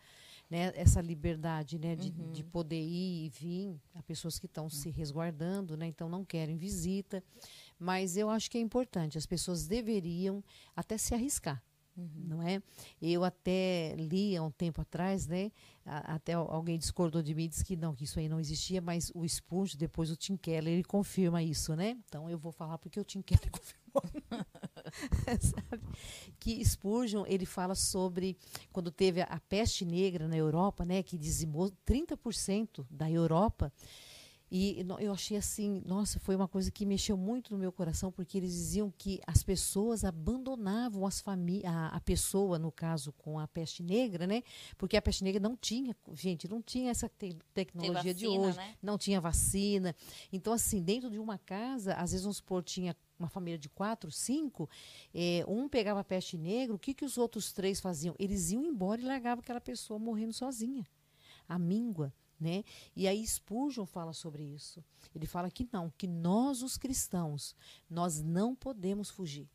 né, 0.49 0.71
essa 0.75 1.01
liberdade 1.01 1.77
né, 1.77 1.95
de, 1.95 2.09
uhum. 2.09 2.31
de 2.31 2.43
poder 2.43 2.81
ir 2.81 3.25
e 3.25 3.29
vir. 3.29 3.75
Há 3.93 4.01
pessoas 4.01 4.39
que 4.39 4.45
estão 4.45 4.65
uhum. 4.65 4.69
se 4.69 4.89
resguardando, 4.89 5.75
né, 5.75 5.87
então 5.87 6.07
não 6.07 6.23
querem 6.23 6.57
visita. 6.57 7.23
Mas 7.79 8.17
eu 8.17 8.29
acho 8.29 8.49
que 8.49 8.57
é 8.57 8.61
importante, 8.61 9.17
as 9.17 9.25
pessoas 9.25 9.67
deveriam 9.67 10.43
até 10.75 10.97
se 10.97 11.13
arriscar. 11.13 11.61
Uhum. 11.97 12.09
Não 12.27 12.43
é? 12.43 12.61
Eu 13.01 13.23
até 13.23 13.95
li 13.97 14.37
há 14.37 14.43
um 14.43 14.51
tempo 14.51 14.81
atrás, 14.81 15.25
né? 15.25 15.51
até 15.83 16.33
alguém 16.33 16.77
discordou 16.77 17.23
de 17.23 17.33
mim 17.33 17.47
disse 17.47 17.63
que 17.63 17.75
não, 17.75 17.95
que 17.95 18.03
isso 18.03 18.19
aí 18.19 18.29
não 18.29 18.39
existia, 18.39 18.81
mas 18.81 19.11
o 19.15 19.27
Spurgeon, 19.27 19.77
depois 19.79 20.11
o 20.11 20.15
Tim 20.15 20.35
Keller, 20.35 20.73
ele 20.73 20.83
confirma 20.83 21.41
isso, 21.41 21.75
né? 21.75 21.97
Então 22.05 22.29
eu 22.29 22.37
vou 22.37 22.51
falar 22.51 22.77
porque 22.77 22.99
o 22.99 23.03
Tim 23.03 23.21
Keller 23.21 23.49
confirmou. 23.49 24.03
Sabe? 25.39 25.83
Que 26.39 26.63
Spurgeon, 26.63 27.25
ele 27.27 27.45
fala 27.45 27.75
sobre 27.75 28.38
quando 28.71 28.91
teve 28.91 29.21
a, 29.21 29.25
a 29.25 29.39
peste 29.39 29.85
negra 29.85 30.27
na 30.27 30.38
Europa, 30.38 30.85
né, 30.85 31.03
que 31.03 31.17
dizimou 31.17 31.71
30% 31.85 32.85
da 32.89 33.09
Europa, 33.09 33.71
e 34.49 34.85
eu 34.99 35.11
achei 35.11 35.35
assim, 35.35 35.81
nossa, 35.85 36.21
foi 36.21 36.33
uma 36.33 36.47
coisa 36.47 36.71
que 36.71 36.85
mexeu 36.85 37.17
muito 37.17 37.51
no 37.51 37.59
meu 37.59 37.71
coração, 37.71 38.13
porque 38.13 38.38
eles 38.38 38.53
diziam 38.53 38.89
que 38.97 39.19
as 39.27 39.43
pessoas 39.43 40.05
abandonavam 40.05 41.05
as 41.05 41.19
famílias, 41.19 41.65
a, 41.65 41.88
a, 41.88 41.99
pessoa, 41.99 42.57
no 42.57 42.71
caso, 42.71 43.11
com 43.11 43.38
a 43.38 43.47
peste 43.47 43.83
negra, 43.83 44.25
né? 44.25 44.41
Porque 44.77 44.95
a 44.95 45.01
peste 45.01 45.21
negra 45.21 45.41
não 45.41 45.57
tinha, 45.57 45.93
gente, 46.13 46.47
não 46.47 46.61
tinha 46.61 46.91
essa 46.91 47.09
te 47.09 47.38
tecnologia 47.53 48.13
vacina, 48.13 48.13
de 48.13 48.27
hoje, 48.27 48.57
né? 48.57 48.75
não 48.81 48.97
tinha 48.97 49.19
vacina. 49.19 49.93
Então, 50.31 50.53
assim, 50.53 50.81
dentro 50.81 51.09
de 51.09 51.19
uma 51.19 51.38
casa, 51.38 51.93
às 51.95 52.11
vezes, 52.11 52.23
vamos 52.23 52.38
supor, 52.38 52.63
tinha 52.63 52.95
uma 53.20 53.30
família 53.30 53.57
de 53.57 53.70
quatro, 53.70 54.11
cinco, 54.11 54.70
é, 55.13 55.43
um 55.47 55.68
pegava 55.68 56.03
peste 56.03 56.38
negra, 56.38 56.76
o 56.76 56.80
que, 56.80 56.93
que 56.93 57.05
os 57.05 57.18
outros 57.18 57.51
três 57.51 57.80
faziam? 57.80 58.15
Eles 58.20 58.51
iam 58.51 58.63
embora 58.63 59.01
e 59.01 59.05
largavam 59.05 59.41
aquela 59.41 59.61
pessoa 59.61 59.99
morrendo 59.99 60.34
sozinha. 60.34 60.88
A 61.47 61.57
míngua. 61.57 62.13
Né? 62.39 62.63
E 62.95 63.07
aí 63.07 63.26
Spurgeon 63.26 63.86
fala 63.88 64.13
sobre 64.13 64.43
isso. 64.43 64.84
Ele 65.15 65.26
fala 65.26 65.49
que 65.49 65.68
não, 65.74 65.91
que 65.97 66.05
nós 66.05 66.61
os 66.61 66.78
cristãos, 66.78 67.55
nós 67.89 68.22
não 68.22 68.53
podemos 68.53 69.09
fugir. 69.09 69.49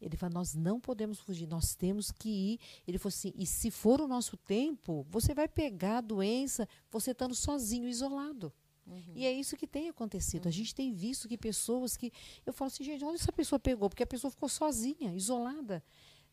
Ele 0.00 0.16
fala, 0.16 0.34
nós 0.34 0.54
não 0.54 0.78
podemos 0.78 1.18
fugir, 1.18 1.46
nós 1.48 1.74
temos 1.74 2.12
que 2.12 2.28
ir. 2.28 2.60
Ele 2.86 2.98
falou 2.98 3.14
assim, 3.14 3.32
e 3.34 3.46
se 3.46 3.70
for 3.70 4.00
o 4.00 4.06
nosso 4.06 4.36
tempo, 4.36 5.06
você 5.08 5.34
vai 5.34 5.48
pegar 5.48 5.98
a 5.98 6.02
doença 6.02 6.68
você 6.90 7.12
estando 7.12 7.34
sozinho, 7.34 7.88
isolado. 7.88 8.52
Uhum. 8.86 9.12
E 9.14 9.26
é 9.26 9.32
isso 9.32 9.56
que 9.56 9.66
tem 9.66 9.88
acontecido. 9.88 10.44
Uhum. 10.44 10.50
A 10.50 10.52
gente 10.52 10.74
tem 10.74 10.92
visto 10.92 11.28
que 11.28 11.38
pessoas 11.38 11.96
que. 11.96 12.12
Eu 12.44 12.52
falo 12.52 12.68
assim, 12.68 12.84
gente, 12.84 13.04
onde 13.04 13.20
essa 13.20 13.32
pessoa 13.32 13.58
pegou? 13.58 13.88
Porque 13.88 14.02
a 14.02 14.06
pessoa 14.06 14.30
ficou 14.30 14.48
sozinha, 14.48 15.14
isolada 15.14 15.82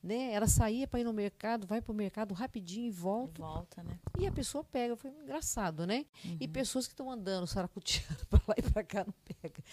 né? 0.04 0.34
Ela 0.34 0.48
saía 0.48 0.88
para 0.88 1.00
ir 1.00 1.04
no 1.04 1.14
mercado, 1.14 1.68
vai 1.68 1.82
para 1.82 1.92
o 1.92 1.96
mercado 1.96 2.34
rapidinho 2.34 2.88
e 2.88 2.92
volta. 2.92 3.40
E 3.40 3.42
volta, 3.42 3.84
né? 3.84 4.00
E 4.20 4.26
a 4.26 4.32
pessoa 4.32 4.64
pega. 4.64 4.96
Foi 4.96 5.12
engraçado, 5.12 5.86
né? 5.86 6.06
Uhum. 6.26 6.38
E 6.40 6.48
pessoas 6.48 6.88
que 6.88 6.94
estão 6.94 7.12
andando, 7.12 7.46
saracuteando 7.46 8.26
para 8.28 8.42
lá 8.48 8.56
e 8.58 8.62
para 8.62 8.84
cá, 8.84 9.06
não 9.06 9.14
pega, 9.42 9.64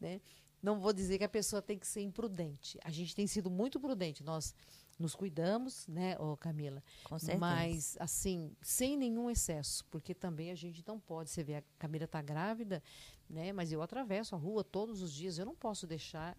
né? 0.00 0.20
Não 0.62 0.78
vou 0.78 0.92
dizer 0.92 1.18
que 1.18 1.24
a 1.24 1.28
pessoa 1.28 1.62
tem 1.62 1.78
que 1.78 1.86
ser 1.86 2.02
imprudente. 2.02 2.78
A 2.84 2.90
gente 2.90 3.14
tem 3.14 3.26
sido 3.26 3.48
muito 3.48 3.78
prudente. 3.78 4.22
Nós 4.24 4.54
nos 4.98 5.14
cuidamos, 5.14 5.86
né, 5.86 6.16
ô 6.18 6.36
Camila? 6.36 6.82
Com 7.04 7.18
certeza. 7.18 7.38
Mas, 7.38 7.96
assim, 8.00 8.52
sem 8.60 8.96
nenhum 8.96 9.30
excesso, 9.30 9.84
porque 9.86 10.14
também 10.14 10.50
a 10.50 10.54
gente 10.54 10.82
não 10.86 10.98
pode. 10.98 11.30
Você 11.30 11.44
vê, 11.44 11.56
a 11.56 11.62
Camila 11.78 12.04
está 12.04 12.20
grávida, 12.20 12.82
né? 13.28 13.52
Mas 13.52 13.70
eu 13.70 13.80
atravesso 13.80 14.34
a 14.34 14.38
rua 14.38 14.64
todos 14.64 15.00
os 15.02 15.12
dias. 15.12 15.38
Eu 15.38 15.46
não 15.46 15.54
posso 15.54 15.86
deixar 15.86 16.36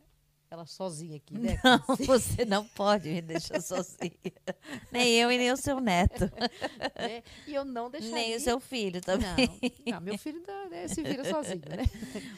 ela 0.52 0.66
sozinha 0.66 1.18
aqui, 1.18 1.38
né? 1.38 1.60
Não, 1.64 1.96
você 2.06 2.44
não 2.44 2.66
pode 2.66 3.08
me 3.10 3.22
deixar 3.22 3.62
sozinha. 3.62 4.12
nem 4.92 5.14
eu 5.14 5.32
e 5.32 5.38
nem 5.38 5.52
o 5.52 5.58
seu 5.58 5.80
neto. 5.80 6.30
É, 6.96 7.24
e 7.48 7.56
eu 7.56 7.64
não 7.64 7.90
deixaria. 7.90 8.16
Nem 8.16 8.36
o 8.36 8.40
seu 8.40 8.60
filho 8.60 9.00
também. 9.00 9.48
Não, 9.86 9.94
não 9.94 10.02
meu 10.02 10.18
filho 10.18 10.44
né, 10.70 10.88
se 10.88 11.02
vira 11.02 11.24
sozinho, 11.24 11.62
né? 11.70 11.86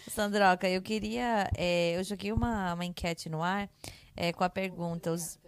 Sandroca, 0.07 0.69
eu 0.69 0.81
queria... 0.81 1.49
É, 1.57 1.97
eu 1.97 2.03
joguei 2.03 2.31
uma, 2.31 2.73
uma 2.73 2.85
enquete 2.85 3.27
no 3.27 3.41
ar 3.41 3.69
é, 4.15 4.31
com 4.31 4.43
a 4.43 4.49
pergunta... 4.49 5.11
Os, 5.11 5.39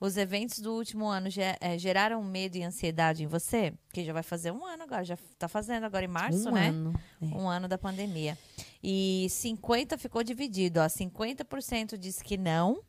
os 0.00 0.16
eventos 0.16 0.60
do 0.60 0.72
último 0.72 1.06
ano 1.06 1.28
é, 1.60 1.78
geraram 1.78 2.22
medo 2.22 2.56
e 2.56 2.62
ansiedade 2.62 3.24
em 3.24 3.26
você? 3.26 3.72
Que 3.92 4.04
já 4.04 4.12
vai 4.12 4.22
fazer 4.22 4.52
um 4.52 4.64
ano 4.64 4.84
agora, 4.84 5.04
já 5.04 5.14
está 5.14 5.48
fazendo 5.48 5.84
agora 5.84 6.04
em 6.04 6.08
março, 6.08 6.48
um 6.48 6.52
né? 6.52 6.68
Ano. 6.68 6.94
É. 7.20 7.26
Um 7.26 7.48
ano 7.48 7.66
da 7.68 7.76
pandemia. 7.78 8.38
E 8.82 9.26
50 9.30 9.98
ficou 9.98 10.22
dividido, 10.22 10.80
ó. 10.80 10.86
50% 10.86 11.96
disse 11.96 12.22
que 12.22 12.36
não 12.36 12.82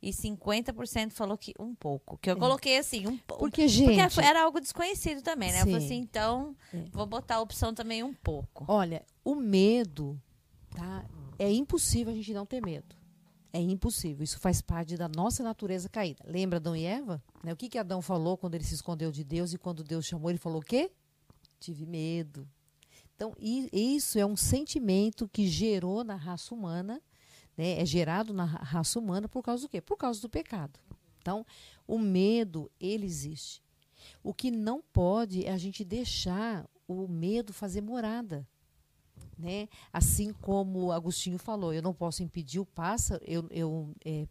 e 0.00 0.10
50% 0.10 1.12
falou 1.12 1.36
que 1.38 1.54
um 1.58 1.74
pouco. 1.74 2.18
Que 2.18 2.30
eu 2.30 2.34
é. 2.34 2.38
coloquei 2.38 2.78
assim, 2.78 3.06
um 3.06 3.16
pouco. 3.18 3.44
Porque, 3.44 3.68
gente. 3.68 4.14
Porque 4.14 4.20
era 4.20 4.42
algo 4.42 4.60
desconhecido 4.60 5.22
também, 5.22 5.52
né? 5.52 5.58
Sim. 5.58 5.60
Eu 5.60 5.72
falei 5.72 5.86
assim, 5.86 5.98
então, 5.98 6.56
é. 6.72 6.84
vou 6.92 7.06
botar 7.06 7.36
a 7.36 7.40
opção 7.40 7.72
também 7.72 8.02
um 8.02 8.12
pouco. 8.12 8.64
Olha, 8.68 9.04
o 9.24 9.34
medo, 9.34 10.20
tá? 10.70 11.04
É 11.38 11.50
impossível 11.50 12.12
a 12.12 12.16
gente 12.16 12.32
não 12.32 12.46
ter 12.46 12.60
medo. 12.60 13.01
É 13.52 13.60
impossível. 13.60 14.24
Isso 14.24 14.38
faz 14.38 14.62
parte 14.62 14.96
da 14.96 15.08
nossa 15.08 15.42
natureza 15.42 15.88
caída. 15.88 16.24
Lembra 16.26 16.58
Adão 16.58 16.74
e 16.74 16.84
Eva? 16.84 17.22
Né? 17.44 17.52
O 17.52 17.56
que, 17.56 17.68
que 17.68 17.78
Adão 17.78 18.00
falou 18.00 18.36
quando 18.38 18.54
ele 18.54 18.64
se 18.64 18.74
escondeu 18.74 19.12
de 19.12 19.22
Deus 19.22 19.52
e 19.52 19.58
quando 19.58 19.84
Deus 19.84 20.06
chamou, 20.06 20.30
ele 20.30 20.38
falou 20.38 20.60
o 20.60 20.64
quê? 20.64 20.90
Tive 21.60 21.84
medo. 21.84 22.48
Então, 23.14 23.34
isso 23.38 24.18
é 24.18 24.24
um 24.24 24.36
sentimento 24.36 25.28
que 25.28 25.46
gerou 25.46 26.02
na 26.02 26.16
raça 26.16 26.54
humana 26.54 27.00
né, 27.56 27.80
é 27.80 27.84
gerado 27.84 28.32
na 28.32 28.44
raça 28.44 28.98
humana 28.98 29.28
por 29.28 29.42
causa 29.42 29.62
do 29.62 29.68
quê? 29.68 29.80
Por 29.80 29.96
causa 29.96 30.20
do 30.20 30.28
pecado. 30.28 30.78
Então, 31.20 31.46
o 31.86 31.98
medo, 31.98 32.70
ele 32.80 33.06
existe. 33.06 33.62
O 34.22 34.34
que 34.34 34.50
não 34.50 34.82
pode 34.92 35.44
é 35.44 35.52
a 35.52 35.58
gente 35.58 35.84
deixar 35.84 36.68
o 36.88 37.06
medo 37.06 37.52
fazer 37.52 37.80
morada. 37.80 38.46
Né? 39.42 39.68
Assim 39.92 40.32
como 40.32 40.92
Agostinho 40.92 41.36
falou, 41.36 41.74
eu 41.74 41.82
não 41.82 41.92
posso 41.92 42.22
impedir 42.22 42.60
o 42.60 42.64
pássaro, 42.64 43.20
eu, 43.26 43.44
eu 43.50 43.92
é, 44.04 44.28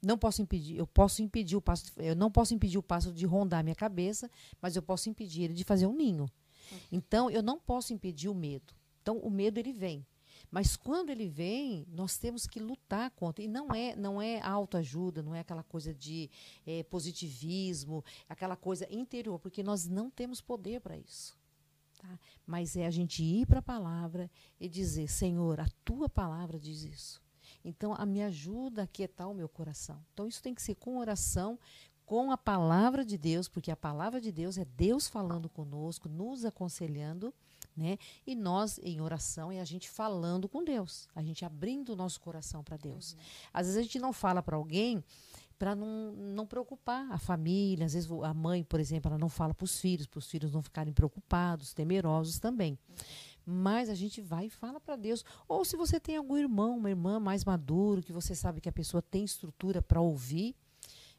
não 0.00 0.16
posso 0.16 0.40
impedir, 0.40 0.76
eu 0.76 0.86
posso 0.86 1.20
impedir 1.20 1.56
o 1.56 1.60
pássaro, 1.60 1.92
eu 1.96 2.14
não 2.14 2.30
posso 2.30 2.54
impedir 2.54 2.78
o 2.78 2.82
pássaro 2.82 3.12
de 3.12 3.26
rondar 3.26 3.64
minha 3.64 3.74
cabeça, 3.74 4.30
mas 4.60 4.76
eu 4.76 4.82
posso 4.82 5.08
impedir 5.08 5.42
ele 5.42 5.54
de 5.54 5.64
fazer 5.64 5.86
um 5.88 5.92
ninho. 5.92 6.30
Então, 6.92 7.28
eu 7.28 7.42
não 7.42 7.58
posso 7.58 7.92
impedir 7.92 8.28
o 8.28 8.34
medo. 8.34 8.72
Então, 9.02 9.18
o 9.18 9.28
medo 9.28 9.58
ele 9.58 9.72
vem. 9.72 10.06
Mas 10.48 10.76
quando 10.76 11.10
ele 11.10 11.28
vem, 11.28 11.84
nós 11.88 12.16
temos 12.16 12.46
que 12.46 12.60
lutar 12.60 13.10
contra. 13.10 13.42
E 13.42 13.48
não 13.48 13.74
é, 13.74 13.96
não 13.96 14.22
é 14.22 14.40
autoajuda, 14.42 15.24
não 15.24 15.34
é 15.34 15.40
aquela 15.40 15.64
coisa 15.64 15.92
de 15.92 16.30
é, 16.64 16.84
positivismo, 16.84 18.04
aquela 18.28 18.54
coisa 18.54 18.86
interior, 18.88 19.40
porque 19.40 19.62
nós 19.62 19.88
não 19.88 20.08
temos 20.08 20.40
poder 20.40 20.80
para 20.80 20.96
isso. 20.96 21.41
Tá? 22.02 22.18
Mas 22.44 22.76
é 22.76 22.84
a 22.84 22.90
gente 22.90 23.22
ir 23.22 23.46
para 23.46 23.60
a 23.60 23.62
palavra 23.62 24.28
e 24.60 24.68
dizer: 24.68 25.08
Senhor, 25.08 25.60
a 25.60 25.68
tua 25.84 26.08
palavra 26.08 26.58
diz 26.58 26.82
isso. 26.82 27.22
Então, 27.64 27.94
a 27.96 28.04
me 28.04 28.20
ajuda 28.22 28.82
a 28.82 28.86
quietar 28.86 29.30
o 29.30 29.34
meu 29.34 29.48
coração. 29.48 30.04
Então, 30.12 30.26
isso 30.26 30.42
tem 30.42 30.52
que 30.52 30.60
ser 30.60 30.74
com 30.74 30.98
oração, 30.98 31.56
com 32.04 32.32
a 32.32 32.36
palavra 32.36 33.04
de 33.04 33.16
Deus, 33.16 33.48
porque 33.48 33.70
a 33.70 33.76
palavra 33.76 34.20
de 34.20 34.32
Deus 34.32 34.58
é 34.58 34.64
Deus 34.64 35.06
falando 35.06 35.48
conosco, 35.48 36.08
nos 36.08 36.44
aconselhando, 36.44 37.32
né? 37.76 37.98
E 38.26 38.34
nós 38.34 38.78
em 38.82 39.00
oração 39.00 39.52
é 39.52 39.60
a 39.60 39.64
gente 39.64 39.88
falando 39.88 40.48
com 40.48 40.64
Deus, 40.64 41.08
a 41.14 41.22
gente 41.22 41.44
abrindo 41.44 41.92
o 41.92 41.96
nosso 41.96 42.20
coração 42.20 42.64
para 42.64 42.76
Deus. 42.76 43.12
Uhum. 43.12 43.18
Às 43.54 43.66
vezes 43.66 43.78
a 43.78 43.82
gente 43.82 43.98
não 44.00 44.12
fala 44.12 44.42
para 44.42 44.56
alguém 44.56 45.02
para 45.62 45.76
não, 45.76 46.10
não 46.10 46.44
preocupar 46.44 47.08
a 47.12 47.18
família, 47.18 47.86
às 47.86 47.92
vezes 47.92 48.10
a 48.10 48.34
mãe, 48.34 48.64
por 48.64 48.80
exemplo, 48.80 49.08
ela 49.08 49.16
não 49.16 49.28
fala 49.28 49.54
para 49.54 49.64
os 49.64 49.78
filhos, 49.78 50.08
para 50.08 50.18
os 50.18 50.26
filhos 50.26 50.50
não 50.50 50.60
ficarem 50.60 50.92
preocupados, 50.92 51.72
temerosos 51.72 52.40
também. 52.40 52.76
Mas 53.46 53.88
a 53.88 53.94
gente 53.94 54.20
vai 54.20 54.46
e 54.46 54.50
fala 54.50 54.80
para 54.80 54.96
Deus. 54.96 55.24
Ou 55.46 55.64
se 55.64 55.76
você 55.76 56.00
tem 56.00 56.16
algum 56.16 56.36
irmão, 56.36 56.76
uma 56.78 56.90
irmã 56.90 57.20
mais 57.20 57.44
maduro, 57.44 58.02
que 58.02 58.12
você 58.12 58.34
sabe 58.34 58.60
que 58.60 58.68
a 58.68 58.72
pessoa 58.72 59.00
tem 59.00 59.22
estrutura 59.22 59.80
para 59.80 60.00
ouvir, 60.00 60.56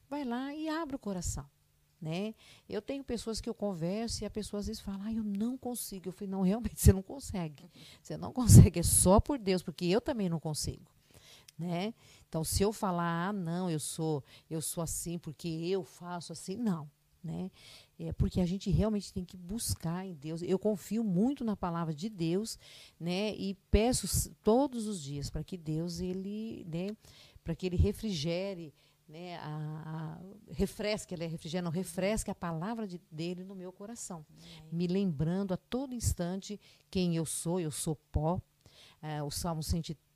vai 0.09 0.25
lá 0.25 0.53
e 0.53 0.67
abre 0.67 0.97
o 0.97 0.99
coração. 0.99 1.45
Né? 2.01 2.35
Eu 2.67 2.81
tenho 2.81 3.01
pessoas 3.01 3.39
que 3.39 3.49
eu 3.49 3.53
converso 3.53 4.23
e 4.23 4.25
a 4.25 4.29
pessoa 4.29 4.59
às 4.59 4.67
vezes 4.67 4.81
fala, 4.81 5.05
ah, 5.05 5.13
eu 5.13 5.23
não 5.23 5.57
consigo. 5.57 6.09
Eu 6.09 6.11
falei, 6.11 6.29
não, 6.29 6.41
realmente 6.41 6.75
você 6.83 6.91
não 6.91 7.01
consegue. 7.01 7.71
Você 8.01 8.17
não 8.17 8.33
consegue, 8.33 8.81
é 8.81 8.83
só 8.83 9.21
por 9.21 9.39
Deus, 9.39 9.63
porque 9.63 9.85
eu 9.85 10.01
também 10.01 10.27
não 10.27 10.37
consigo. 10.37 10.92
Né? 11.57 11.93
Então, 12.27 12.43
se 12.43 12.63
eu 12.63 12.73
falar, 12.73 13.29
ah, 13.29 13.33
não, 13.33 13.69
eu 13.69 13.79
sou, 13.79 14.23
eu 14.49 14.61
sou 14.61 14.83
assim 14.83 15.17
porque 15.19 15.47
eu 15.47 15.83
faço 15.83 16.33
assim, 16.33 16.55
não. 16.55 16.89
Né? 17.23 17.49
É 17.97 18.11
porque 18.11 18.41
a 18.41 18.45
gente 18.45 18.69
realmente 18.69 19.13
tem 19.13 19.23
que 19.23 19.37
buscar 19.37 20.05
em 20.05 20.13
Deus. 20.13 20.41
Eu 20.41 20.59
confio 20.59 21.03
muito 21.03 21.45
na 21.45 21.55
palavra 21.55 21.93
de 21.93 22.09
Deus, 22.09 22.59
né? 22.99 23.33
E 23.35 23.55
peço 23.71 24.29
todos 24.43 24.87
os 24.87 25.01
dias 25.01 25.29
para 25.29 25.43
que 25.43 25.57
Deus 25.57 26.01
ele, 26.01 26.65
né, 26.67 26.89
para 27.41 27.55
que 27.55 27.65
ele 27.65 27.77
refrigere 27.77 28.73
né, 29.07 29.37
a, 29.37 29.83
a, 29.85 30.53
refresque, 30.53 31.13
ele 31.13 31.23
é 31.23 31.27
refrigera, 31.27 31.63
não, 31.63 31.71
refresque 31.71 32.31
a 32.31 32.35
palavra 32.35 32.87
de, 32.87 32.99
dele 33.11 33.43
no 33.43 33.53
meu 33.53 33.71
coração, 33.71 34.25
me 34.71 34.87
lembrando 34.87 35.53
a 35.53 35.57
todo 35.57 35.93
instante 35.93 36.59
quem 36.89 37.15
eu 37.15 37.25
sou, 37.25 37.59
eu 37.59 37.71
sou 37.71 37.95
pó. 38.11 38.41
É, 39.01 39.21
o 39.21 39.29
Salmo 39.29 39.61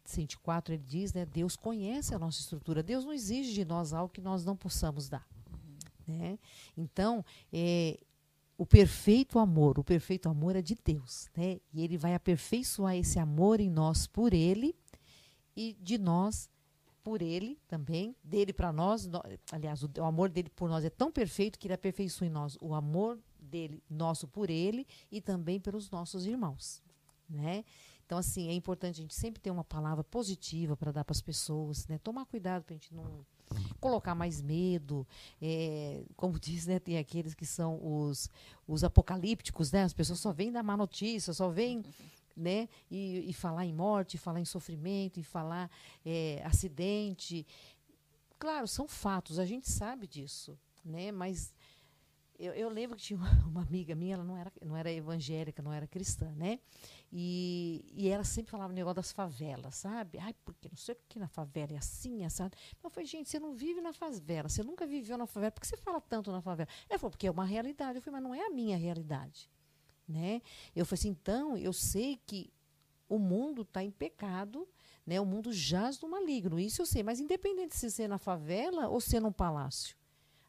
104 0.09 0.73
ele 0.73 0.83
diz, 0.83 1.13
né, 1.13 1.25
Deus 1.25 1.55
conhece 1.55 2.15
a 2.15 2.19
nossa 2.19 2.39
estrutura, 2.39 2.81
Deus 2.81 3.05
não 3.05 3.13
exige 3.13 3.53
de 3.53 3.65
nós 3.65 3.93
algo 3.93 4.11
que 4.11 4.21
nós 4.21 4.45
não 4.45 4.55
possamos 4.55 5.09
dar. 5.09 5.27
Uhum. 6.07 6.17
Né? 6.17 6.39
Então, 6.75 7.23
é, 7.51 7.99
o 8.57 8.65
perfeito 8.65 9.37
amor, 9.37 9.77
o 9.77 9.83
perfeito 9.83 10.27
amor 10.27 10.55
é 10.55 10.61
de 10.61 10.75
Deus, 10.75 11.29
né? 11.35 11.59
E 11.71 11.83
ele 11.83 11.97
vai 11.97 12.15
aperfeiçoar 12.15 12.95
esse 12.95 13.19
amor 13.19 13.59
em 13.59 13.69
nós 13.69 14.07
por 14.07 14.33
ele 14.33 14.75
e 15.55 15.77
de 15.79 15.97
nós 15.97 16.49
por 17.03 17.21
ele 17.21 17.59
também, 17.67 18.15
dele 18.23 18.51
para 18.51 18.73
nós. 18.73 19.07
Aliás, 19.51 19.83
o, 19.83 19.89
o, 19.99 20.03
amor 20.03 20.29
dele 20.29 20.49
por 20.49 20.69
nós 20.69 20.83
é 20.83 20.89
tão 20.89 21.11
perfeito 21.11 21.59
que 21.59 21.67
ele 21.67 21.73
aperfeiçoa 21.73 22.27
em 22.27 22.31
nós 22.31 22.57
o 22.59 22.73
amor 22.73 23.19
dele, 23.39 23.81
nosso 23.89 24.27
por 24.27 24.49
ele 24.49 24.87
e 25.11 25.21
também 25.21 25.59
pelos 25.59 25.89
nossos 25.91 26.25
irmãos, 26.25 26.81
né? 27.29 27.63
Então, 28.07 28.17
assim, 28.17 28.47
é 28.47 28.53
importante 28.53 28.99
a 28.99 29.01
gente 29.01 29.13
sempre 29.13 29.41
ter 29.41 29.51
uma 29.51 29.65
palavra 29.65 30.01
positiva 30.01 30.77
para 30.77 30.93
dar 30.93 31.03
para 31.03 31.11
as 31.11 31.19
pessoas, 31.19 31.85
né? 31.87 31.97
Tomar 31.97 32.25
cuidado 32.25 32.63
para 32.63 32.73
a 32.73 32.77
gente 32.77 32.95
não 32.95 33.25
colocar 33.81 34.15
mais 34.15 34.41
medo. 34.41 35.05
É, 35.41 36.05
como 36.15 36.39
diz, 36.39 36.65
né? 36.65 36.79
Tem 36.79 36.97
aqueles 36.97 37.33
que 37.33 37.45
são 37.45 37.77
os, 37.85 38.29
os 38.65 38.85
apocalípticos, 38.85 39.73
né? 39.73 39.83
As 39.83 39.93
pessoas 39.93 40.21
só 40.21 40.31
vêm 40.31 40.53
dar 40.53 40.63
má 40.63 40.77
notícia, 40.77 41.33
só 41.33 41.49
vêm 41.49 41.83
né? 42.33 42.69
E, 42.89 43.29
e, 43.29 43.33
falar 43.33 43.65
em 43.65 43.73
morte, 43.73 44.17
falar 44.17 44.39
em 44.39 44.45
sofrimento, 44.45 45.19
e 45.19 45.23
falar 45.23 45.69
é, 46.05 46.41
acidente. 46.45 47.45
Claro, 48.39 48.67
são 48.69 48.87
fatos, 48.87 49.37
a 49.37 49.45
gente 49.45 49.69
sabe 49.69 50.07
disso, 50.07 50.57
né? 50.85 51.11
Mas 51.11 51.53
eu, 52.39 52.53
eu, 52.53 52.69
lembro 52.69 52.95
que 52.95 53.03
tinha 53.03 53.17
uma, 53.17 53.29
uma, 53.47 53.61
amiga 53.63 53.95
minha, 53.95 54.13
ela 54.13 54.23
não 54.23 54.37
era, 54.37 54.53
não 54.63 54.77
era 54.77 54.91
evangélica, 54.91 55.61
não 55.61 55.73
era 55.73 55.87
cristã, 55.87 56.31
né? 56.35 56.59
E, 57.11 57.85
e 57.95 58.09
ela 58.09 58.23
sempre 58.23 58.51
falava 58.51 58.71
o 58.71 58.75
negócio 58.75 58.95
das 58.95 59.11
favelas, 59.11 59.75
sabe? 59.75 60.17
Ai, 60.19 60.35
porque 60.43 60.67
não 60.69 60.75
sei 60.75 60.93
o 60.93 60.97
que 61.07 61.17
na 61.17 61.27
favela 61.27 61.73
é 61.73 61.77
assim, 61.77 62.25
assado. 62.25 62.55
Eu 62.83 62.89
falei, 62.89 63.05
gente, 63.05 63.29
você 63.29 63.39
não 63.39 63.53
vive 63.53 63.79
na 63.79 63.93
favela, 63.93 64.49
você 64.49 64.61
nunca 64.61 64.85
viveu 64.85 65.17
na 65.17 65.25
favela, 65.25 65.51
por 65.51 65.61
que 65.61 65.67
você 65.67 65.77
fala 65.77 66.01
tanto 66.01 66.31
na 66.31 66.41
favela? 66.41 66.69
Ela 66.89 66.99
falou, 66.99 67.11
porque 67.11 67.27
é 67.27 67.31
uma 67.31 67.45
realidade. 67.45 67.97
Eu 67.97 68.01
falei, 68.01 68.19
mas 68.19 68.29
não 68.29 68.35
é 68.35 68.45
a 68.45 68.49
minha 68.49 68.77
realidade 68.77 69.49
né? 70.07 70.41
Eu 70.75 70.85
falei 70.85 70.99
assim, 70.99 71.09
então, 71.09 71.57
eu 71.57 71.73
sei 71.73 72.19
que 72.25 72.51
o 73.09 73.19
mundo 73.19 73.63
está 73.63 73.83
em 73.83 73.91
pecado, 73.91 74.67
né? 75.05 75.19
O 75.19 75.25
mundo 75.25 75.51
jaz 75.51 75.97
do 75.97 76.07
maligno, 76.07 76.59
isso 76.59 76.81
eu 76.81 76.85
sei, 76.85 77.03
mas 77.03 77.19
independente 77.19 77.75
se 77.75 77.91
ser 77.91 78.07
na 78.07 78.17
favela 78.17 78.87
ou 78.87 79.01
ser 79.01 79.19
num 79.19 79.31
palácio, 79.31 79.97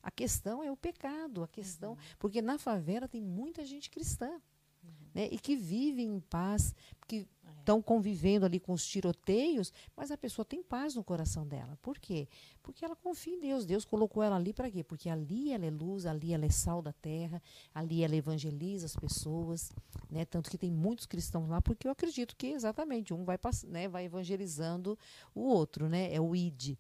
a 0.02 0.10
questão 0.10 0.62
é 0.62 0.70
o 0.70 0.76
pecado, 0.76 1.42
a 1.42 1.48
questão, 1.48 1.92
uhum. 1.92 1.98
porque 2.18 2.40
na 2.40 2.58
favela 2.58 3.08
tem 3.08 3.20
muita 3.20 3.64
gente 3.64 3.90
cristã, 3.90 4.40
uhum. 4.82 4.90
né? 5.14 5.28
E 5.30 5.38
que 5.38 5.56
vive 5.56 6.02
em 6.02 6.20
paz, 6.20 6.74
que 7.06 7.26
estão 7.68 7.82
convivendo 7.82 8.46
ali 8.46 8.58
com 8.58 8.72
os 8.72 8.86
tiroteios, 8.86 9.72
mas 9.94 10.10
a 10.10 10.16
pessoa 10.16 10.42
tem 10.42 10.62
paz 10.62 10.94
no 10.94 11.04
coração 11.04 11.46
dela. 11.46 11.78
Por 11.82 11.98
quê? 11.98 12.26
Porque 12.62 12.82
ela 12.82 12.96
confia 12.96 13.34
em 13.34 13.40
Deus. 13.40 13.66
Deus 13.66 13.84
colocou 13.84 14.22
ela 14.22 14.36
ali 14.36 14.54
para 14.54 14.70
quê? 14.70 14.82
Porque 14.82 15.10
ali 15.10 15.52
ela 15.52 15.66
é 15.66 15.70
luz, 15.70 16.06
ali 16.06 16.32
ela 16.32 16.46
é 16.46 16.50
sal 16.50 16.80
da 16.80 16.94
terra, 16.94 17.42
ali 17.74 18.02
ela 18.02 18.16
evangeliza 18.16 18.86
as 18.86 18.96
pessoas, 18.96 19.70
né? 20.10 20.24
Tanto 20.24 20.50
que 20.50 20.56
tem 20.56 20.70
muitos 20.70 21.04
cristãos 21.04 21.46
lá, 21.46 21.60
porque 21.60 21.86
eu 21.86 21.92
acredito 21.92 22.34
que 22.36 22.46
exatamente 22.46 23.12
um 23.12 23.22
vai, 23.22 23.38
né, 23.66 23.86
vai 23.86 24.06
evangelizando 24.06 24.98
o 25.34 25.42
outro, 25.42 25.90
né? 25.90 26.12
É 26.12 26.18
o 26.18 26.34
ID. 26.34 26.78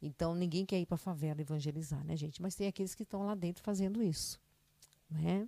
Então 0.00 0.34
ninguém 0.34 0.64
quer 0.64 0.80
ir 0.80 0.86
para 0.86 0.94
a 0.94 0.98
favela 0.98 1.42
evangelizar, 1.42 2.02
né, 2.02 2.16
gente? 2.16 2.40
Mas 2.40 2.54
tem 2.54 2.66
aqueles 2.66 2.94
que 2.94 3.02
estão 3.02 3.26
lá 3.26 3.34
dentro 3.34 3.62
fazendo 3.62 4.02
isso, 4.02 4.40
né? 5.10 5.46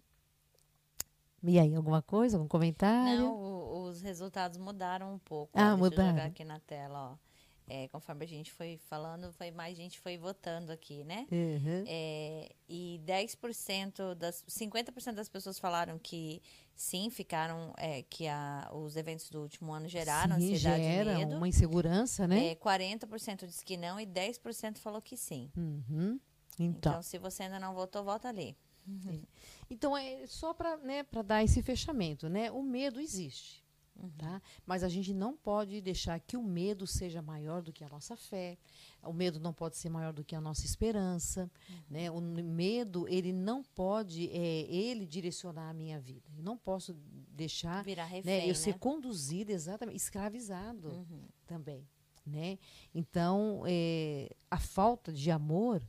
E 1.43 1.59
aí, 1.59 1.74
alguma 1.74 2.01
coisa, 2.01 2.36
algum 2.36 2.49
comentário? 2.49 3.22
Não, 3.22 3.82
os 3.84 4.01
resultados 4.01 4.59
mudaram 4.59 5.14
um 5.14 5.18
pouco. 5.18 5.59
Ah, 5.59 5.74
ó, 5.74 5.76
mudaram. 5.76 5.90
Deixa 5.90 6.03
eu 6.03 6.11
jogar 6.11 6.24
aqui 6.26 6.45
na 6.45 6.61
tela, 6.61 7.12
ó. 7.12 7.32
É, 7.68 7.88
conforme 7.88 8.24
a 8.24 8.28
gente 8.28 8.53
foi 8.53 8.76
falando, 8.76 9.32
foi 9.32 9.51
mais 9.51 9.76
gente 9.76 9.99
foi 10.01 10.18
votando 10.18 10.72
aqui, 10.72 11.05
né? 11.05 11.26
Uhum. 11.30 11.84
É, 11.86 12.51
e 12.68 13.01
10% 13.07 14.14
das 14.14 14.45
50% 14.49 15.14
das 15.14 15.28
pessoas 15.28 15.59
falaram 15.59 15.99
que 15.99 16.43
sim, 16.74 17.09
ficaram 17.09 17.72
é, 17.78 18.03
que 18.03 18.26
a, 18.26 18.68
os 18.74 18.97
eventos 18.97 19.30
do 19.30 19.40
último 19.40 19.72
ano 19.72 19.88
geraram 19.88 20.38
sim, 20.38 20.55
ansiedade 20.55 20.82
gera 20.82 21.12
e 21.12 21.16
medo. 21.18 21.36
uma 21.36 21.49
insegurança, 21.49 22.26
né? 22.26 22.49
É, 22.49 22.55
40% 22.57 23.47
disse 23.47 23.64
que 23.64 23.76
não 23.76 23.99
e 23.99 24.07
10% 24.07 24.78
falou 24.78 25.01
que 25.01 25.16
sim. 25.16 25.51
Uhum. 25.57 26.18
Então. 26.59 26.93
então, 26.93 27.03
se 27.03 27.16
você 27.16 27.45
ainda 27.45 27.59
não 27.59 27.74
votou, 27.74 28.05
vota 28.05 28.28
ali. 28.28 28.57
Uhum. 28.87 29.22
Então, 29.70 29.97
é 29.97 30.26
só 30.26 30.53
para 30.53 30.76
né, 30.78 31.05
dar 31.24 31.43
esse 31.43 31.62
fechamento, 31.62 32.28
né? 32.28 32.51
O 32.51 32.62
medo 32.62 33.01
existe, 33.01 33.64
uhum. 33.97 34.11
tá? 34.18 34.43
Mas 34.66 34.83
a 34.83 34.89
gente 34.89 35.14
não 35.14 35.37
pode 35.37 35.80
deixar 35.80 36.18
que 36.20 36.37
o 36.37 36.43
medo 36.43 36.87
seja 36.87 37.22
maior 37.22 37.62
do 37.62 37.72
que 37.72 37.85
a 37.85 37.89
nossa 37.89 38.16
fé. 38.16 38.59
O 39.03 39.12
medo 39.12 39.41
não 39.41 39.53
pode 39.53 39.76
ser 39.76 39.89
maior 39.89 40.12
do 40.12 40.24
que 40.24 40.35
a 40.35 40.41
nossa 40.41 40.64
esperança, 40.64 41.51
uhum. 41.68 41.76
né? 41.89 42.11
O 42.11 42.20
medo, 42.20 43.09
ele 43.09 43.33
não 43.33 43.62
pode, 43.62 44.28
é, 44.30 44.62
ele 44.68 45.07
direcionar 45.07 45.70
a 45.70 45.74
minha 45.74 46.01
vida. 46.01 46.28
Eu 46.37 46.43
não 46.43 46.57
posso 46.57 46.95
deixar 47.28 47.83
Virar 47.85 48.05
né, 48.05 48.16
refém, 48.16 48.33
né, 48.33 48.45
eu 48.45 48.49
né? 48.49 48.55
ser 48.55 48.78
conduzido, 48.78 49.51
exatamente, 49.51 49.97
escravizado 49.97 50.89
uhum. 50.89 51.24
também, 51.47 51.89
né? 52.26 52.59
Então, 52.95 53.62
é, 53.66 54.35
a 54.51 54.59
falta 54.59 55.12
de 55.12 55.30
amor 55.30 55.83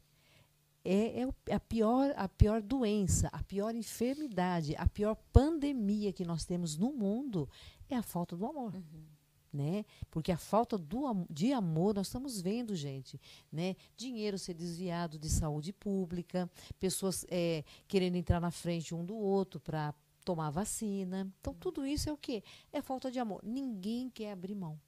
é, 0.86 1.22
é, 1.22 1.54
a, 1.54 1.60
pior, 1.60 2.14
a 2.16 2.28
pior 2.28 2.62
doença, 2.62 3.30
a 3.32 3.42
pior 3.44 3.74
enfermidade, 3.74 4.76
a 4.76 4.88
pior 4.88 5.16
pandemia 5.32 6.12
que 6.12 6.26
nós 6.26 6.46
temos 6.46 6.78
no 6.78 6.92
mundo 6.92 7.50
é 7.90 7.96
a 7.96 8.04
falta 8.04 8.36
do 8.36 8.46
amor. 8.46 8.74
Uhum. 8.76 9.06
né? 9.52 9.86
Porque 10.12 10.32
a 10.32 10.38
falta 10.38 10.78
do, 10.78 11.26
de 11.30 11.54
amor, 11.54 11.96
nós 11.96 12.08
estamos 12.08 12.42
vendo, 12.42 12.76
gente, 12.76 13.20
né? 13.52 13.76
Dinheiro 13.96 14.38
ser 14.38 14.56
desviado 14.56 15.18
de 15.18 15.30
saúde 15.30 15.72
pública, 15.72 16.50
pessoas 16.80 17.26
eh, 17.30 17.64
querendo 17.88 18.16
entrar 18.16 18.42
na 18.42 18.52
frente 18.52 18.94
um 18.94 19.06
do 19.06 19.16
outro 19.16 19.60
para 19.60 19.94
tomar 20.26 20.50
vacina. 20.50 21.32
Então, 21.40 21.54
tudo 21.54 21.86
isso 21.86 22.10
é 22.10 22.14
o 22.14 22.18
quê? 22.18 22.44
É 22.72 22.82
falta 22.82 23.12
de 23.12 23.20
amor. 23.20 23.42
Ninguém 23.44 24.10
quer 24.10 24.32
abrir 24.32 24.56
mão. 24.56 24.80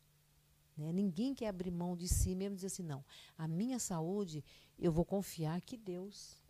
Né? 0.77 0.91
Ninguém 0.91 1.33
quer 1.33 1.47
abrir 1.47 1.71
mão 1.71 1.95
de 1.95 2.07
si 2.07 2.35
mesmo 2.35 2.53
e 2.53 2.57
dizer 2.57 2.67
assim, 2.67 2.83
não, 2.83 3.03
a 3.37 3.47
minha 3.47 3.79
saúde, 3.79 4.43
eu 4.77 4.91
vou 4.91 5.05
confiar 5.05 5.61
que 5.61 5.77
Deus. 5.77 6.43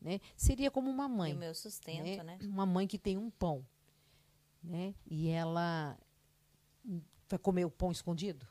Né? 0.00 0.20
Seria 0.36 0.70
como 0.70 0.90
uma 0.90 1.06
E 1.06 1.08
mãe 1.08 1.32
o 1.32 1.38
meu 1.38 1.54
sustento, 1.54 2.22
né? 2.22 2.38
uma 2.42 2.66
mãe 2.66 2.86
que 2.86 2.98
tem 2.98 3.16
um 3.16 3.30
pão, 3.30 3.66
né? 4.62 4.94
E 5.06 5.28
ela 5.28 5.98
vai 7.26 7.38
comer 7.38 7.64
o 7.64 7.70
pão 7.70 7.90
escondido? 7.90 8.46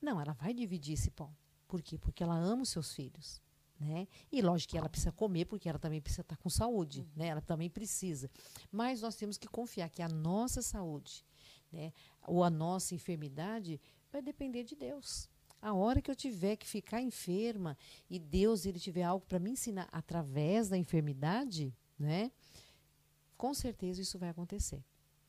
Não, 0.00 0.18
ela 0.18 0.32
vai 0.32 0.54
dividir 0.54 0.94
esse 0.94 1.10
pão. 1.10 1.36
Por 1.68 1.82
quê? 1.82 1.98
Porque 1.98 2.22
ela 2.22 2.34
ama 2.34 2.62
os 2.62 2.70
seus 2.70 2.94
filhos, 2.94 3.42
né? 3.78 4.08
E 4.32 4.40
lógico 4.40 4.70
que 4.70 4.78
ela 4.78 4.88
precisa 4.88 5.12
comer 5.12 5.44
porque 5.44 5.68
ela 5.68 5.78
também 5.78 6.00
precisa 6.00 6.22
estar 6.22 6.38
com 6.38 6.48
saúde, 6.48 7.06
né? 7.14 7.26
Ela 7.26 7.42
também 7.42 7.68
precisa. 7.68 8.30
Mas 8.72 9.02
nós 9.02 9.16
temos 9.16 9.36
que 9.36 9.48
confiar 9.48 9.90
que 9.90 10.00
a 10.00 10.08
nossa 10.08 10.62
saúde, 10.62 11.26
né, 11.70 11.92
ou 12.26 12.42
a 12.42 12.48
nossa 12.50 12.94
enfermidade 12.94 13.80
vai 14.16 14.22
depender 14.22 14.64
de 14.64 14.74
Deus. 14.74 15.28
A 15.60 15.74
hora 15.74 16.00
que 16.00 16.10
eu 16.10 16.16
tiver 16.16 16.56
que 16.56 16.66
ficar 16.66 17.02
enferma 17.02 17.76
e 18.08 18.18
Deus 18.18 18.64
ele 18.64 18.78
tiver 18.78 19.02
algo 19.02 19.24
para 19.26 19.38
me 19.38 19.50
ensinar 19.50 19.88
através 19.92 20.68
da 20.68 20.76
enfermidade, 20.76 21.74
né? 21.98 22.30
com 23.36 23.52
certeza 23.52 24.00
isso 24.00 24.18
vai 24.18 24.30
acontecer. 24.30 24.82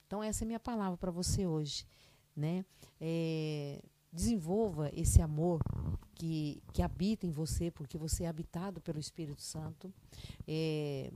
Então, 0.06 0.24
essa 0.24 0.44
é 0.44 0.46
a 0.46 0.48
minha 0.48 0.60
palavra 0.60 0.98
para 0.98 1.12
você 1.12 1.46
hoje. 1.46 1.86
Né? 2.34 2.64
É, 3.02 3.82
desenvolva 4.12 4.90
esse 4.94 5.22
amor 5.22 5.60
que, 6.16 6.64
que 6.72 6.82
habita 6.82 7.26
em 7.26 7.32
você, 7.32 7.70
porque 7.70 7.98
você 7.98 8.24
é 8.24 8.28
habitado 8.28 8.80
pelo 8.80 9.00
Espírito 9.00 9.42
Santo. 9.42 9.94
É, 10.48 11.12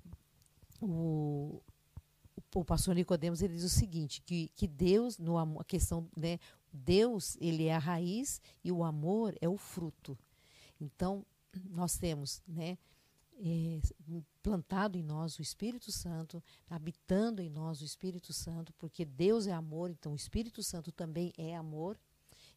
o, 0.82 1.62
o 2.54 2.66
pastor 2.66 2.96
Nicodemos 2.96 3.42
ele 3.42 3.54
diz 3.54 3.64
o 3.64 3.70
seguinte, 3.70 4.22
que, 4.22 4.50
que 4.56 4.68
Deus, 4.68 5.18
no 5.18 5.38
a 5.38 5.64
questão, 5.64 6.10
né, 6.18 6.38
Deus, 6.72 7.38
ele 7.40 7.66
é 7.66 7.76
a 7.76 7.80
raiz 7.80 8.42
e 8.64 8.72
o 8.72 8.84
amor 8.84 9.36
é 9.42 9.50
o 9.50 9.58
fruto. 9.58 10.18
Então, 10.80 11.26
nós 11.70 11.98
temos, 11.98 12.42
né, 12.48 12.78
é, 13.44 13.80
plantado 14.42 14.98
em 14.98 15.04
nós 15.04 15.38
o 15.38 15.42
Espírito 15.42 15.92
Santo, 15.92 16.44
habitando 16.70 17.42
em 17.42 17.50
nós 17.50 17.82
o 17.82 17.86
Espírito 17.86 18.32
Santo, 18.32 18.74
porque 18.74 19.04
Deus 19.04 19.48
é 19.48 19.52
amor, 19.52 19.90
então 19.90 20.14
o 20.14 20.16
Espírito 20.16 20.62
Santo 20.62 20.92
também 20.92 21.34
é 21.38 21.56
amor, 21.56 22.00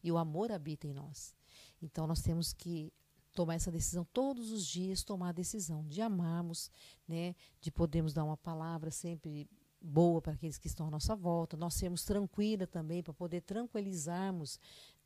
e 0.03 0.13
o 0.13 0.19
amor 0.19 0.53
habita 0.53 0.87
em 0.87 0.93
nós. 0.93 1.35
Então 1.81 2.07
nós 2.07 2.21
temos 2.21 2.53
que 2.53 2.93
tomar 3.33 3.55
essa 3.55 3.71
decisão 3.71 4.07
todos 4.13 4.53
os 4.53 4.67
dias, 4.67 5.03
tomar 5.03 5.31
a 5.31 5.33
decisão 5.33 5.85
de 5.89 6.01
amarmos, 6.01 6.71
né, 7.09 7.35
de 7.61 7.71
podermos 7.71 8.13
dar 8.13 8.25
uma 8.25 8.37
palavra 8.37 8.91
sempre 8.91 9.49
boa 9.85 10.23
para 10.23 10.33
aqueles 10.33 10.57
que 10.57 10.67
estão 10.67 10.87
à 10.87 10.91
nossa 10.91 11.15
volta, 11.15 11.57
nós 11.57 11.75
sermos 11.75 12.05
tranquila 12.05 12.67
também 12.67 13.03
para 13.03 13.13
poder 13.13 13.43
tranquilizarmos 13.43 14.59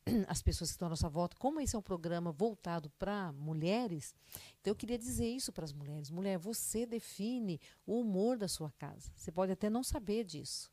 as 0.27 0.41
pessoas 0.41 0.69
que 0.69 0.75
estão 0.75 0.87
à 0.87 0.89
nossa 0.89 1.09
volta. 1.09 1.35
Como 1.37 1.59
esse 1.59 1.75
é 1.75 1.79
um 1.79 1.81
programa 1.81 2.31
voltado 2.31 2.89
para 2.91 3.31
mulheres, 3.33 4.15
então 4.59 4.71
eu 4.71 4.75
queria 4.75 4.97
dizer 4.97 5.27
isso 5.27 5.51
para 5.51 5.65
as 5.65 5.73
mulheres. 5.73 6.09
Mulher, 6.09 6.37
você 6.37 6.85
define 6.85 7.59
o 7.85 7.99
humor 7.99 8.37
da 8.37 8.47
sua 8.47 8.71
casa. 8.71 9.11
Você 9.15 9.31
pode 9.31 9.51
até 9.51 9.69
não 9.69 9.83
saber 9.83 10.23
disso. 10.23 10.71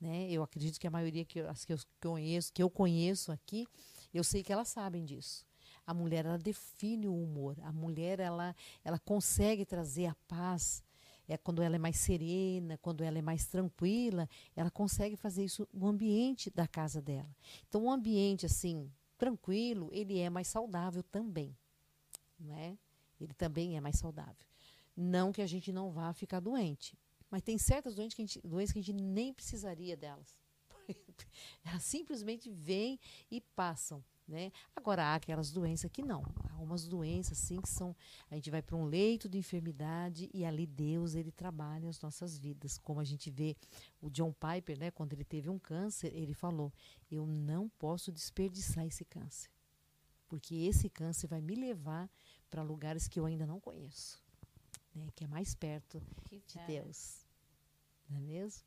Né? 0.00 0.30
Eu 0.30 0.42
acredito 0.42 0.78
que 0.78 0.86
a 0.86 0.90
maioria 0.90 1.24
que 1.24 1.40
as 1.40 1.64
que 1.64 1.72
eu 1.72 1.78
conheço, 2.00 2.52
que 2.52 2.62
eu 2.62 2.70
conheço 2.70 3.32
aqui, 3.32 3.66
eu 4.14 4.24
sei 4.24 4.42
que 4.42 4.52
elas 4.52 4.68
sabem 4.68 5.04
disso. 5.04 5.44
A 5.86 5.92
mulher 5.92 6.24
ela 6.24 6.38
define 6.38 7.08
o 7.08 7.22
humor. 7.22 7.56
A 7.62 7.72
mulher 7.72 8.20
ela, 8.20 8.54
ela 8.84 8.98
consegue 8.98 9.64
trazer 9.64 10.06
a 10.06 10.14
paz. 10.28 10.82
É 11.30 11.36
quando 11.36 11.62
ela 11.62 11.76
é 11.76 11.78
mais 11.78 11.96
serena, 11.96 12.76
quando 12.78 13.04
ela 13.04 13.16
é 13.16 13.22
mais 13.22 13.46
tranquila, 13.46 14.28
ela 14.56 14.70
consegue 14.70 15.14
fazer 15.14 15.44
isso 15.44 15.68
no 15.72 15.86
ambiente 15.86 16.50
da 16.50 16.66
casa 16.66 17.00
dela. 17.00 17.30
Então, 17.68 17.84
um 17.84 17.90
ambiente 17.92 18.46
assim 18.46 18.90
tranquilo, 19.16 19.88
ele 19.92 20.18
é 20.18 20.28
mais 20.28 20.48
saudável 20.48 21.04
também, 21.04 21.56
não 22.36 22.52
é? 22.56 22.76
Ele 23.20 23.32
também 23.32 23.76
é 23.76 23.80
mais 23.80 23.96
saudável. 23.96 24.44
Não 24.96 25.30
que 25.30 25.40
a 25.40 25.46
gente 25.46 25.70
não 25.70 25.92
vá 25.92 26.12
ficar 26.12 26.40
doente, 26.40 26.98
mas 27.30 27.42
tem 27.42 27.56
certas 27.58 27.94
doenças 27.94 28.14
que 28.14 28.22
a 28.22 28.26
gente, 28.26 28.40
doenças 28.40 28.72
que 28.72 28.80
a 28.80 28.82
gente 28.82 29.00
nem 29.00 29.32
precisaria 29.32 29.96
delas. 29.96 30.36
Elas 31.64 31.84
simplesmente 31.84 32.50
vêm 32.50 32.98
e 33.30 33.40
passam. 33.40 34.02
Né? 34.30 34.52
Agora, 34.76 35.06
há 35.06 35.14
aquelas 35.16 35.50
doenças 35.50 35.90
que 35.90 36.02
não. 36.02 36.22
Há 36.50 36.56
umas 36.58 36.86
doenças, 36.86 37.36
assim, 37.36 37.60
que 37.60 37.68
são. 37.68 37.96
A 38.30 38.36
gente 38.36 38.48
vai 38.48 38.62
para 38.62 38.76
um 38.76 38.84
leito 38.84 39.28
de 39.28 39.36
enfermidade 39.36 40.30
e 40.32 40.44
ali 40.44 40.66
Deus 40.68 41.16
ele 41.16 41.32
trabalha 41.32 41.88
as 41.88 42.00
nossas 42.00 42.38
vidas. 42.38 42.78
Como 42.78 43.00
a 43.00 43.04
gente 43.04 43.28
vê 43.28 43.56
o 44.00 44.08
John 44.08 44.32
Piper, 44.32 44.78
né, 44.78 44.90
quando 44.92 45.14
ele 45.14 45.24
teve 45.24 45.50
um 45.50 45.58
câncer, 45.58 46.14
ele 46.14 46.32
falou: 46.32 46.72
Eu 47.10 47.26
não 47.26 47.68
posso 47.70 48.12
desperdiçar 48.12 48.86
esse 48.86 49.04
câncer. 49.04 49.50
Porque 50.28 50.54
esse 50.54 50.88
câncer 50.88 51.26
vai 51.26 51.40
me 51.40 51.56
levar 51.56 52.08
para 52.48 52.62
lugares 52.62 53.08
que 53.08 53.18
eu 53.18 53.26
ainda 53.26 53.44
não 53.44 53.58
conheço, 53.58 54.22
né, 54.94 55.08
que 55.16 55.24
é 55.24 55.26
mais 55.26 55.56
perto 55.56 56.00
Que 56.22 56.38
de 56.46 56.52
fera. 56.52 56.66
Deus. 56.84 57.26
Não 58.08 58.16
é 58.16 58.20
mesmo? 58.20 58.62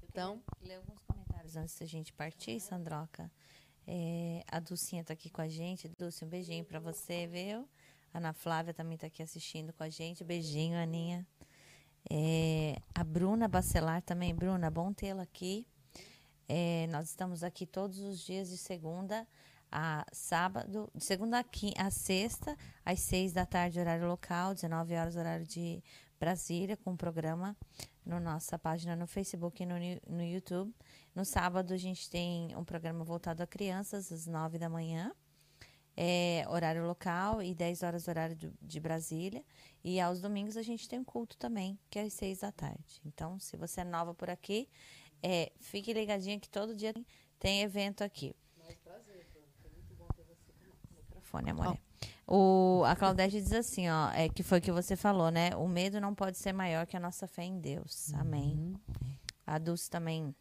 Eu 0.00 0.08
Então- 0.08 0.42
ler 0.60 0.76
alguns 0.76 1.02
comentários 1.02 1.56
antes 1.56 1.76
da 1.76 1.86
gente 1.86 2.12
partir, 2.12 2.60
Sandroca. 2.60 3.28
É, 3.86 4.42
a 4.50 4.60
Dulcinha 4.60 5.02
tá 5.04 5.12
aqui 5.12 5.28
com 5.30 5.40
a 5.40 5.48
gente. 5.48 5.88
Dulce, 5.98 6.24
um 6.24 6.28
beijinho 6.28 6.64
pra 6.64 6.78
você, 6.78 7.26
viu? 7.26 7.68
Ana 8.14 8.32
Flávia 8.32 8.74
também 8.74 8.96
tá 8.98 9.06
aqui 9.06 9.22
assistindo 9.22 9.72
com 9.72 9.82
a 9.82 9.88
gente. 9.88 10.22
Beijinho, 10.24 10.76
Aninha. 10.78 11.26
É, 12.10 12.76
a 12.94 13.02
Bruna 13.04 13.48
Bacelar 13.48 14.02
também. 14.02 14.34
Bruna, 14.34 14.70
bom 14.70 14.92
tê-la 14.92 15.22
aqui. 15.22 15.66
É, 16.48 16.86
nós 16.88 17.08
estamos 17.08 17.42
aqui 17.42 17.66
todos 17.66 17.98
os 17.98 18.20
dias 18.20 18.50
de 18.50 18.58
segunda 18.58 19.26
a 19.70 20.04
sábado, 20.12 20.90
de 20.94 21.02
segunda 21.02 21.38
a, 21.38 21.44
quin- 21.44 21.72
a 21.78 21.90
sexta, 21.90 22.54
às 22.84 23.00
seis 23.00 23.32
da 23.32 23.46
tarde, 23.46 23.80
horário 23.80 24.06
local, 24.06 24.52
19 24.52 24.94
horas, 24.94 25.16
horário 25.16 25.46
de 25.46 25.82
Brasília, 26.22 26.76
com 26.76 26.92
o 26.92 26.96
programa 26.96 27.56
na 28.06 28.20
nossa 28.20 28.56
página 28.56 28.94
no 28.94 29.08
Facebook 29.08 29.60
e 29.60 29.66
no, 29.66 29.74
no 30.06 30.22
YouTube. 30.22 30.72
No 31.12 31.24
sábado, 31.24 31.74
a 31.74 31.76
gente 31.76 32.08
tem 32.08 32.54
um 32.54 32.62
programa 32.62 33.02
voltado 33.02 33.42
a 33.42 33.46
crianças, 33.46 34.12
às 34.12 34.28
nove 34.28 34.56
da 34.56 34.68
manhã, 34.68 35.12
é, 35.96 36.44
horário 36.48 36.86
local, 36.86 37.42
e 37.42 37.52
10 37.52 37.82
horas, 37.82 38.06
horário 38.06 38.36
de, 38.36 38.52
de 38.62 38.78
Brasília. 38.78 39.44
E 39.82 40.00
aos 40.00 40.20
domingos, 40.20 40.56
a 40.56 40.62
gente 40.62 40.88
tem 40.88 41.00
um 41.00 41.04
culto 41.04 41.36
também, 41.36 41.76
que 41.90 41.98
é 41.98 42.02
às 42.02 42.12
seis 42.12 42.38
da 42.38 42.52
tarde. 42.52 43.00
Então, 43.04 43.40
se 43.40 43.56
você 43.56 43.80
é 43.80 43.84
nova 43.84 44.14
por 44.14 44.30
aqui, 44.30 44.68
é, 45.20 45.50
fique 45.58 45.92
ligadinha 45.92 46.38
que 46.38 46.48
todo 46.48 46.72
dia 46.72 46.94
tem 47.40 47.62
evento 47.62 48.04
aqui. 48.04 48.32
Microfone, 50.94 51.50
amor. 51.50 51.91
O, 52.26 52.82
a 52.86 52.94
Claudete 52.94 53.40
diz 53.40 53.52
assim, 53.52 53.88
ó, 53.88 54.10
é, 54.12 54.28
que 54.28 54.42
foi 54.42 54.58
o 54.58 54.62
que 54.62 54.72
você 54.72 54.96
falou, 54.96 55.30
né? 55.30 55.50
O 55.56 55.68
medo 55.68 56.00
não 56.00 56.14
pode 56.14 56.38
ser 56.38 56.52
maior 56.52 56.86
que 56.86 56.96
a 56.96 57.00
nossa 57.00 57.26
fé 57.26 57.44
em 57.44 57.58
Deus. 57.58 58.12
Amém. 58.14 58.56
Uhum. 58.56 58.74
A 59.46 59.58
Dulce 59.58 59.90
também 59.90 60.34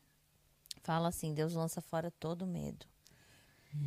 fala 0.84 1.09
assim, 1.09 1.34
Deus 1.34 1.53
lança 1.53 1.82
fora 1.82 2.11
todo 2.11 2.45
medo. 2.45 2.86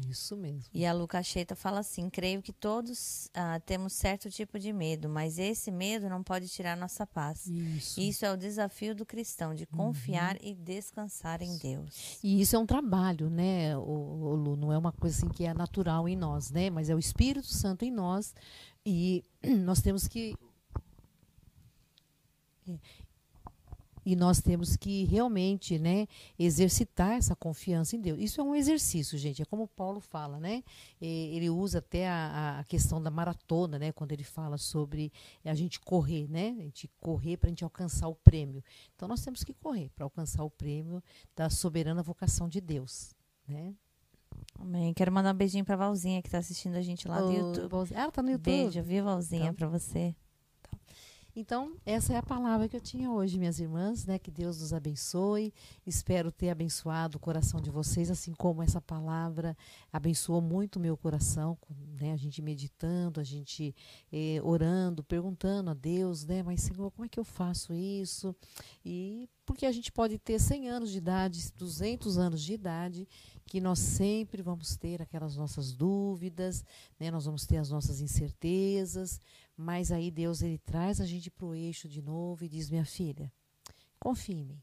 Isso 0.09 0.37
mesmo. 0.37 0.70
E 0.72 0.87
a 0.87 0.93
Lu 0.93 1.07
Cacheta 1.07 1.55
fala 1.55 1.80
assim, 1.80 2.09
creio 2.09 2.41
que 2.41 2.53
todos 2.53 3.28
ah, 3.35 3.61
temos 3.61 3.93
certo 3.93 4.30
tipo 4.30 4.59
de 4.59 4.72
medo, 4.72 5.09
mas 5.09 5.39
esse 5.39 5.70
medo 5.70 6.09
não 6.09 6.22
pode 6.22 6.49
tirar 6.49 6.76
nossa 6.76 7.07
paz. 7.07 7.47
Isso. 7.47 8.01
Isso 8.01 8.24
é 8.24 8.32
o 8.32 8.37
desafio 8.37 8.95
do 8.95 9.05
cristão, 9.05 9.55
de 9.55 9.66
confiar 9.66 10.37
e 10.43 10.55
descansar 10.55 11.43
em 11.43 11.57
Deus. 11.59 12.18
E 12.22 12.41
isso 12.41 12.57
é 12.57 12.59
um 12.59 12.66
trabalho, 12.66 13.28
né, 13.28 13.76
o, 13.76 14.35
Lu? 14.35 14.57
Não 14.57 14.72
é 14.72 14.78
uma 14.78 14.93
coisa 14.93 15.16
assim 15.16 15.28
que 15.28 15.45
é 15.45 15.53
natural 15.53 16.09
em 16.09 16.16
nós, 16.16 16.51
né? 16.51 16.70
Mas 16.70 16.89
é 16.89 16.95
o 16.95 16.99
Espírito 16.99 17.47
Santo 17.47 17.85
em 17.85 17.91
nós 17.91 18.35
e 18.85 19.22
nós 19.64 19.80
temos 19.80 20.09
que. 20.09 20.35
E 24.05 24.14
nós 24.16 24.40
temos 24.40 24.76
que 24.76 25.05
realmente, 25.05 25.78
né, 25.78 26.07
exercitar 26.38 27.12
essa 27.12 27.34
confiança 27.34 27.96
em 27.96 28.00
Deus. 28.00 28.18
Isso 28.20 28.40
é 28.40 28.44
um 28.44 28.55
exercício, 28.55 29.16
gente. 29.18 29.40
É 29.42 29.44
como 29.44 29.66
Paulo 29.66 30.00
fala, 30.00 30.38
né? 30.38 30.62
Ele 31.00 31.48
usa 31.50 31.78
até 31.78 32.09
a, 32.09 32.59
a 32.61 32.64
questão 32.64 33.02
da 33.02 33.11
maratona, 33.11 33.78
né? 33.78 33.92
Quando 33.92 34.12
ele 34.12 34.24
fala 34.24 34.59
sobre 34.59 35.12
a 35.44 35.55
gente 35.55 35.80
correr, 35.80 36.28
né? 36.28 36.55
A 36.59 36.62
gente 36.62 36.88
correr 37.00 37.36
para 37.36 37.48
a 37.48 37.50
gente 37.50 37.64
alcançar 37.64 38.09
o 38.09 38.14
prêmio. 38.14 38.62
Então 38.94 39.09
nós 39.09 39.22
temos 39.22 39.42
que 39.44 39.55
correr 39.55 39.90
para 39.94 40.05
alcançar 40.05 40.44
o 40.44 40.50
prêmio 40.50 41.02
da 41.34 41.48
soberana 41.50 42.02
vocação 42.02 42.48
de 42.48 42.61
Deus, 42.61 43.14
né? 43.48 43.74
Amém. 44.59 44.92
Quero 44.94 45.12
mandar 45.12 45.32
um 45.32 45.36
beijinho 45.36 45.64
pra 45.64 45.76
Valzinha 45.76 46.20
que 46.22 46.28
tá 46.30 46.38
assistindo 46.38 46.74
a 46.76 46.82
gente 46.82 47.07
lá 47.09 47.20
do 47.20 47.28
Ô, 47.28 47.32
YouTube. 47.32 47.68
Valzinha- 47.68 48.00
Ela 48.00 48.11
tá 48.12 48.22
no 48.22 48.30
YouTube. 48.30 48.44
Beijo, 48.52 48.82
viu, 48.82 49.05
Valzinha, 49.05 49.42
Então. 49.44 49.55
pra 49.55 49.68
você. 49.68 50.14
Então, 51.37 51.76
essa 51.85 52.12
é 52.12 52.16
a 52.16 52.22
palavra 52.22 52.68
que 52.68 52.76
eu 52.76 52.80
tinha 52.80 53.11
hoje, 53.11 53.39
minhas 53.39 53.59
irmãs, 53.59 54.07
né? 54.07 54.20
Que 54.20 54.30
Deus 54.30 54.61
nos 54.61 54.72
abençoe. 54.72 55.53
Espero 55.85 56.30
ter 56.30 56.49
abençoado 56.49 57.16
o 57.16 57.20
coração 57.20 57.61
de 57.61 57.70
vocês, 57.70 58.09
assim 58.09 58.32
como 58.32 58.62
essa 58.62 58.80
palavra 58.80 59.57
abençoou 59.93 60.41
muito 60.41 60.76
o 60.76 60.80
meu 60.80 60.97
coração, 60.97 61.59
né? 62.01 62.12
A 62.12 62.16
gente 62.16 62.41
meditando, 62.41 63.18
a 63.18 63.24
gente 63.24 63.74
eh, 64.12 64.41
orando, 64.45 65.03
perguntando 65.03 65.70
a 65.70 65.74
Deus, 65.74 66.24
né? 66.24 66.41
Mas, 66.41 66.61
Senhor, 66.62 66.89
como 66.93 67.05
é 67.05 67.09
que 67.09 67.18
eu 67.18 67.24
faço 67.24 67.74
isso? 67.74 68.32
E 68.85 69.28
porque 69.45 69.66
a 69.66 69.72
gente 69.72 69.93
pode 69.93 70.18
ter 70.18 70.39
100 70.39 70.70
anos 70.70 70.91
de 70.91 70.99
idade, 70.99 71.53
200 71.57 72.16
anos 72.16 72.43
de 72.43 72.55
idade, 72.55 73.07
que 73.45 73.61
nós 73.61 73.78
sempre 73.78 74.41
vamos 74.41 74.76
ter 74.76 75.03
aquelas 75.03 75.37
nossas 75.37 75.72
dúvidas, 75.72 76.64
né? 76.99 77.11
Nós 77.11 77.26
vamos 77.26 77.45
ter 77.45 77.59
as 77.59 77.70
nossas 77.70 78.01
incertezas, 78.01 79.20
mas 79.57 79.92
aí 79.92 80.11
Deus 80.11 80.42
ele 80.42 80.59
traz 80.59 81.00
a 81.00 81.07
gente 81.07 81.30
para 81.30 81.46
o 81.46 81.55
eixo 81.55 81.88
de 81.88 82.02
novo 82.02 82.44
e 82.44 82.48
diz: 82.48 82.70
minha 82.70 82.84
filha, 82.84 83.32
confie 83.98 84.34
em 84.34 84.44
mim. 84.44 84.62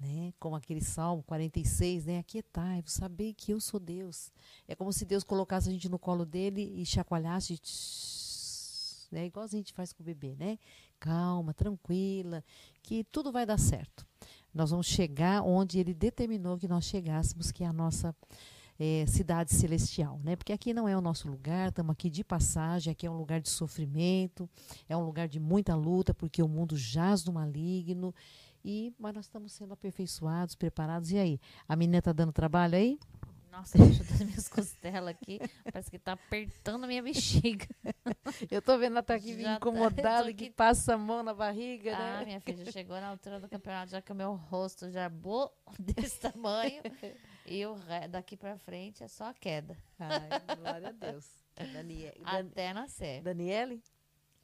Né? 0.00 0.32
Como 0.40 0.56
aquele 0.56 0.80
Salmo 0.80 1.22
46, 1.22 2.06
né? 2.06 2.18
Aquietai-vos, 2.18 2.94
sabei 2.94 3.32
que 3.32 3.52
eu 3.52 3.60
sou 3.60 3.78
Deus. 3.78 4.32
É 4.66 4.74
como 4.74 4.92
se 4.92 5.04
Deus 5.04 5.22
colocasse 5.22 5.68
a 5.68 5.72
gente 5.72 5.88
no 5.88 5.98
colo 5.98 6.26
dele 6.26 6.60
e 6.60 6.84
chacoalhasse, 6.84 7.56
tss, 7.56 9.08
né? 9.12 9.26
Igual 9.26 9.44
a 9.44 9.48
gente 9.48 9.72
faz 9.72 9.92
com 9.92 10.02
o 10.02 10.06
bebê, 10.06 10.34
né? 10.34 10.58
Calma, 10.98 11.54
tranquila, 11.54 12.42
que 12.82 13.04
tudo 13.04 13.30
vai 13.30 13.46
dar 13.46 13.58
certo. 13.58 14.04
Nós 14.52 14.70
vamos 14.70 14.86
chegar 14.86 15.42
onde 15.42 15.78
ele 15.78 15.94
determinou 15.94 16.58
que 16.58 16.66
nós 16.66 16.84
chegássemos, 16.84 17.52
que 17.52 17.62
é 17.62 17.66
a 17.66 17.72
nossa 17.72 18.14
é, 18.78 19.04
cidade 19.06 19.54
celestial, 19.54 20.20
né? 20.24 20.36
Porque 20.36 20.52
aqui 20.52 20.72
não 20.72 20.88
é 20.88 20.96
o 20.96 21.00
nosso 21.00 21.28
lugar, 21.28 21.68
estamos 21.68 21.92
aqui 21.92 22.10
de 22.10 22.24
passagem, 22.24 22.90
aqui 22.90 23.06
é 23.06 23.10
um 23.10 23.16
lugar 23.16 23.40
de 23.40 23.48
sofrimento, 23.48 24.48
é 24.88 24.96
um 24.96 25.04
lugar 25.04 25.28
de 25.28 25.38
muita 25.38 25.74
luta, 25.74 26.12
porque 26.14 26.42
o 26.42 26.48
mundo 26.48 26.76
jaz 26.76 27.22
do 27.22 27.32
maligno. 27.32 28.14
E, 28.64 28.94
mas 28.98 29.14
nós 29.14 29.24
estamos 29.24 29.52
sendo 29.52 29.72
aperfeiçoados, 29.72 30.54
preparados. 30.54 31.10
E 31.10 31.18
aí? 31.18 31.40
A 31.68 31.74
menina 31.74 31.98
está 31.98 32.12
dando 32.12 32.32
trabalho 32.32 32.76
aí? 32.76 32.98
Nossa, 33.52 33.76
deixa 33.76 34.02
das 34.02 34.22
minhas 34.22 34.48
costelas 34.48 35.10
aqui. 35.10 35.38
Parece 35.70 35.90
que 35.90 35.98
tá 35.98 36.12
apertando 36.12 36.84
a 36.84 36.86
minha 36.86 37.02
bexiga. 37.02 37.66
Eu 38.50 38.62
tô 38.62 38.78
vendo 38.78 38.92
ela 38.92 39.02
tá 39.02 39.14
aqui 39.14 39.36
Já 39.36 39.42
tá, 39.50 39.56
incomodada, 39.56 40.28
tô 40.30 40.34
que 40.34 40.50
passa 40.50 40.94
a 40.94 40.98
mão 40.98 41.22
na 41.22 41.34
barriga, 41.34 41.94
Ah, 41.94 42.20
né? 42.20 42.24
minha 42.24 42.40
filha, 42.40 42.70
chegou 42.72 42.98
na 42.98 43.08
altura 43.08 43.38
do 43.38 43.48
campeonato, 43.48 43.90
já 43.92 44.00
que 44.00 44.10
o 44.10 44.14
meu 44.14 44.34
rosto 44.34 44.90
já 44.90 45.06
bo 45.06 45.52
desse 45.78 46.18
tamanho. 46.18 46.82
E 47.46 47.64
o 47.66 47.74
re- 47.74 48.08
daqui 48.08 48.36
pra 48.36 48.56
frente 48.56 49.02
é 49.02 49.08
só 49.08 49.24
a 49.26 49.34
queda. 49.34 49.76
Ai, 49.98 50.56
glória 50.56 50.88
a 50.88 50.92
Deus. 50.92 51.26
Danie- 51.72 52.12
Dan- 52.18 52.48
Até 52.50 52.72
nascer. 52.72 53.22
Daniele? 53.22 53.82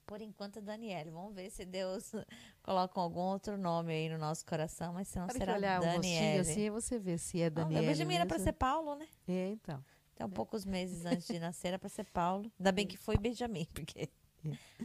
Por 0.07 0.21
enquanto, 0.21 0.61
Daniele. 0.61 1.11
Vamos 1.11 1.35
ver 1.35 1.51
se 1.51 1.65
Deus 1.65 2.13
coloca 2.63 2.99
algum 3.01 3.21
outro 3.21 3.57
nome 3.59 3.93
aí 3.93 4.09
no 4.09 4.19
nosso 4.19 4.45
coração, 4.47 4.93
mas 4.95 5.09
se 5.09 5.19
não 5.19 5.27
Para 5.27 5.39
será 5.39 5.55
olhar 5.55 5.81
Daniele. 5.81 6.41
assim, 6.41 6.71
você 6.71 6.99
vê 6.99 7.19
se 7.19 7.41
é 7.43 7.51
Daniele 7.51 7.85
a 7.87 7.89
Benjamin 7.91 8.15
era 8.17 8.27
pra 8.27 8.37
mesmo. 8.39 8.45
ser 8.45 8.53
Paulo, 8.53 8.95
né? 8.97 9.07
É, 9.27 9.49
então. 9.51 9.85
Então, 10.15 10.29
poucos 10.31 10.65
meses 10.65 11.05
antes 11.07 11.29
de 11.29 11.39
nascer 11.39 11.69
era 11.69 11.79
pra 11.79 11.89
ser 11.89 12.05
Paulo. 12.05 12.51
Ainda 12.59 12.73
bem 12.73 12.87
que 12.87 12.97
foi 12.97 13.17
Benjamin, 13.17 13.67
porque 13.73 14.09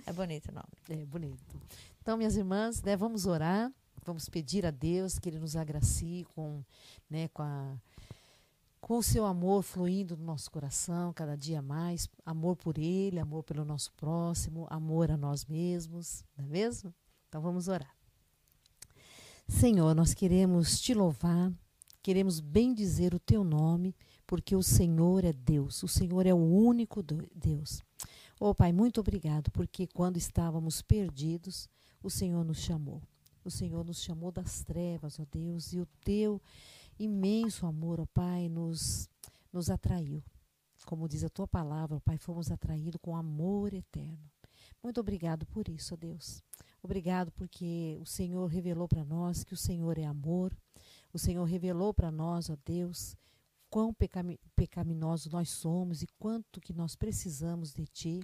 é 0.06 0.14
bonito 0.14 0.50
o 0.50 0.54
nome. 0.54 0.68
É 0.90 1.06
bonito. 1.06 1.60
Então, 2.02 2.16
minhas 2.18 2.36
irmãs, 2.36 2.84
né, 2.84 2.96
vamos 2.96 3.26
orar, 3.26 3.72
vamos 4.06 4.30
pedir 4.30 4.64
a 4.66 4.72
Deus 4.72 5.18
que 5.18 5.28
Ele 5.30 5.40
nos 5.40 5.56
agracie 5.56 6.26
com, 6.36 6.62
né, 7.10 7.30
com, 7.30 7.42
a, 7.42 7.76
com 8.84 8.98
o 8.98 9.04
seu 9.04 9.26
amor 9.26 9.64
fluindo 9.64 10.18
no 10.18 10.26
nosso 10.26 10.52
coração 10.52 11.14
cada 11.14 11.38
dia 11.38 11.62
mais. 11.62 12.10
Amor 12.26 12.58
por 12.58 12.78
Ele, 12.78 13.18
amor 13.18 13.42
pelo 13.44 13.64
nosso 13.64 13.94
próximo, 13.94 14.68
amor 14.70 15.10
a 15.10 15.16
nós 15.16 15.46
mesmos, 15.46 16.26
não 16.38 16.44
é 16.44 16.48
mesmo? 16.50 16.94
Então, 17.30 17.42
vamos 17.42 17.70
orar. 17.70 17.96
Senhor, 19.48 19.96
nós 19.96 20.14
queremos 20.14 20.82
te 20.82 20.94
louvar, 20.94 21.50
queremos 22.02 22.42
bendizer 22.42 23.16
o 23.16 23.20
teu 23.20 23.46
nome, 23.46 23.96
porque 24.28 24.54
o 24.54 24.62
Senhor 24.62 25.24
é 25.24 25.32
Deus, 25.32 25.82
o 25.82 25.88
Senhor 25.88 26.26
é 26.26 26.34
o 26.34 26.44
único 26.44 27.02
Deus. 27.02 27.82
Oh, 28.38 28.54
Pai, 28.54 28.74
muito 28.74 29.00
obrigado, 29.00 29.50
porque 29.52 29.88
quando 29.88 30.18
estávamos 30.18 30.82
perdidos, 30.82 31.70
o 32.04 32.10
Senhor 32.10 32.44
nos 32.44 32.58
chamou. 32.58 33.02
O 33.46 33.50
Senhor 33.50 33.86
nos 33.86 34.02
chamou 34.02 34.30
das 34.30 34.62
trevas, 34.62 35.22
ó 35.22 35.26
Deus, 35.32 35.72
e 35.72 35.80
o 35.80 35.86
teu 36.04 36.42
imenso 37.00 37.66
amor, 37.66 38.00
ó 38.00 38.06
Pai, 38.06 38.50
nos, 38.50 39.10
nos 39.52 39.70
atraiu. 39.70 40.24
Como 40.86 41.08
diz 41.08 41.24
a 41.24 41.30
tua 41.30 41.48
palavra, 41.48 41.98
ó 41.98 42.00
Pai, 42.00 42.18
fomos 42.18 42.52
atraídos 42.52 43.00
com 43.02 43.16
amor 43.16 43.74
eterno. 43.74 44.30
Muito 44.82 45.00
obrigado 45.00 45.46
por 45.46 45.70
isso, 45.70 45.94
ó 45.94 45.98
Deus. 45.98 46.44
Obrigado 46.82 47.32
porque 47.32 47.98
o 48.02 48.06
Senhor 48.06 48.46
revelou 48.48 48.88
para 48.88 49.06
nós 49.06 49.44
que 49.44 49.54
o 49.54 49.58
Senhor 49.58 49.98
é 49.98 50.04
amor. 50.04 50.56
O 51.14 51.20
Senhor 51.20 51.46
revelou 51.46 51.94
para 51.94 52.12
nós, 52.12 52.50
ó 52.50 52.58
Deus, 52.66 53.16
quão 53.70 53.94
pecami 53.94 54.40
pecaminosos 54.56 55.32
nós 55.32 55.50
somos 55.50 56.02
e 56.02 56.08
quanto 56.20 56.60
que 56.60 56.74
nós 56.74 56.96
precisamos 56.96 57.74
de 57.74 57.86
Ti. 57.86 58.22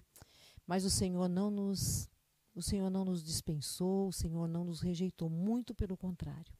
Mas 0.68 0.84
o 0.84 0.90
Senhor 0.90 1.30
não 1.30 1.50
nos 1.50 2.10
o 2.54 2.62
Senhor 2.62 2.90
não 2.90 3.06
nos 3.06 3.24
dispensou, 3.24 4.10
o 4.10 4.14
Senhor 4.14 4.48
não 4.48 4.66
nos 4.66 4.82
rejeitou, 4.82 5.30
muito 5.30 5.74
pelo 5.74 5.96
contrário. 5.96 6.54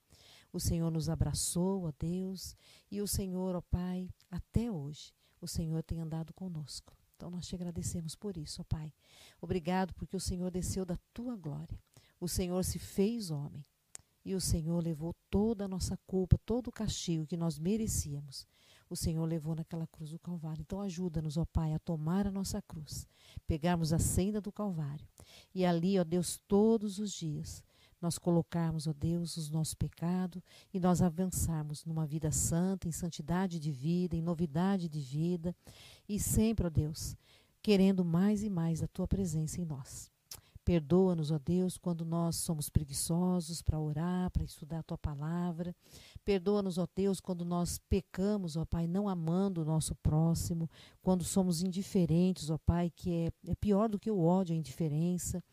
O 0.52 0.60
Senhor 0.60 0.90
nos 0.90 1.10
abraçou, 1.10 1.84
ó 1.84 1.94
Deus, 1.98 2.56
e 2.90 3.02
o 3.02 3.08
Senhor, 3.08 3.56
ó 3.56 3.62
Pai, 3.62 4.10
até 4.32 4.72
hoje, 4.72 5.14
o 5.40 5.48
Senhor 5.48 5.84
tem 5.84 6.00
andado 6.00 6.34
conosco. 6.34 6.94
Então 7.16 7.30
nós 7.30 7.48
te 7.48 7.54
agradecemos 7.54 8.16
por 8.16 8.38
isso, 8.38 8.62
ó 8.62 8.64
Pai. 8.64 8.94
Obrigado 9.42 9.94
porque 9.94 10.16
o 10.16 10.20
Senhor 10.20 10.50
desceu 10.50 10.86
da 10.86 10.98
tua 11.14 11.36
glória. 11.36 11.78
O 12.20 12.28
Senhor 12.28 12.64
se 12.64 12.80
fez 12.80 13.30
homem. 13.30 13.66
E 14.26 14.36
o 14.36 14.42
Senhor 14.42 14.84
levou 14.84 15.16
toda 15.30 15.66
a 15.66 15.68
nossa 15.68 15.98
culpa, 16.06 16.38
todo 16.46 16.68
o 16.68 16.72
castigo 16.72 17.26
que 17.26 17.38
nós 17.38 17.58
merecíamos. 17.58 18.46
O 18.90 18.96
Senhor 18.96 19.24
levou 19.26 19.56
naquela 19.56 19.88
cruz 19.88 20.12
do 20.12 20.20
Calvário. 20.20 20.62
Então 20.62 20.82
ajuda-nos, 20.82 21.38
ó 21.38 21.46
Pai, 21.46 21.74
a 21.74 21.80
tomar 21.80 22.28
a 22.28 22.32
nossa 22.32 22.62
cruz, 22.62 23.08
pegarmos 23.48 23.94
a 23.94 24.00
senda 24.00 24.42
do 24.42 24.52
Calvário. 24.52 25.08
E 25.54 25.66
ali, 25.66 26.00
ó 26.00 26.04
Deus, 26.04 26.38
todos 26.48 27.00
os 27.00 27.12
dias, 27.12 27.64
nós 28.02 28.18
colocarmos, 28.18 28.88
ó 28.88 28.94
Deus, 28.94 29.38
os 29.38 29.50
nossos 29.50 29.74
pecados 29.74 30.42
e 30.74 30.80
nós 30.80 31.02
avançarmos 31.02 31.86
numa 31.86 32.06
vida 32.06 32.32
santa, 32.32 32.88
em 32.88 32.92
santidade 32.92 33.60
de 33.60 33.72
vida, 33.72 34.16
em 34.16 34.22
novidade 34.22 34.88
de 34.88 35.00
vida. 35.00 35.56
E 36.08 36.20
sempre, 36.20 36.66
ó 36.66 36.70
Deus, 36.70 37.16
querendo 37.62 38.06
mais 38.06 38.44
e 38.44 38.50
mais 38.50 38.82
a 38.82 38.88
tua 38.88 39.08
presença 39.08 39.60
em 39.62 39.66
nós. 39.66 40.10
Perdoa-nos, 40.70 41.32
ó 41.32 41.40
Deus, 41.40 41.80
quando 41.80 42.06
nós 42.06 42.36
somos 42.36 42.70
preguiçosos 42.70 43.60
para 43.60 43.80
orar, 43.80 44.30
para 44.30 44.44
estudar 44.44 44.80
a 44.80 44.84
tua 44.84 45.00
palavra. 45.00 45.76
Perdoa-nos, 46.24 46.78
ó 46.78 46.88
Deus, 46.96 47.20
quando 47.20 47.44
nós 47.44 47.80
pecamos, 47.90 48.56
ó 48.56 48.64
Pai, 48.66 48.86
não 48.86 49.10
amando 49.10 49.64
o 49.64 49.66
nosso 49.66 49.96
próximo, 49.96 50.70
quando 51.02 51.24
somos 51.24 51.64
indiferentes, 51.64 52.52
ó 52.52 52.58
Pai, 52.60 52.92
que 52.96 53.12
é, 53.12 53.32
é 53.48 53.56
pior 53.56 53.90
do 53.90 53.98
que 53.98 54.12
o 54.12 54.20
ódio, 54.20 54.54
a 54.54 54.58
indiferença. 54.60 55.44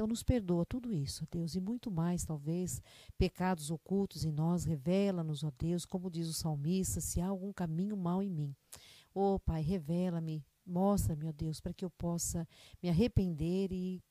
Então, 0.00 0.08
nos 0.08 0.22
perdoa 0.22 0.64
tudo 0.64 0.90
isso, 0.94 1.28
Deus, 1.30 1.54
e 1.54 1.60
muito 1.60 1.90
mais, 1.90 2.24
talvez, 2.24 2.80
pecados 3.18 3.70
ocultos 3.70 4.24
em 4.24 4.32
nós. 4.32 4.64
Revela-nos, 4.64 5.44
ó 5.44 5.52
Deus, 5.58 5.84
como 5.84 6.10
diz 6.10 6.26
o 6.26 6.32
salmista, 6.32 7.02
se 7.02 7.20
há 7.20 7.26
algum 7.26 7.52
caminho 7.52 7.98
mau 7.98 8.22
em 8.22 8.30
mim. 8.30 8.56
Ó 9.14 9.38
Pai, 9.38 9.60
revela-me, 9.60 10.42
mostra-me, 10.64 11.28
ó 11.28 11.32
Deus, 11.32 11.60
para 11.60 11.74
que 11.74 11.84
eu 11.84 11.90
possa 11.90 12.48
me 12.82 12.88
arrepender 12.88 13.70
e 13.72 14.02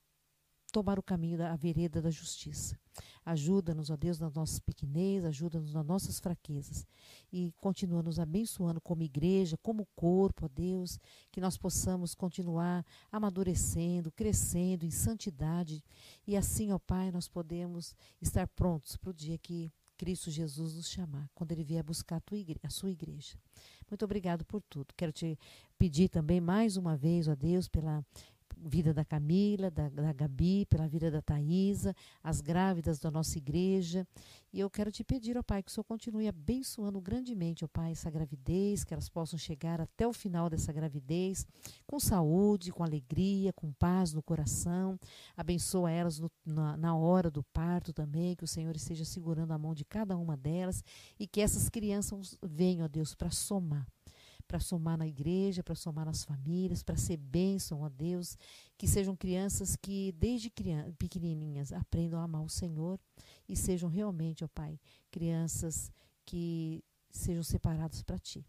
tomar 0.72 1.00
o 1.00 1.04
caminho 1.04 1.38
da 1.38 1.56
vereda 1.56 2.02
da 2.02 2.10
justiça. 2.10 2.78
Ajuda-nos, 3.26 3.90
ó 3.90 3.96
Deus, 3.96 4.20
nas 4.20 4.34
nossas 4.34 4.60
pequenez, 4.60 5.24
ajuda-nos 5.24 5.74
nas 5.74 5.86
nossas 5.86 6.20
fraquezas. 6.20 6.88
E 7.32 7.54
continua 7.58 8.02
nos 8.02 8.20
abençoando 8.20 8.82
como 8.82 9.04
igreja, 9.04 9.58
como 9.58 9.88
corpo, 9.96 10.46
ó 10.46 10.50
Deus, 10.50 11.00
que 11.32 11.40
nós 11.40 11.58
possamos 11.58 12.16
continuar 12.16 12.86
amadurecendo, 13.12 14.12
crescendo 14.12 14.86
em 14.86 14.92
santidade. 14.92 15.84
E 16.26 16.36
assim, 16.36 16.72
ó 16.72 16.80
Pai, 16.80 17.12
nós 17.12 17.28
podemos 17.28 17.96
estar 18.22 18.48
prontos 18.48 18.98
para 18.98 19.12
o 19.12 19.14
dia 19.14 19.38
que 19.38 19.72
Cristo 19.98 20.32
Jesus 20.32 20.76
nos 20.76 20.90
chamar, 20.90 21.30
quando 21.36 21.52
Ele 21.52 21.64
vier 21.64 21.84
buscar 21.84 22.16
a, 22.16 22.22
tua 22.22 22.38
a 22.64 22.70
sua 22.70 22.90
igreja. 22.90 23.38
Muito 23.90 24.06
obrigado 24.06 24.46
por 24.46 24.62
tudo. 24.62 24.94
Quero 24.96 25.12
te 25.12 25.38
pedir 25.78 26.08
também 26.08 26.40
mais 26.40 26.78
uma 26.78 26.96
vez, 26.96 27.28
ó 27.28 27.36
Deus, 27.36 27.68
pela 27.68 28.04
vida 28.58 28.94
da 28.94 29.06
Camila, 29.06 29.70
da, 29.70 29.90
da 29.90 30.14
Gabi, 30.14 30.66
pela 30.66 30.88
vida 30.88 31.10
da 31.10 31.22
Thaisa, 31.22 31.96
as 32.24 32.42
grávidas 32.42 33.00
da 33.00 33.10
nossa 33.10 33.38
igreja. 33.38 34.08
E 34.52 34.60
eu 34.60 34.70
quero 34.70 34.92
te 34.92 35.04
pedir, 35.04 35.38
ó 35.38 35.44
Pai, 35.44 35.62
que 35.62 35.70
o 35.70 35.74
Senhor 35.74 35.84
continue 35.84 36.28
abençoando 36.28 37.00
grandemente, 37.00 37.64
ó 37.64 37.68
Pai, 37.68 37.92
essa 37.92 38.10
gravidez, 38.10 38.84
que 38.84 38.94
elas 38.94 39.08
possam 39.08 39.38
chegar 39.38 39.80
até 39.80 40.08
o 40.08 40.14
final 40.14 40.50
dessa 40.50 40.74
gravidez 40.74 41.46
com 41.86 42.00
saúde, 42.00 42.72
com 42.72 42.84
alegria, 42.84 43.54
com 43.54 43.72
paz 43.72 44.14
no 44.14 44.24
coração. 44.24 45.00
Abençoa 45.38 45.92
elas 45.92 46.20
no, 46.20 46.32
na, 46.46 46.76
na 46.76 46.96
hora 46.96 47.30
do 47.30 47.44
parto 47.44 47.94
também, 47.94 48.36
que 48.36 48.44
o 48.44 48.48
Senhor 48.48 48.76
esteja 48.76 49.06
segurando 49.06 49.52
a 49.52 49.58
mão 49.58 49.74
de 49.74 49.86
cada 49.86 50.18
uma 50.18 50.36
delas 50.36 50.84
e 51.20 51.28
que 51.28 51.42
essas 51.42 51.70
crianças 51.70 52.38
venham, 52.42 52.86
ó 52.86 52.88
Deus, 52.88 53.14
para 53.14 53.30
somar 53.30 53.88
para 54.50 54.60
somar 54.60 54.98
na 54.98 55.08
igreja, 55.08 55.64
para 55.64 55.76
somar 55.76 56.08
nas 56.08 56.24
famílias, 56.26 56.82
para 56.82 56.98
ser 56.98 57.18
bênção, 57.18 57.82
ó 57.82 57.90
Deus. 57.90 58.36
Que 58.76 58.88
sejam 58.88 59.16
crianças 59.16 59.76
que, 59.76 60.12
desde 60.14 60.50
criança, 60.50 60.92
pequenininhas, 60.98 61.72
aprendam 61.72 62.20
a 62.20 62.24
amar 62.24 62.42
o 62.42 62.50
Senhor 62.50 63.00
e 63.48 63.56
sejam 63.56 63.88
realmente, 63.88 64.44
ó 64.44 64.48
Pai, 64.48 64.80
crianças 65.12 65.92
que 66.26 66.84
sejam 67.12 67.44
separadas 67.44 68.02
para 68.02 68.18
Ti. 68.18 68.44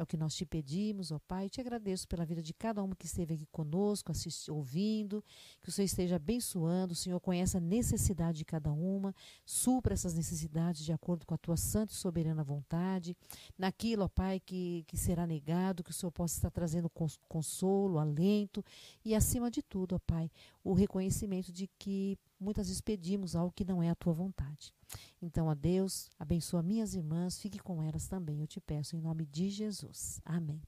É 0.00 0.02
o 0.02 0.06
que 0.06 0.16
nós 0.16 0.34
te 0.34 0.46
pedimos, 0.46 1.12
ó 1.12 1.18
Pai. 1.28 1.50
Te 1.50 1.60
agradeço 1.60 2.08
pela 2.08 2.24
vida 2.24 2.40
de 2.40 2.54
cada 2.54 2.82
um 2.82 2.88
que 2.88 3.04
esteve 3.04 3.34
aqui 3.34 3.46
conosco, 3.52 4.10
assisti, 4.10 4.50
ouvindo. 4.50 5.22
Que 5.60 5.68
o 5.68 5.72
Senhor 5.72 5.84
esteja 5.84 6.16
abençoando. 6.16 6.94
O 6.94 6.96
Senhor 6.96 7.20
conhece 7.20 7.58
a 7.58 7.60
necessidade 7.60 8.38
de 8.38 8.46
cada 8.46 8.72
uma. 8.72 9.14
Supra 9.44 9.92
essas 9.92 10.14
necessidades 10.14 10.82
de 10.82 10.90
acordo 10.90 11.26
com 11.26 11.34
a 11.34 11.36
tua 11.36 11.58
santa 11.58 11.92
e 11.92 11.96
soberana 11.96 12.42
vontade. 12.42 13.14
Naquilo, 13.58 14.04
ó 14.04 14.08
Pai, 14.08 14.40
que, 14.40 14.84
que 14.88 14.96
será 14.96 15.26
negado, 15.26 15.84
que 15.84 15.90
o 15.90 15.94
Senhor 15.94 16.12
possa 16.12 16.34
estar 16.34 16.50
trazendo 16.50 16.90
consolo, 17.28 17.98
alento. 17.98 18.64
E, 19.04 19.14
acima 19.14 19.50
de 19.50 19.60
tudo, 19.60 19.96
ó 19.96 19.98
Pai, 19.98 20.30
o 20.64 20.72
reconhecimento 20.72 21.52
de 21.52 21.68
que 21.78 22.18
muitas 22.40 22.68
vezes 22.68 22.80
pedimos 22.80 23.36
algo 23.36 23.52
que 23.52 23.64
não 23.64 23.82
é 23.82 23.90
a 23.90 23.94
tua 23.94 24.12
vontade. 24.12 24.74
Então, 25.20 25.50
a 25.50 25.54
Deus, 25.54 26.10
abençoa 26.18 26.62
minhas 26.62 26.94
irmãs, 26.94 27.38
fique 27.38 27.58
com 27.58 27.82
elas 27.82 28.08
também, 28.08 28.40
eu 28.40 28.46
te 28.46 28.60
peço, 28.60 28.96
em 28.96 29.00
nome 29.00 29.26
de 29.26 29.50
Jesus. 29.50 30.20
Amém. 30.24 30.62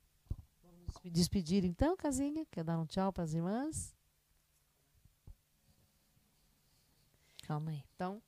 Vamos 0.62 1.02
me 1.02 1.10
despedir 1.10 1.64
então, 1.64 1.96
casinha? 1.96 2.46
Quer 2.50 2.62
dar 2.62 2.78
um 2.78 2.86
tchau 2.86 3.12
para 3.12 3.24
as 3.24 3.32
irmãs? 3.32 3.94
Calma 7.42 7.70
aí. 7.70 7.82
Então, 7.94 8.22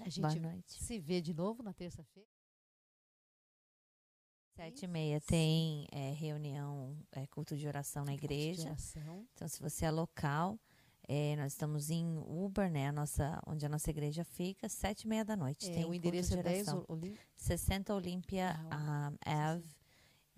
a 0.00 0.08
gente 0.08 0.62
se 0.66 0.98
vê 0.98 1.20
de 1.20 1.32
novo 1.32 1.62
na 1.62 1.72
terça-feira. 1.72 2.28
Sete 4.54 4.86
e 4.86 4.88
meia 4.88 5.20
tem 5.20 5.86
é, 5.92 6.10
reunião, 6.10 6.96
é, 7.12 7.26
culto 7.28 7.56
de 7.56 7.66
oração 7.68 8.04
na 8.04 8.12
igreja. 8.12 8.74
Então, 9.32 9.46
se 9.46 9.60
você 9.60 9.84
é 9.84 9.90
local, 9.90 10.58
é, 11.10 11.34
nós 11.36 11.52
estamos 11.52 11.88
em 11.88 12.18
Uber, 12.18 12.70
né? 12.70 12.88
A 12.88 12.92
nossa, 12.92 13.40
onde 13.46 13.64
a 13.64 13.68
nossa 13.68 13.88
igreja 13.88 14.24
fica, 14.24 14.68
sete 14.68 15.02
e 15.02 15.08
meia 15.08 15.24
da 15.24 15.34
noite. 15.34 15.70
É, 15.70 15.72
tem 15.72 15.84
o 15.86 15.94
endereço 15.94 16.38
é 16.38 16.42
10 16.42 16.68
Olim... 16.86 17.16
60 17.34 17.94
Olímpia 17.94 18.54
ah, 18.70 19.10
um, 19.10 19.16
Ave 19.24 19.76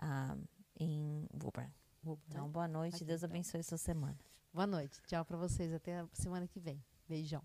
um, 0.00 0.46
em 0.78 1.26
Uber. 1.44 1.68
Uber. 2.04 2.24
Então, 2.28 2.48
boa 2.48 2.68
noite. 2.68 2.94
Aqui, 2.94 3.04
Deus 3.04 3.20
então. 3.22 3.30
abençoe 3.30 3.58
então. 3.58 3.68
sua 3.68 3.78
semana. 3.78 4.16
Boa 4.52 4.66
noite. 4.66 5.00
Tchau 5.08 5.24
para 5.24 5.36
vocês. 5.36 5.72
Até 5.72 5.98
a 5.98 6.08
semana 6.12 6.46
que 6.46 6.60
vem. 6.60 6.80
Beijão. 7.08 7.42